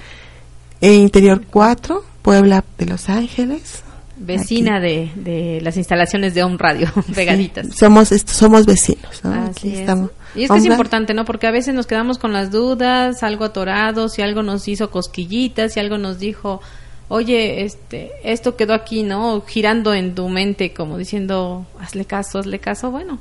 e 0.82 0.94
Interior 0.94 1.44
4 1.50 2.04
Puebla 2.22 2.64
de 2.78 2.86
Los 2.86 3.10
Ángeles 3.10 3.84
Vecina 4.16 4.80
de, 4.80 5.10
de 5.16 5.60
las 5.62 5.76
instalaciones 5.76 6.34
de 6.34 6.44
Home 6.44 6.58
Radio, 6.58 6.88
pegaditas. 7.16 7.68
somos 7.76 8.10
somos 8.10 8.66
vecinos 8.66 9.22
¿no? 9.24 9.34
Así 9.34 9.50
Aquí 9.50 9.74
es. 9.74 9.80
estamos 9.80 10.12
Y 10.36 10.44
es 10.44 10.52
que 10.52 10.58
es 10.58 10.66
importante, 10.66 11.14
¿no? 11.14 11.26
Porque 11.26 11.48
a 11.48 11.52
veces 11.52 11.74
nos 11.74 11.88
quedamos 11.88 12.20
con 12.20 12.32
las 12.32 12.52
dudas, 12.52 13.24
algo 13.24 13.46
atorados, 13.46 14.14
si 14.14 14.22
algo 14.22 14.44
nos 14.44 14.68
hizo 14.68 14.92
cosquillitas, 14.92 15.74
si 15.74 15.80
algo 15.80 15.98
nos 15.98 16.20
dijo, 16.20 16.62
oye, 17.08 17.64
este, 17.64 18.12
esto 18.24 18.56
quedó 18.56 18.74
aquí, 18.74 19.04
¿no? 19.04 19.42
Girando 19.42 19.94
en 19.94 20.16
tu 20.16 20.30
mente, 20.30 20.74
como 20.74 20.98
diciendo, 20.98 21.66
hazle 21.80 22.06
caso, 22.06 22.40
hazle 22.40 22.60
caso. 22.60 22.92
Bueno, 22.92 23.20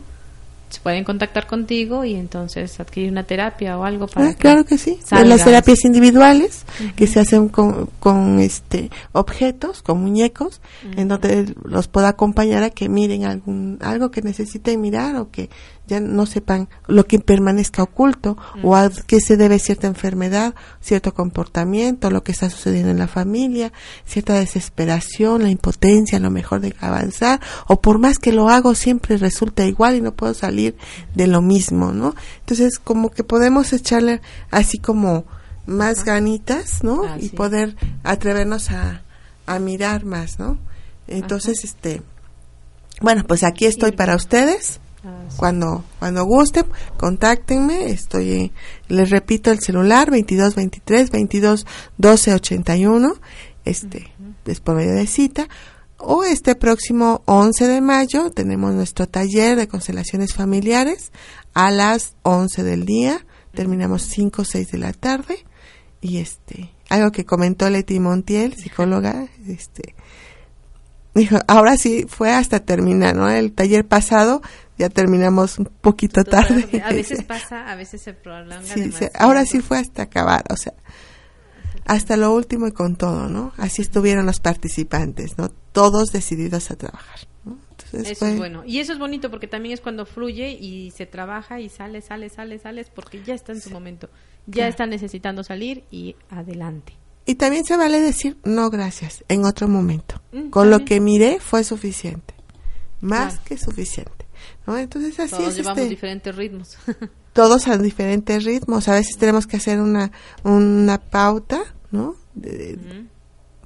se 0.73 0.81
pueden 0.81 1.05
contactar 1.05 1.47
contigo 1.47 2.05
y 2.05 2.14
entonces 2.14 2.81
adquirir 2.81 3.11
una 3.11 3.25
terapia 3.25 3.79
o 3.79 3.85
algo 3.85 4.07
para 4.09 4.31
Ah, 4.31 4.35
claro 4.35 4.64
que 4.64 4.79
sí. 4.79 4.99
Salgas. 5.05 5.29
las 5.29 5.45
terapias 5.45 5.85
individuales 5.85 6.64
que 6.97 7.07
se 7.07 7.20
hacen 7.20 7.49
con, 7.49 7.91
con 8.01 8.39
este 8.41 8.91
objetos, 9.12 9.83
con 9.83 10.01
muñecos, 10.01 10.61
en 10.97 11.09
donde 11.09 11.55
los 11.64 11.89
pueda 11.89 12.09
acompañar 12.09 12.62
a 12.62 12.70
que 12.70 12.89
miren 12.89 13.25
algún 13.25 13.79
algo 13.81 14.11
que 14.11 14.23
necesiten 14.23 14.81
mirar 14.81 15.16
o 15.16 15.31
que 15.31 15.51
ya 15.93 16.01
no 16.01 16.26
sepan 16.26 16.68
lo 16.86 17.07
que 17.07 17.18
permanezca 17.18 17.82
oculto 17.82 18.36
o 18.62 18.74
a 18.76 18.90
qué 19.07 19.20
se 19.20 19.36
debe 19.36 19.59
cierta 19.59 19.86
enfermedad, 19.86 20.55
cierto 20.80 21.14
comportamiento, 21.14 22.11
lo 22.11 22.22
que 22.22 22.32
está 22.32 22.51
sucediendo 22.51 22.90
en 22.90 22.99
la 22.99 23.09
familia, 23.09 23.72
cierta 24.07 24.34
desesperación, 24.34 25.43
la 25.43 25.51
impotencia, 25.51 26.18
lo 26.18 26.30
mejor 26.30 26.61
de 26.61 26.74
avanzar 26.80 27.40
o 27.66 27.80
por 27.80 27.99
más 27.99 28.18
que 28.18 28.32
lo 28.32 28.49
hago 28.49 28.74
siempre 28.74 29.16
resulta 29.16 29.66
igual 29.66 29.97
y 29.97 30.01
no 30.01 30.14
puedo 30.14 30.34
salir 30.34 30.76
de 31.14 31.26
lo 31.26 31.43
mismo, 31.43 31.93
¿no? 31.93 32.14
Entonces 32.40 32.78
como 32.78 33.11
que 33.11 33.24
podemos 33.24 33.72
echarle 33.72 34.20
así 34.51 34.78
como 34.78 35.24
más 35.66 36.05
ganitas, 36.05 36.82
¿no? 36.82 37.03
Y 37.18 37.28
poder 37.28 37.76
atrevernos 38.03 38.70
a, 38.70 39.03
a 39.47 39.59
mirar 39.59 40.05
más, 40.05 40.38
¿no? 40.38 40.59
Entonces, 41.07 41.64
este, 41.64 42.03
bueno, 43.01 43.24
pues 43.26 43.43
aquí 43.43 43.66
estoy 43.66 43.93
para 43.93 44.16
ustedes. 44.16 44.80
Cuando 45.37 45.85
cuando 45.99 46.25
gusten, 46.25 46.67
contáctenme. 46.97 47.91
Estoy, 47.91 48.53
les 48.89 49.11
repito 49.11 49.51
el 49.51 49.61
celular 49.61 50.11
22 50.11 50.55
23 50.55 51.11
22 51.11 51.67
12 51.99 52.35
81. 52.35 53.15
Este, 53.65 54.13
es 54.45 54.61
por 54.61 54.77
medio 54.77 54.95
de 54.95 55.07
cita. 55.07 55.49
O 55.99 56.25
este 56.25 56.57
próximo 56.57 57.23
11 57.27 57.69
de 57.69 57.81
mayo 57.81 58.31
tenemos 58.31 58.75
nuestro 58.75 59.07
taller 59.09 59.57
de 59.57 59.69
constelaciones 59.69 60.35
familiares 60.35 61.13
a 61.55 61.71
las 61.71 62.15
11 62.23 62.65
del 62.65 62.85
día. 62.85 63.25
Terminamos 63.55 64.03
5 64.03 64.43
o 64.43 64.45
6 64.45 64.71
de 64.73 64.79
la 64.79 64.93
tarde. 64.93 65.45
Y 66.01 66.19
este, 66.19 66.73
algo 66.89 67.13
que 67.13 67.25
comentó 67.25 67.71
Leti 67.71 68.01
Montiel, 68.01 68.55
psicóloga, 68.55 69.29
este, 69.47 69.95
dijo, 71.15 71.39
ahora 71.49 71.77
sí 71.77 72.07
fue 72.09 72.31
hasta 72.33 72.61
terminar, 72.61 73.15
¿no? 73.17 73.29
El 73.29 73.53
taller 73.53 73.87
pasado 73.87 74.43
ya 74.79 74.89
terminamos 74.89 75.59
un 75.59 75.67
poquito 75.67 76.25
tarde. 76.25 76.83
A 76.85 76.93
veces 76.93 77.23
pasa, 77.29 77.71
a 77.71 77.75
veces 77.77 78.01
se 78.03 78.15
prolonga 78.15 78.63
Sí, 78.63 78.69
sí, 78.75 78.81
demasiado. 78.81 79.13
ahora 79.19 79.45
sí 79.47 79.61
fue 79.61 79.79
hasta 79.79 80.03
acabar, 80.03 80.45
o 80.51 80.57
sea, 80.57 80.73
hasta 81.85 82.17
lo 82.17 82.33
último 82.35 82.67
y 82.67 82.73
con 82.73 82.97
todo, 82.97 83.29
¿no? 83.29 83.53
Así 83.57 83.83
estuvieron 83.83 84.25
los 84.27 84.41
participantes, 84.41 85.37
¿no? 85.39 85.49
Todos 85.73 86.11
decididos 86.13 86.71
a 86.71 86.77
trabajar. 86.77 87.19
¿no? 87.45 87.59
Entonces 87.71 88.11
Eso 88.11 88.19
fue- 88.21 88.33
es 88.33 88.39
bueno. 88.39 88.63
Y 88.65 88.79
eso 88.79 88.93
es 88.93 88.99
bonito 88.99 89.31
porque 89.31 89.49
también 89.49 89.73
es 89.75 89.81
cuando 89.81 90.07
fluye 90.07 90.51
y 90.53 90.93
se 90.93 91.07
trabaja 91.07 91.61
y 91.61 91.69
sale, 91.69 92.01
sale, 92.01 92.29
sale, 92.31 92.59
sales 92.59 92.89
porque 92.95 93.23
ya 93.25 93.35
está 93.35 93.53
en 93.53 93.61
su 93.61 93.71
momento. 93.71 94.09
Ya 94.47 94.53
Claro. 94.55 94.71
está 94.71 94.87
necesitando 94.87 95.43
salir 95.45 95.85
y 95.91 96.15
adelante. 96.31 96.95
Y 97.27 97.37
también 97.37 97.64
se 97.64 97.77
vale 97.77 98.01
decir, 98.01 98.37
no, 98.45 98.68
gracias, 98.70 99.25
en 99.29 99.45
otro 99.45 99.68
momento. 99.68 100.20
Mm, 100.33 100.51
Con 100.51 100.70
lo 100.70 100.85
que 100.85 101.01
miré 101.01 101.39
fue 101.41 101.62
suficiente. 101.64 102.35
Más 103.01 103.35
Claro. 103.35 103.45
que 103.47 103.59
suficiente. 103.59 104.27
¿no? 104.66 104.77
Entonces 104.79 105.18
así 105.20 105.31
Todos 105.37 105.49
es. 105.51 105.57
llevamos 105.57 105.79
este, 105.79 105.89
diferentes 105.91 106.35
ritmos. 106.37 106.77
todos 107.33 107.66
a 107.68 107.79
diferentes 107.79 108.45
ritmos. 108.45 108.89
A 108.89 108.95
veces 108.95 109.16
tenemos 109.16 109.47
que 109.47 109.57
hacer 109.57 109.81
una, 109.81 110.12
una 110.45 110.99
pauta, 110.99 111.62
¿no? 111.91 112.16
De- 112.35 113.07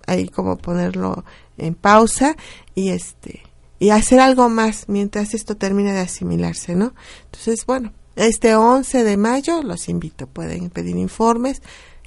ahí 0.07 0.29
como 0.29 0.57
ponerlo 0.57 1.25
en 1.59 1.75
pausa 1.75 2.37
y 2.75 2.91
este 2.91 3.43
y 3.79 3.91
hacer 3.91 4.21
algo 4.21 4.49
más 4.49 4.85
mientras 4.89 5.35
esto 5.35 5.57
termine 5.57 5.93
de 5.93 5.99
asimilarse, 6.01 6.75
¿no? 6.77 6.95
Entonces, 7.27 7.67
bueno, 7.67 7.93
este 8.15 8.55
11 8.55 9.03
de 9.05 9.17
mayo 9.19 9.63
los 9.63 9.89
invito, 9.89 10.27
pueden 10.29 10.71
pedir 10.71 10.97
informes, 10.97 11.61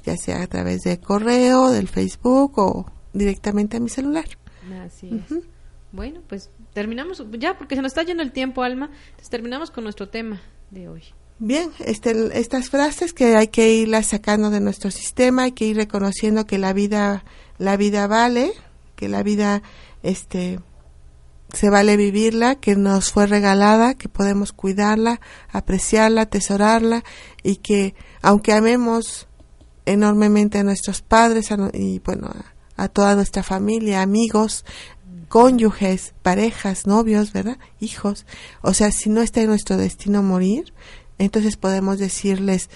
ya 0.03 0.17
sea 0.17 0.43
a 0.43 0.47
través 0.47 0.81
de 0.81 0.99
correo, 0.99 1.69
del 1.69 1.87
Facebook 1.87 2.57
o 2.57 2.85
directamente 3.13 3.77
a 3.77 3.79
mi 3.79 3.89
celular. 3.89 4.25
Así 4.85 5.09
es. 5.09 5.43
Bueno, 5.91 6.21
pues 6.27 6.51
terminamos 6.73 7.23
ya 7.39 7.57
porque 7.57 7.75
se 7.75 7.81
nos 7.81 7.91
está 7.91 8.03
yendo 8.03 8.23
el 8.23 8.31
tiempo, 8.31 8.61
Alma. 8.61 8.91
Entonces 9.09 9.29
terminamos 9.29 9.71
con 9.71 9.83
nuestro 9.83 10.09
tema 10.09 10.41
de 10.69 10.87
hoy. 10.87 11.03
Bien, 11.39 11.71
este, 11.79 12.37
estas 12.37 12.69
frases 12.69 13.13
que 13.13 13.37
hay 13.37 13.47
que 13.47 13.73
irlas 13.73 14.07
sacando 14.07 14.49
de 14.49 14.59
nuestro 14.59 14.91
sistema, 14.91 15.43
hay 15.43 15.53
que 15.53 15.65
ir 15.65 15.77
reconociendo 15.77 16.45
que 16.45 16.57
la 16.57 16.73
vida, 16.73 17.23
la 17.57 17.77
vida 17.77 18.07
vale, 18.07 18.51
que 18.97 19.07
la 19.07 19.23
vida, 19.23 19.63
este, 20.03 20.59
se 21.53 21.69
vale 21.69 21.95
vivirla, 21.95 22.55
que 22.55 22.75
nos 22.75 23.13
fue 23.13 23.25
regalada, 23.25 23.93
que 23.93 24.09
podemos 24.09 24.51
cuidarla, 24.51 25.21
apreciarla, 25.49 26.23
atesorarla 26.23 27.05
y 27.41 27.55
que 27.55 27.95
aunque 28.21 28.51
amemos 28.51 29.28
enormemente 29.91 30.59
a 30.59 30.63
nuestros 30.63 31.01
padres 31.01 31.51
a 31.51 31.57
no- 31.57 31.71
y 31.73 31.99
bueno 31.99 32.27
a, 32.27 32.83
a 32.83 32.87
toda 32.87 33.15
nuestra 33.15 33.43
familia, 33.43 34.01
amigos, 34.01 34.65
cónyuges, 35.27 36.13
parejas, 36.21 36.87
novios, 36.87 37.31
¿verdad? 37.33 37.57
Hijos. 37.79 38.25
O 38.61 38.73
sea, 38.73 38.91
si 38.91 39.09
no 39.09 39.21
está 39.21 39.41
en 39.41 39.47
nuestro 39.47 39.77
destino 39.77 40.23
morir, 40.23 40.73
entonces 41.17 41.55
podemos 41.55 41.99
decirles, 41.99 42.69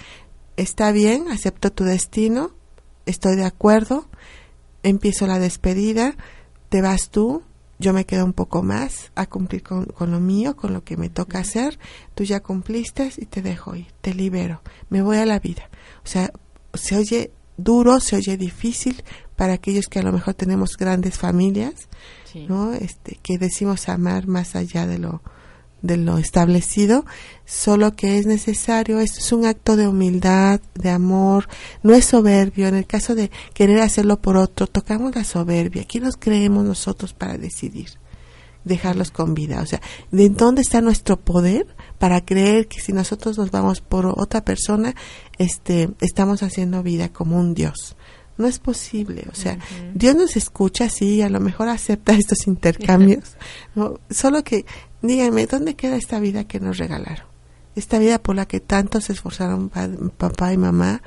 está 0.55 0.91
bien, 0.91 1.29
acepto 1.29 1.71
tu 1.71 1.83
destino, 1.83 2.51
estoy 3.05 3.35
de 3.35 3.45
acuerdo, 3.45 4.07
empiezo 4.83 5.27
la 5.27 5.39
despedida, 5.39 6.15
te 6.69 6.81
vas 6.81 7.09
tú, 7.09 7.43
yo 7.79 7.91
me 7.91 8.05
quedo 8.05 8.23
un 8.23 8.33
poco 8.33 8.61
más 8.63 9.11
a 9.15 9.25
cumplir 9.25 9.63
con, 9.63 9.85
con, 9.85 10.11
lo 10.11 10.19
mío, 10.19 10.55
con 10.55 10.73
lo 10.73 10.83
que 10.83 10.95
me 10.95 11.09
toca 11.09 11.39
hacer, 11.39 11.79
tú 12.13 12.23
ya 12.23 12.41
cumpliste 12.41 13.11
y 13.17 13.25
te 13.25 13.41
dejo 13.41 13.75
ir, 13.75 13.87
te 14.01 14.13
libero, 14.13 14.61
me 14.89 15.01
voy 15.01 15.17
a 15.17 15.25
la 15.25 15.39
vida. 15.39 15.69
O 16.03 16.07
sea, 16.07 16.31
se 16.73 16.97
oye 16.97 17.31
duro, 17.57 17.99
se 17.99 18.15
oye 18.15 18.37
difícil 18.37 19.03
para 19.35 19.53
aquellos 19.53 19.87
que 19.87 19.99
a 19.99 20.03
lo 20.03 20.11
mejor 20.11 20.33
tenemos 20.33 20.77
grandes 20.77 21.17
familias, 21.17 21.87
¿no? 22.47 22.73
Este, 22.73 23.19
que 23.21 23.37
decimos 23.37 23.89
amar 23.89 24.27
más 24.27 24.55
allá 24.55 24.87
de 24.87 24.97
lo 24.97 25.21
de 25.83 25.97
lo 25.97 26.17
establecido, 26.17 27.05
solo 27.45 27.93
que 27.93 28.17
es 28.17 28.25
necesario, 28.25 29.01
esto 29.01 29.19
es 29.19 29.31
un 29.33 29.45
acto 29.45 29.75
de 29.75 29.89
humildad, 29.89 30.61
de 30.75 30.89
amor, 30.89 31.49
no 31.83 31.93
es 31.93 32.05
soberbio, 32.05 32.69
en 32.69 32.75
el 32.75 32.87
caso 32.87 33.15
de 33.15 33.29
querer 33.53 33.81
hacerlo 33.81 34.21
por 34.21 34.37
otro, 34.37 34.65
tocamos 34.65 35.13
la 35.13 35.25
soberbia, 35.25 35.81
aquí 35.81 35.99
nos 35.99 36.15
creemos 36.15 36.63
nosotros 36.63 37.13
para 37.13 37.37
decidir, 37.37 37.89
dejarlos 38.63 39.11
con 39.11 39.33
vida, 39.33 39.61
o 39.61 39.65
sea, 39.65 39.81
¿de 40.09 40.29
dónde 40.29 40.61
está 40.61 40.79
nuestro 40.79 41.19
poder 41.19 41.67
para 41.99 42.21
creer 42.21 42.67
que 42.67 42.81
si 42.81 42.93
nosotros 42.93 43.37
nos 43.37 43.51
vamos 43.51 43.81
por 43.81 44.05
otra 44.05 44.43
persona, 44.43 44.95
este, 45.37 45.89
estamos 46.01 46.43
haciendo 46.43 46.83
vida 46.83 47.09
como 47.09 47.39
un 47.39 47.53
Dios? 47.53 47.95
No 48.37 48.47
es 48.47 48.57
posible, 48.59 49.25
o 49.31 49.35
sea, 49.35 49.59
Dios 49.93 50.15
nos 50.15 50.35
escucha, 50.35 50.89
sí, 50.89 51.21
a 51.21 51.29
lo 51.29 51.39
mejor 51.39 51.69
acepta 51.69 52.13
estos 52.17 52.47
intercambios, 52.47 53.37
¿no? 53.75 53.99
solo 54.09 54.43
que 54.43 54.65
díganme, 55.01 55.45
¿dónde 55.45 55.75
queda 55.75 55.97
esta 55.97 56.19
vida 56.19 56.45
que 56.45 56.59
nos 56.59 56.77
regalaron? 56.77 57.27
Esta 57.75 57.99
vida 57.99 58.21
por 58.21 58.35
la 58.35 58.47
que 58.47 58.59
tanto 58.59 59.01
se 59.01 59.13
esforzaron 59.13 59.69
papá 60.17 60.53
y 60.53 60.57
mamá, 60.57 61.01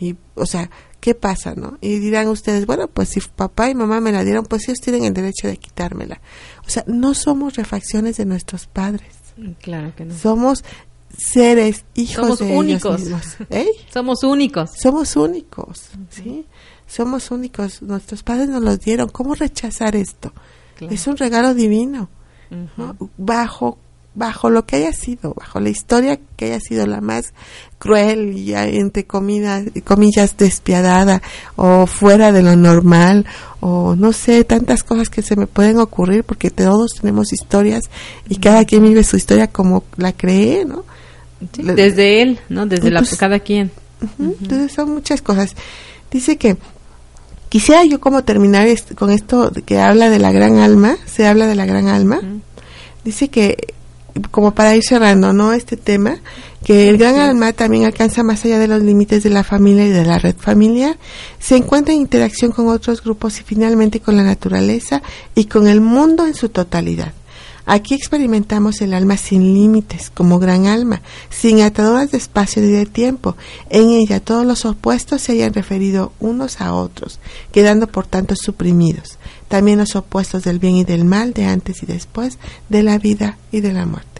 y, 0.00 0.16
o 0.34 0.46
sea, 0.46 0.70
¿qué 1.00 1.14
pasa, 1.14 1.54
no? 1.56 1.78
Y 1.80 1.98
dirán 1.98 2.28
ustedes, 2.28 2.66
bueno, 2.66 2.88
pues 2.88 3.08
si 3.08 3.20
papá 3.20 3.68
y 3.68 3.74
mamá 3.74 4.00
me 4.00 4.12
la 4.12 4.24
dieron, 4.24 4.44
pues 4.44 4.68
ellos 4.68 4.80
tienen 4.80 5.04
el 5.04 5.14
derecho 5.14 5.48
de 5.48 5.56
quitármela. 5.56 6.20
O 6.66 6.70
sea, 6.70 6.84
no 6.86 7.14
somos 7.14 7.54
refacciones 7.54 8.16
de 8.16 8.24
nuestros 8.24 8.66
padres. 8.66 9.17
Claro 9.60 9.94
que 9.96 10.04
no. 10.04 10.14
Somos 10.16 10.64
seres, 11.16 11.84
hijos 11.94 12.14
Somos 12.16 12.38
de 12.38 12.56
únicos. 12.56 13.00
ellos 13.00 13.00
mismos. 13.00 13.36
¿Eh? 13.50 13.68
Somos 13.92 14.22
únicos. 14.22 14.70
Somos 14.80 15.16
únicos, 15.16 15.90
¿sí? 16.10 16.46
Somos 16.86 17.30
únicos. 17.30 17.82
Nuestros 17.82 18.22
padres 18.22 18.48
nos 18.48 18.62
los 18.62 18.80
dieron. 18.80 19.08
¿Cómo 19.08 19.34
rechazar 19.34 19.96
esto? 19.96 20.32
Claro. 20.76 20.94
Es 20.94 21.06
un 21.06 21.16
regalo 21.16 21.54
divino. 21.54 22.08
¿no? 22.76 22.96
Bajo 23.18 23.78
bajo 24.18 24.50
lo 24.50 24.66
que 24.66 24.76
haya 24.76 24.92
sido, 24.92 25.32
bajo 25.34 25.60
la 25.60 25.68
historia 25.70 26.18
que 26.36 26.46
haya 26.46 26.60
sido 26.60 26.86
la 26.86 27.00
más 27.00 27.32
cruel 27.78 28.36
y 28.36 28.46
ya 28.46 28.66
entre 28.66 29.04
comillas, 29.04 29.64
comillas 29.84 30.36
despiadada 30.36 31.22
o 31.56 31.86
fuera 31.86 32.32
de 32.32 32.42
lo 32.42 32.56
normal 32.56 33.24
o 33.60 33.94
no 33.96 34.12
sé, 34.12 34.42
tantas 34.44 34.82
cosas 34.82 35.08
que 35.08 35.22
se 35.22 35.36
me 35.36 35.46
pueden 35.46 35.78
ocurrir 35.78 36.24
porque 36.24 36.50
todos 36.50 36.92
tenemos 37.00 37.32
historias 37.32 37.84
y 38.28 38.36
cada 38.36 38.64
quien 38.64 38.82
vive 38.82 39.04
su 39.04 39.16
historia 39.16 39.46
como 39.46 39.84
la 39.96 40.12
cree, 40.12 40.64
¿no? 40.64 40.84
Sí, 41.54 41.62
desde 41.62 42.20
él, 42.22 42.40
¿no? 42.48 42.66
Desde 42.66 42.90
la, 42.90 42.98
Entonces- 42.98 43.18
cada 43.18 43.38
quien. 43.38 43.70
Entonces 44.18 44.72
son 44.72 44.92
muchas 44.92 45.22
cosas. 45.22 45.54
Dice 46.10 46.36
que 46.36 46.56
quisiera 47.48 47.84
yo 47.84 48.00
como 48.00 48.24
terminar 48.24 48.66
est- 48.66 48.94
con 48.94 49.10
esto 49.10 49.52
que 49.64 49.78
habla 49.78 50.10
de 50.10 50.18
la 50.18 50.32
gran 50.32 50.58
alma, 50.58 50.96
se 51.06 51.26
habla 51.26 51.46
de 51.46 51.54
la 51.54 51.66
gran 51.66 51.86
alma. 51.88 52.20
Dice 53.04 53.28
que 53.28 53.74
como 54.30 54.52
para 54.52 54.76
ir 54.76 54.82
cerrando, 54.82 55.32
¿no? 55.32 55.52
Este 55.52 55.76
tema, 55.76 56.18
que 56.64 56.88
el 56.88 56.98
gran 56.98 57.16
alma 57.16 57.52
también 57.52 57.84
alcanza 57.84 58.22
más 58.22 58.44
allá 58.44 58.58
de 58.58 58.68
los 58.68 58.82
límites 58.82 59.22
de 59.22 59.30
la 59.30 59.44
familia 59.44 59.86
y 59.86 59.90
de 59.90 60.04
la 60.04 60.18
red 60.18 60.36
familiar, 60.36 60.98
se 61.38 61.56
encuentra 61.56 61.94
en 61.94 62.00
interacción 62.00 62.52
con 62.52 62.68
otros 62.68 63.02
grupos 63.02 63.40
y 63.40 63.42
finalmente 63.42 64.00
con 64.00 64.16
la 64.16 64.24
naturaleza 64.24 65.02
y 65.34 65.44
con 65.44 65.66
el 65.66 65.80
mundo 65.80 66.26
en 66.26 66.34
su 66.34 66.48
totalidad. 66.48 67.12
Aquí 67.70 67.94
experimentamos 67.94 68.80
el 68.80 68.94
alma 68.94 69.18
sin 69.18 69.52
límites, 69.52 70.08
como 70.08 70.38
gran 70.38 70.64
alma, 70.64 71.02
sin 71.28 71.60
ataduras 71.60 72.10
de 72.10 72.16
espacio 72.16 72.62
ni 72.62 72.68
de 72.68 72.86
tiempo. 72.86 73.36
En 73.68 73.90
ella 73.90 74.20
todos 74.20 74.46
los 74.46 74.64
opuestos 74.64 75.20
se 75.20 75.32
hayan 75.32 75.52
referido 75.52 76.12
unos 76.18 76.62
a 76.62 76.72
otros, 76.72 77.20
quedando 77.52 77.86
por 77.86 78.06
tanto 78.06 78.36
suprimidos. 78.36 79.18
También 79.48 79.78
los 79.78 79.96
opuestos 79.96 80.44
del 80.44 80.58
bien 80.58 80.76
y 80.76 80.84
del 80.84 81.04
mal, 81.04 81.32
de 81.32 81.46
antes 81.46 81.82
y 81.82 81.86
después, 81.86 82.38
de 82.68 82.82
la 82.82 82.98
vida 82.98 83.38
y 83.50 83.60
de 83.60 83.72
la 83.72 83.86
muerte. 83.86 84.18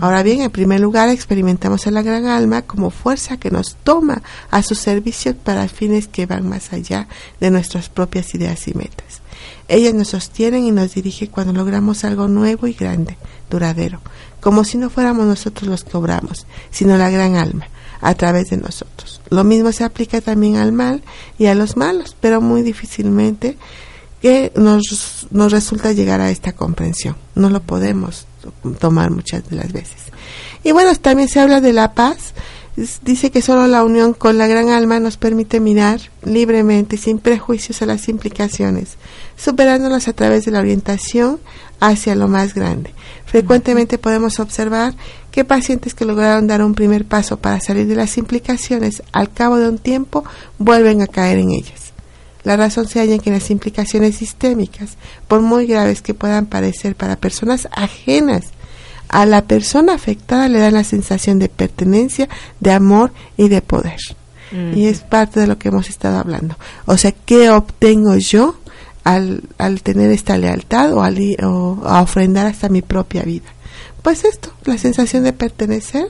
Ahora 0.00 0.24
bien, 0.24 0.42
en 0.42 0.50
primer 0.50 0.80
lugar, 0.80 1.08
experimentamos 1.08 1.86
a 1.86 1.92
la 1.92 2.02
gran 2.02 2.26
alma 2.26 2.62
como 2.62 2.90
fuerza 2.90 3.36
que 3.36 3.52
nos 3.52 3.76
toma 3.76 4.22
a 4.50 4.62
su 4.62 4.74
servicio 4.74 5.36
para 5.36 5.68
fines 5.68 6.08
que 6.08 6.26
van 6.26 6.48
más 6.48 6.72
allá 6.72 7.06
de 7.38 7.52
nuestras 7.52 7.88
propias 7.88 8.34
ideas 8.34 8.66
y 8.66 8.74
metas. 8.74 9.20
Ellas 9.68 9.94
nos 9.94 10.08
sostienen 10.08 10.64
y 10.64 10.72
nos 10.72 10.94
dirige 10.94 11.28
cuando 11.28 11.52
logramos 11.52 12.04
algo 12.04 12.26
nuevo 12.26 12.66
y 12.66 12.72
grande, 12.72 13.16
duradero, 13.48 14.00
como 14.40 14.64
si 14.64 14.76
no 14.76 14.90
fuéramos 14.90 15.26
nosotros 15.26 15.68
los 15.68 15.84
que 15.84 15.96
obramos, 15.96 16.46
sino 16.70 16.96
la 16.96 17.10
gran 17.10 17.36
alma, 17.36 17.68
a 18.00 18.14
través 18.14 18.50
de 18.50 18.56
nosotros. 18.56 19.20
Lo 19.30 19.44
mismo 19.44 19.70
se 19.70 19.84
aplica 19.84 20.20
también 20.20 20.56
al 20.56 20.72
mal 20.72 21.02
y 21.38 21.46
a 21.46 21.54
los 21.54 21.76
malos, 21.76 22.16
pero 22.20 22.40
muy 22.40 22.62
difícilmente 22.62 23.56
que 24.26 24.50
nos, 24.56 25.28
nos 25.30 25.52
resulta 25.52 25.92
llegar 25.92 26.20
a 26.20 26.30
esta 26.30 26.50
comprensión. 26.50 27.14
No 27.36 27.48
lo 27.48 27.60
podemos 27.62 28.26
tomar 28.80 29.12
muchas 29.12 29.48
de 29.48 29.54
las 29.54 29.72
veces. 29.72 29.98
Y 30.64 30.72
bueno, 30.72 30.92
también 30.96 31.28
se 31.28 31.38
habla 31.38 31.60
de 31.60 31.72
la 31.72 31.94
paz. 31.94 32.34
Dice 33.02 33.30
que 33.30 33.40
solo 33.40 33.68
la 33.68 33.84
unión 33.84 34.14
con 34.14 34.36
la 34.36 34.48
gran 34.48 34.70
alma 34.70 34.98
nos 34.98 35.16
permite 35.16 35.60
mirar 35.60 36.00
libremente 36.24 36.96
sin 36.96 37.20
prejuicios 37.20 37.82
a 37.82 37.86
las 37.86 38.08
implicaciones, 38.08 38.96
superándolas 39.36 40.08
a 40.08 40.12
través 40.12 40.44
de 40.44 40.50
la 40.50 40.58
orientación 40.58 41.38
hacia 41.78 42.16
lo 42.16 42.26
más 42.26 42.52
grande. 42.52 42.94
Frecuentemente 43.26 43.96
podemos 43.96 44.40
observar 44.40 44.96
que 45.30 45.44
pacientes 45.44 45.94
que 45.94 46.04
lograron 46.04 46.48
dar 46.48 46.64
un 46.64 46.74
primer 46.74 47.04
paso 47.04 47.36
para 47.36 47.60
salir 47.60 47.86
de 47.86 47.94
las 47.94 48.18
implicaciones, 48.18 49.04
al 49.12 49.32
cabo 49.32 49.56
de 49.58 49.68
un 49.68 49.78
tiempo, 49.78 50.24
vuelven 50.58 51.00
a 51.00 51.06
caer 51.06 51.38
en 51.38 51.52
ellas. 51.52 51.85
La 52.46 52.56
razón 52.56 52.86
se 52.86 53.00
halla 53.00 53.14
en 53.14 53.20
que 53.20 53.32
las 53.32 53.50
implicaciones 53.50 54.18
sistémicas, 54.18 54.98
por 55.26 55.40
muy 55.40 55.66
graves 55.66 56.00
que 56.00 56.14
puedan 56.14 56.46
parecer 56.46 56.94
para 56.94 57.16
personas 57.16 57.66
ajenas 57.72 58.44
a 59.08 59.26
la 59.26 59.42
persona 59.42 59.94
afectada, 59.94 60.48
le 60.48 60.60
dan 60.60 60.74
la 60.74 60.84
sensación 60.84 61.40
de 61.40 61.48
pertenencia, 61.48 62.28
de 62.60 62.70
amor 62.70 63.12
y 63.36 63.48
de 63.48 63.62
poder. 63.62 63.98
Y 64.76 64.86
es 64.86 65.00
parte 65.00 65.40
de 65.40 65.48
lo 65.48 65.58
que 65.58 65.70
hemos 65.70 65.88
estado 65.88 66.18
hablando. 66.18 66.56
O 66.84 66.96
sea, 66.96 67.10
¿qué 67.10 67.50
obtengo 67.50 68.16
yo 68.16 68.54
al, 69.02 69.42
al 69.58 69.82
tener 69.82 70.12
esta 70.12 70.38
lealtad 70.38 70.92
o, 70.92 71.02
al, 71.02 71.18
o 71.42 71.80
a 71.84 72.00
ofrendar 72.00 72.46
hasta 72.46 72.68
mi 72.68 72.80
propia 72.80 73.22
vida? 73.22 73.48
Pues 74.02 74.24
esto, 74.24 74.52
la 74.64 74.78
sensación 74.78 75.24
de 75.24 75.32
pertenecer, 75.32 76.06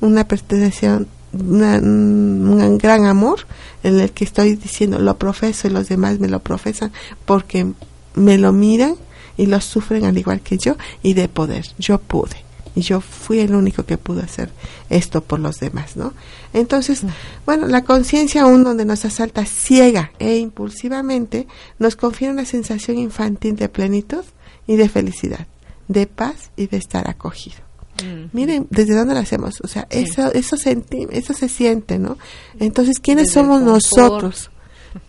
una 0.00 0.28
perteneción, 0.28 1.08
una- 1.32 1.78
un 1.78 2.78
gran 2.78 3.06
amor 3.06 3.46
en 3.82 3.98
el 4.00 4.10
que 4.12 4.24
estoy 4.24 4.56
diciendo 4.56 4.98
lo 4.98 5.16
profeso 5.18 5.68
y 5.68 5.70
los 5.70 5.88
demás 5.88 6.18
me 6.20 6.28
lo 6.28 6.40
profesan 6.40 6.92
porque 7.24 7.66
me 8.14 8.38
lo 8.38 8.52
miran 8.52 8.96
y 9.36 9.46
lo 9.46 9.60
sufren 9.60 10.04
al 10.04 10.18
igual 10.18 10.40
que 10.40 10.58
yo 10.58 10.76
y 11.02 11.14
de 11.14 11.28
poder. 11.28 11.66
Yo 11.78 11.98
pude 11.98 12.36
y 12.74 12.80
yo 12.82 13.00
fui 13.00 13.38
el 13.40 13.54
único 13.54 13.84
que 13.84 13.98
pudo 13.98 14.22
hacer 14.22 14.50
esto 14.88 15.22
por 15.22 15.40
los 15.40 15.56
demás, 15.56 15.96
¿no? 15.96 16.14
Entonces, 16.54 17.02
bueno, 17.44 17.66
la 17.66 17.82
conciencia 17.84 18.42
aún 18.42 18.64
donde 18.64 18.84
nos 18.84 19.04
asalta 19.04 19.44
ciega 19.44 20.12
e 20.18 20.36
impulsivamente 20.38 21.46
nos 21.78 21.96
confiere 21.96 22.32
una 22.32 22.44
sensación 22.46 22.98
infantil 22.98 23.56
de 23.56 23.68
plenitud 23.68 24.24
y 24.66 24.76
de 24.76 24.88
felicidad, 24.88 25.46
de 25.88 26.06
paz 26.06 26.50
y 26.56 26.66
de 26.66 26.76
estar 26.78 27.08
acogido. 27.10 27.56
Miren, 28.32 28.66
¿desde 28.70 28.94
dónde 28.94 29.14
lo 29.14 29.20
hacemos? 29.20 29.60
O 29.62 29.68
sea, 29.68 29.86
eso, 29.90 30.32
eso, 30.32 30.56
senti- 30.56 31.06
eso 31.10 31.32
se 31.34 31.48
siente, 31.48 31.98
¿no? 31.98 32.18
Entonces, 32.58 32.98
¿quiénes 33.00 33.28
Desde 33.28 33.40
somos 33.40 33.62
nosotros 33.62 34.50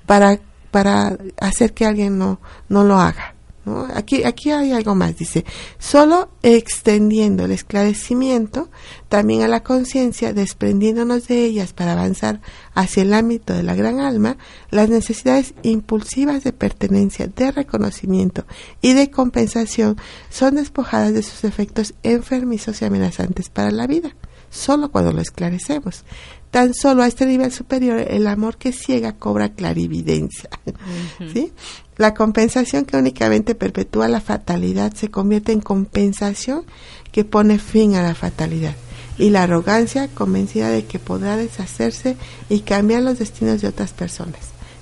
para, 0.06 0.40
para 0.72 1.18
hacer 1.40 1.74
que 1.74 1.86
alguien 1.86 2.18
no, 2.18 2.40
no 2.70 2.84
lo 2.84 2.98
haga? 3.00 3.36
¿No? 3.66 3.88
Aquí, 3.94 4.24
aquí 4.24 4.52
hay 4.52 4.72
algo 4.72 4.96
más, 4.96 5.18
dice, 5.18 5.46
solo 5.80 6.30
extendiendo 6.42 7.46
el 7.46 7.52
esclarecimiento 7.52 8.70
también 9.10 9.42
a 9.42 9.48
la 9.48 9.64
conciencia, 9.64 10.34
desprendiéndonos 10.34 11.28
de 11.28 11.46
ellas 11.46 11.74
para 11.74 11.94
avanzar 11.94 12.42
hacia 12.74 13.04
el 13.04 13.14
ámbito 13.14 13.54
de 13.54 13.64
la 13.64 13.76
gran 13.76 14.00
alma, 14.00 14.38
las 14.70 14.90
necesidades 14.90 15.54
impulsivas 15.64 16.44
de 16.44 16.54
pertenencia, 16.54 17.28
de 17.28 17.52
reconocimiento 17.52 18.46
y 18.82 18.94
de 18.94 19.12
compensación 19.12 19.98
son 20.30 20.56
despojadas 20.56 21.14
de 21.14 21.24
sus 21.24 21.44
efectos 21.44 21.94
enfermizos 22.04 22.82
y 22.82 22.86
amenazantes 22.86 23.50
para 23.50 23.72
la 23.72 23.88
vida. 23.88 24.16
solo 24.50 24.92
cuando 24.92 25.12
lo 25.12 25.20
esclarecemos. 25.20 26.04
Tan 26.52 26.76
solo 26.76 27.02
a 27.02 27.08
este 27.08 27.26
nivel 27.26 27.52
superior 27.52 28.00
el 28.00 28.28
amor 28.28 28.58
que 28.58 28.72
ciega 28.72 29.14
cobra 29.14 29.50
clarividencia. 29.50 30.52
¿sí? 31.34 31.52
La 31.98 32.14
compensación 32.14 32.86
que 32.86 32.98
únicamente 32.98 33.56
perpetúa 33.56 34.08
la 34.08 34.22
fatalidad 34.22 34.94
se 34.94 35.10
convierte 35.10 35.52
en 35.52 35.62
compensación 35.62 36.64
que 37.12 37.24
pone 37.24 37.60
fin 37.60 37.96
a 37.96 38.02
la 38.02 38.16
fatalidad. 38.16 38.76
Y 39.18 39.30
la 39.30 39.44
arrogancia 39.44 40.08
convencida 40.08 40.70
de 40.70 40.86
que 40.86 40.98
podrá 40.98 41.38
deshacerse 41.38 42.18
y 42.50 42.62
cambiar 42.62 43.04
los 43.04 43.20
destinos 43.20 43.62
de 43.62 43.68
otras 43.68 43.92
personas. 43.92 44.40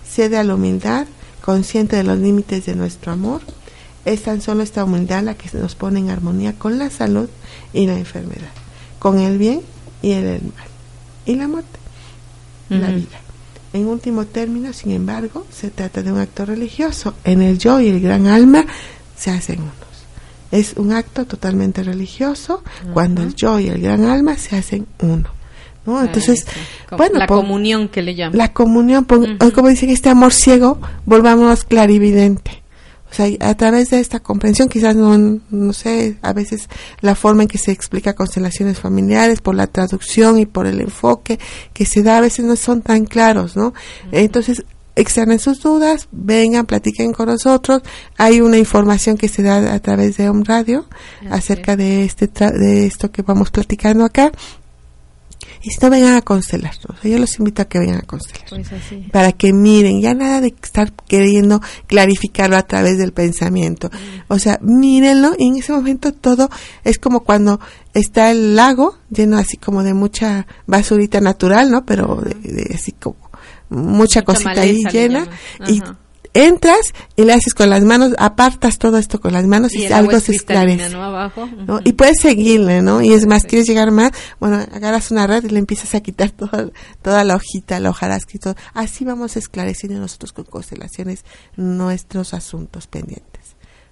Cede 0.09 0.37
a 0.37 0.43
la 0.43 0.55
humildad, 0.55 1.05
consciente 1.41 1.97
de 1.97 2.03
los 2.03 2.17
límites 2.17 2.65
de 2.65 2.75
nuestro 2.75 3.11
amor. 3.11 3.41
Es 4.05 4.23
tan 4.23 4.41
solo 4.41 4.63
esta 4.63 4.85
humildad 4.85 5.23
la 5.23 5.35
que 5.35 5.49
nos 5.57 5.75
pone 5.75 5.99
en 5.99 6.09
armonía 6.09 6.53
con 6.53 6.79
la 6.79 6.89
salud 6.89 7.29
y 7.73 7.87
la 7.87 7.97
enfermedad, 7.97 8.51
con 8.99 9.19
el 9.19 9.37
bien 9.37 9.61
y 10.01 10.11
el 10.11 10.41
mal 10.41 10.71
y 11.25 11.35
la 11.35 11.47
muerte, 11.47 11.79
la 12.69 12.87
vida. 12.87 13.20
En 13.73 13.87
último 13.87 14.25
término, 14.25 14.73
sin 14.73 14.91
embargo, 14.91 15.45
se 15.51 15.69
trata 15.71 16.01
de 16.03 16.11
un 16.11 16.19
acto 16.19 16.45
religioso. 16.45 17.13
En 17.23 17.41
el 17.41 17.57
yo 17.57 17.79
y 17.79 17.87
el 17.87 18.01
gran 18.01 18.27
alma 18.27 18.65
se 19.15 19.31
hacen 19.31 19.59
unos. 19.59 19.73
Es 20.51 20.73
un 20.75 20.91
acto 20.91 21.25
totalmente 21.25 21.81
religioso 21.81 22.61
cuando 22.93 23.23
el 23.23 23.33
yo 23.35 23.59
y 23.59 23.67
el 23.67 23.81
gran 23.81 24.03
alma 24.05 24.35
se 24.37 24.57
hacen 24.57 24.85
uno. 25.01 25.29
¿no? 25.85 26.01
Entonces, 26.03 26.45
bueno, 26.97 27.17
la 27.19 27.25
comunión 27.27 27.87
que 27.87 28.01
le 28.01 28.13
llaman. 28.13 28.37
la 28.37 28.51
comunión, 28.53 29.05
pon- 29.05 29.37
como 29.53 29.69
dicen, 29.69 29.89
este 29.89 30.09
amor 30.09 30.33
ciego, 30.33 30.79
volvamos 31.05 31.63
clarividente. 31.63 32.60
O 33.11 33.13
sea, 33.13 33.27
a 33.41 33.55
través 33.55 33.89
de 33.89 33.99
esta 33.99 34.21
comprensión, 34.21 34.69
quizás 34.69 34.95
no, 34.95 35.17
no 35.49 35.73
sé, 35.73 36.17
a 36.21 36.31
veces 36.31 36.69
la 37.01 37.13
forma 37.13 37.41
en 37.43 37.49
que 37.49 37.57
se 37.57 37.71
explica 37.71 38.13
constelaciones 38.13 38.79
familiares, 38.79 39.41
por 39.41 39.53
la 39.55 39.67
traducción 39.67 40.39
y 40.39 40.45
por 40.45 40.65
el 40.65 40.79
enfoque 40.79 41.37
que 41.73 41.85
se 41.85 42.03
da, 42.03 42.17
a 42.17 42.21
veces 42.21 42.45
no 42.45 42.55
son 42.55 42.81
tan 42.81 43.05
claros, 43.05 43.57
¿no? 43.57 43.73
Entonces, 44.13 44.63
externen 44.95 45.39
sus 45.39 45.61
dudas, 45.61 46.07
vengan, 46.11 46.65
platiquen 46.65 47.13
con 47.13 47.27
nosotros. 47.27 47.81
Hay 48.17 48.41
una 48.41 48.57
información 48.57 49.17
que 49.17 49.27
se 49.29 49.41
da 49.41 49.73
a 49.73 49.79
través 49.79 50.17
de 50.17 50.29
Home 50.29 50.43
Radio 50.45 50.85
acerca 51.29 51.75
de 51.77 52.03
este 52.03 52.31
tra- 52.31 52.51
de 52.51 52.85
esto 52.85 53.09
que 53.11 53.21
vamos 53.21 53.51
platicando 53.51 54.03
acá. 54.05 54.31
Y 55.63 55.69
si 55.69 55.77
no 55.81 55.89
vengan 55.89 56.15
a 56.15 56.21
constelar, 56.21 56.73
o 56.89 56.95
sea, 56.99 57.11
yo 57.11 57.19
los 57.19 57.37
invito 57.37 57.61
a 57.61 57.65
que 57.65 57.79
vengan 57.79 57.97
a 57.99 58.01
constelar 58.01 58.45
Pues 58.49 58.71
así. 58.71 59.07
para 59.11 59.31
que 59.31 59.53
miren, 59.53 60.01
ya 60.01 60.13
nada 60.13 60.41
de 60.41 60.47
estar 60.61 60.91
queriendo 61.07 61.61
clarificarlo 61.87 62.57
a 62.57 62.63
través 62.63 62.97
del 62.97 63.11
pensamiento. 63.13 63.89
O 64.27 64.39
sea, 64.39 64.57
mírenlo 64.61 65.33
y 65.37 65.47
en 65.47 65.57
ese 65.57 65.71
momento 65.73 66.11
todo 66.13 66.49
es 66.83 66.97
como 66.97 67.21
cuando 67.21 67.59
está 67.93 68.31
el 68.31 68.55
lago 68.55 68.97
lleno 69.09 69.37
así 69.37 69.57
como 69.57 69.83
de 69.83 69.93
mucha 69.93 70.47
basurita 70.65 71.21
natural, 71.21 71.69
¿no? 71.69 71.85
Pero 71.85 72.15
de, 72.21 72.33
de 72.51 72.75
así 72.75 72.93
como 72.93 73.17
mucha, 73.69 74.21
cosita 74.23 74.61
ahí 74.61 74.83
llena 74.91 75.27
y. 75.67 75.81
entras 76.33 76.93
y 77.15 77.23
le 77.23 77.33
haces 77.33 77.53
con 77.53 77.69
las 77.69 77.83
manos, 77.83 78.13
apartas 78.17 78.77
todo 78.77 78.97
esto 78.97 79.19
con 79.19 79.33
las 79.33 79.45
manos 79.45 79.73
y, 79.73 79.85
algo 79.87 80.19
se 80.19 80.33
esclarece. 80.33 80.89
¿no? 80.89 81.03
Abajo. 81.03 81.47
¿no? 81.47 81.79
Y 81.83 81.93
puedes 81.93 82.19
seguirle, 82.19 82.81
¿no? 82.81 83.01
Y 83.01 83.13
es 83.13 83.25
más, 83.25 83.43
quieres 83.43 83.67
llegar 83.67 83.91
más, 83.91 84.11
bueno, 84.39 84.57
agarras 84.57 85.11
una 85.11 85.27
red 85.27 85.43
y 85.43 85.49
le 85.49 85.59
empiezas 85.59 85.93
a 85.95 86.01
quitar 86.01 86.31
toda, 86.31 86.69
toda 87.01 87.23
la 87.23 87.35
hojita, 87.35 87.79
la 87.79 87.89
hojarasca 87.89 88.31
y 88.35 88.39
todo. 88.39 88.55
Así 88.73 89.05
vamos 89.05 89.37
esclareciendo 89.37 89.99
nosotros 89.99 90.33
con 90.33 90.45
constelaciones 90.45 91.25
nuestros 91.55 92.33
asuntos 92.33 92.87
pendientes. 92.87 93.31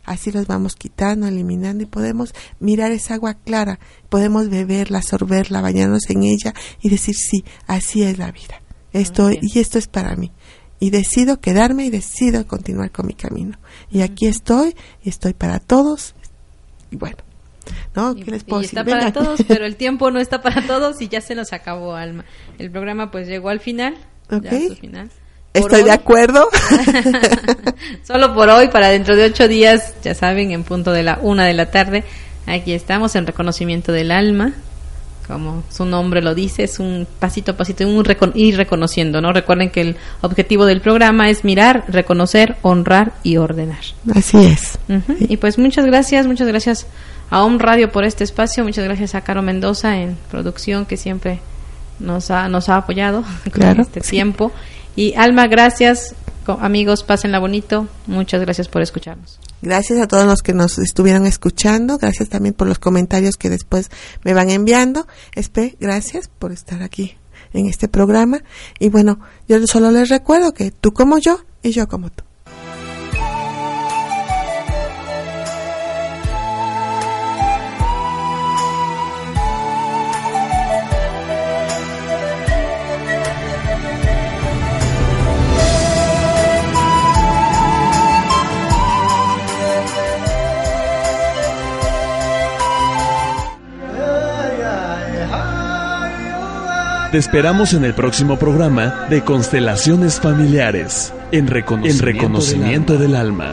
Así 0.05 0.31
los 0.31 0.47
vamos 0.47 0.75
quitando, 0.75 1.27
eliminando 1.27 1.83
y 1.83 1.85
podemos 1.85 2.33
mirar 2.59 2.91
esa 2.91 3.13
agua 3.13 3.35
clara, 3.35 3.79
podemos 4.09 4.49
beberla, 4.49 5.03
sorberla, 5.03 5.61
bañarnos 5.61 6.09
en 6.09 6.23
ella 6.23 6.53
y 6.81 6.89
decir, 6.89 7.15
sí, 7.15 7.43
así 7.67 8.01
es 8.01 8.17
la 8.17 8.31
vida. 8.31 8.61
Esto, 8.91 9.29
y 9.31 9.59
esto 9.59 9.77
es 9.77 9.87
para 9.87 10.15
mí. 10.15 10.31
Y 10.79 10.91
decido 10.91 11.39
quedarme 11.39 11.85
y 11.85 11.89
decido 11.89 12.47
continuar 12.47 12.91
con 12.91 13.05
mi 13.07 13.13
camino. 13.13 13.57
Y 13.91 14.01
aquí 14.01 14.27
estoy, 14.27 14.75
y 15.03 15.09
estoy 15.09 15.33
para 15.33 15.59
todos. 15.59 16.15
Y 16.91 16.95
bueno, 16.95 17.17
¿no? 17.95 18.15
¿Qué 18.15 18.31
les 18.31 18.43
puedo 18.45 18.61
Y 18.61 18.65
está 18.65 18.83
decir? 18.83 18.99
para 18.99 19.11
todos, 19.13 19.43
pero 19.47 19.65
el 19.65 19.75
tiempo 19.77 20.09
no 20.11 20.19
está 20.19 20.41
para 20.41 20.65
todos 20.65 21.01
y 21.01 21.07
ya 21.09 21.19
se 21.21 21.35
nos 21.35 21.51
acabó, 21.53 21.95
Alma. 21.95 22.23
El 22.57 22.71
programa 22.71 23.11
pues 23.11 23.27
llegó 23.27 23.49
al 23.49 23.59
final. 23.59 23.95
ya 24.29 24.37
Ok. 24.37 24.45
a 24.45 24.67
su 24.69 24.75
final. 24.75 25.09
Estoy 25.53 25.83
de 25.83 25.91
acuerdo. 25.91 26.47
Solo 28.03 28.33
por 28.33 28.49
hoy, 28.49 28.69
para 28.69 28.89
dentro 28.89 29.15
de 29.15 29.25
ocho 29.25 29.47
días, 29.47 29.95
ya 30.03 30.13
saben, 30.13 30.51
en 30.51 30.63
punto 30.63 30.91
de 30.91 31.03
la 31.03 31.19
una 31.21 31.45
de 31.45 31.53
la 31.53 31.71
tarde, 31.71 32.03
aquí 32.45 32.71
estamos 32.73 33.15
en 33.15 33.25
reconocimiento 33.27 33.91
del 33.91 34.11
alma. 34.11 34.53
Como 35.29 35.63
su 35.69 35.85
nombre 35.85 36.23
lo 36.23 36.33
dice, 36.33 36.63
es 36.63 36.79
un 36.79 37.05
pasito 37.19 37.51
a 37.51 37.55
pasito, 37.55 37.87
un 37.87 38.03
recon- 38.03 38.31
ir 38.33 38.57
reconociendo, 38.57 39.21
¿no? 39.21 39.31
Recuerden 39.31 39.69
que 39.69 39.81
el 39.81 39.95
objetivo 40.21 40.65
del 40.65 40.81
programa 40.81 41.29
es 41.29 41.43
mirar, 41.45 41.83
reconocer, 41.87 42.55
honrar 42.63 43.13
y 43.21 43.37
ordenar. 43.37 43.77
Así 44.15 44.37
es. 44.43 44.79
Ujú. 44.89 45.15
Y 45.19 45.37
pues 45.37 45.59
muchas 45.59 45.85
gracias, 45.85 46.25
muchas 46.25 46.47
gracias 46.47 46.87
a 47.29 47.43
Om 47.43 47.59
Radio 47.59 47.91
por 47.91 48.05
este 48.05 48.23
espacio, 48.23 48.63
muchas 48.63 48.83
gracias 48.85 49.13
a 49.13 49.21
Caro 49.21 49.43
Mendoza 49.43 49.97
en 49.99 50.17
producción 50.31 50.87
que 50.87 50.97
siempre 50.97 51.41
nos 51.99 52.31
ha, 52.31 52.49
nos 52.49 52.67
ha 52.69 52.77
apoyado 52.77 53.23
Claro, 53.51 53.75
con 53.75 53.81
este 53.81 54.01
sí. 54.01 54.09
tiempo. 54.09 54.51
Y 54.95 55.13
Alma, 55.13 55.45
gracias, 55.45 56.15
amigos, 56.47 57.03
pásenla 57.03 57.37
bonito, 57.37 57.87
muchas 58.07 58.41
gracias 58.41 58.67
por 58.67 58.81
escucharnos. 58.81 59.39
Gracias 59.61 59.99
a 59.99 60.07
todos 60.07 60.25
los 60.25 60.41
que 60.41 60.53
nos 60.53 60.77
estuvieron 60.79 61.25
escuchando. 61.25 61.97
Gracias 61.97 62.29
también 62.29 62.53
por 62.53 62.67
los 62.67 62.79
comentarios 62.79 63.35
que 63.35 63.49
después 63.49 63.89
me 64.23 64.33
van 64.33 64.49
enviando. 64.49 65.07
Espe, 65.33 65.75
gracias 65.79 66.29
por 66.39 66.51
estar 66.51 66.81
aquí 66.81 67.17
en 67.53 67.67
este 67.67 67.87
programa. 67.87 68.41
Y 68.79 68.89
bueno, 68.89 69.19
yo 69.47 69.57
solo 69.67 69.91
les 69.91 70.09
recuerdo 70.09 70.53
que 70.53 70.71
tú 70.71 70.93
como 70.93 71.17
yo 71.17 71.39
y 71.61 71.71
yo 71.71 71.87
como 71.87 72.09
tú. 72.09 72.28
Te 97.11 97.17
esperamos 97.17 97.73
en 97.73 97.83
el 97.85 97.95
próximo 97.95 98.37
programa 98.37 99.07
de 99.09 99.23
Constelaciones 99.23 100.19
Familiares, 100.19 101.11
en 101.31 101.47
reconocimiento, 101.47 102.07
en 102.07 102.15
reconocimiento 102.15 102.99
del, 102.99 103.15
alma. 103.15 103.49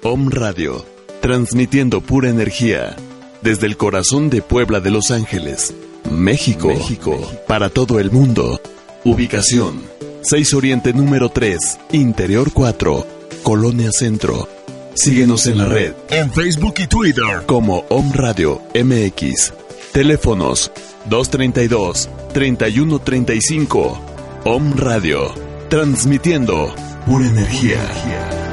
Om 0.03 0.31
Radio, 0.31 0.90
transmitiendo 1.21 2.01
pura 2.01 2.29
energía 2.29 2.97
desde 3.41 3.67
el 3.67 3.77
corazón 3.77 4.29
de 4.29 4.41
Puebla 4.41 4.81
de 4.81 4.91
Los 4.91 5.11
Ángeles, 5.11 5.73
México, 6.11 6.67
México, 6.67 7.17
para 7.47 7.69
todo 7.69 7.99
el 7.99 8.11
mundo. 8.11 8.59
Ubicación: 9.03 9.81
6 10.23 10.53
Oriente 10.55 10.93
número 10.93 11.29
3, 11.29 11.79
Interior 11.93 12.51
4, 12.51 13.07
Colonia 13.43 13.91
Centro. 13.91 14.49
Síguenos 14.93 15.47
en 15.47 15.59
la 15.59 15.67
red, 15.67 15.93
en 16.09 16.33
Facebook 16.33 16.73
y 16.79 16.87
Twitter, 16.87 17.43
como 17.45 17.85
Om 17.89 18.11
Radio 18.11 18.61
MX. 18.75 19.53
Teléfonos 19.93 20.69
232-3135. 21.09 23.97
Om 24.43 24.73
Radio, 24.75 25.33
transmitiendo 25.69 26.75
pura 27.05 27.27
energía. 27.27 28.50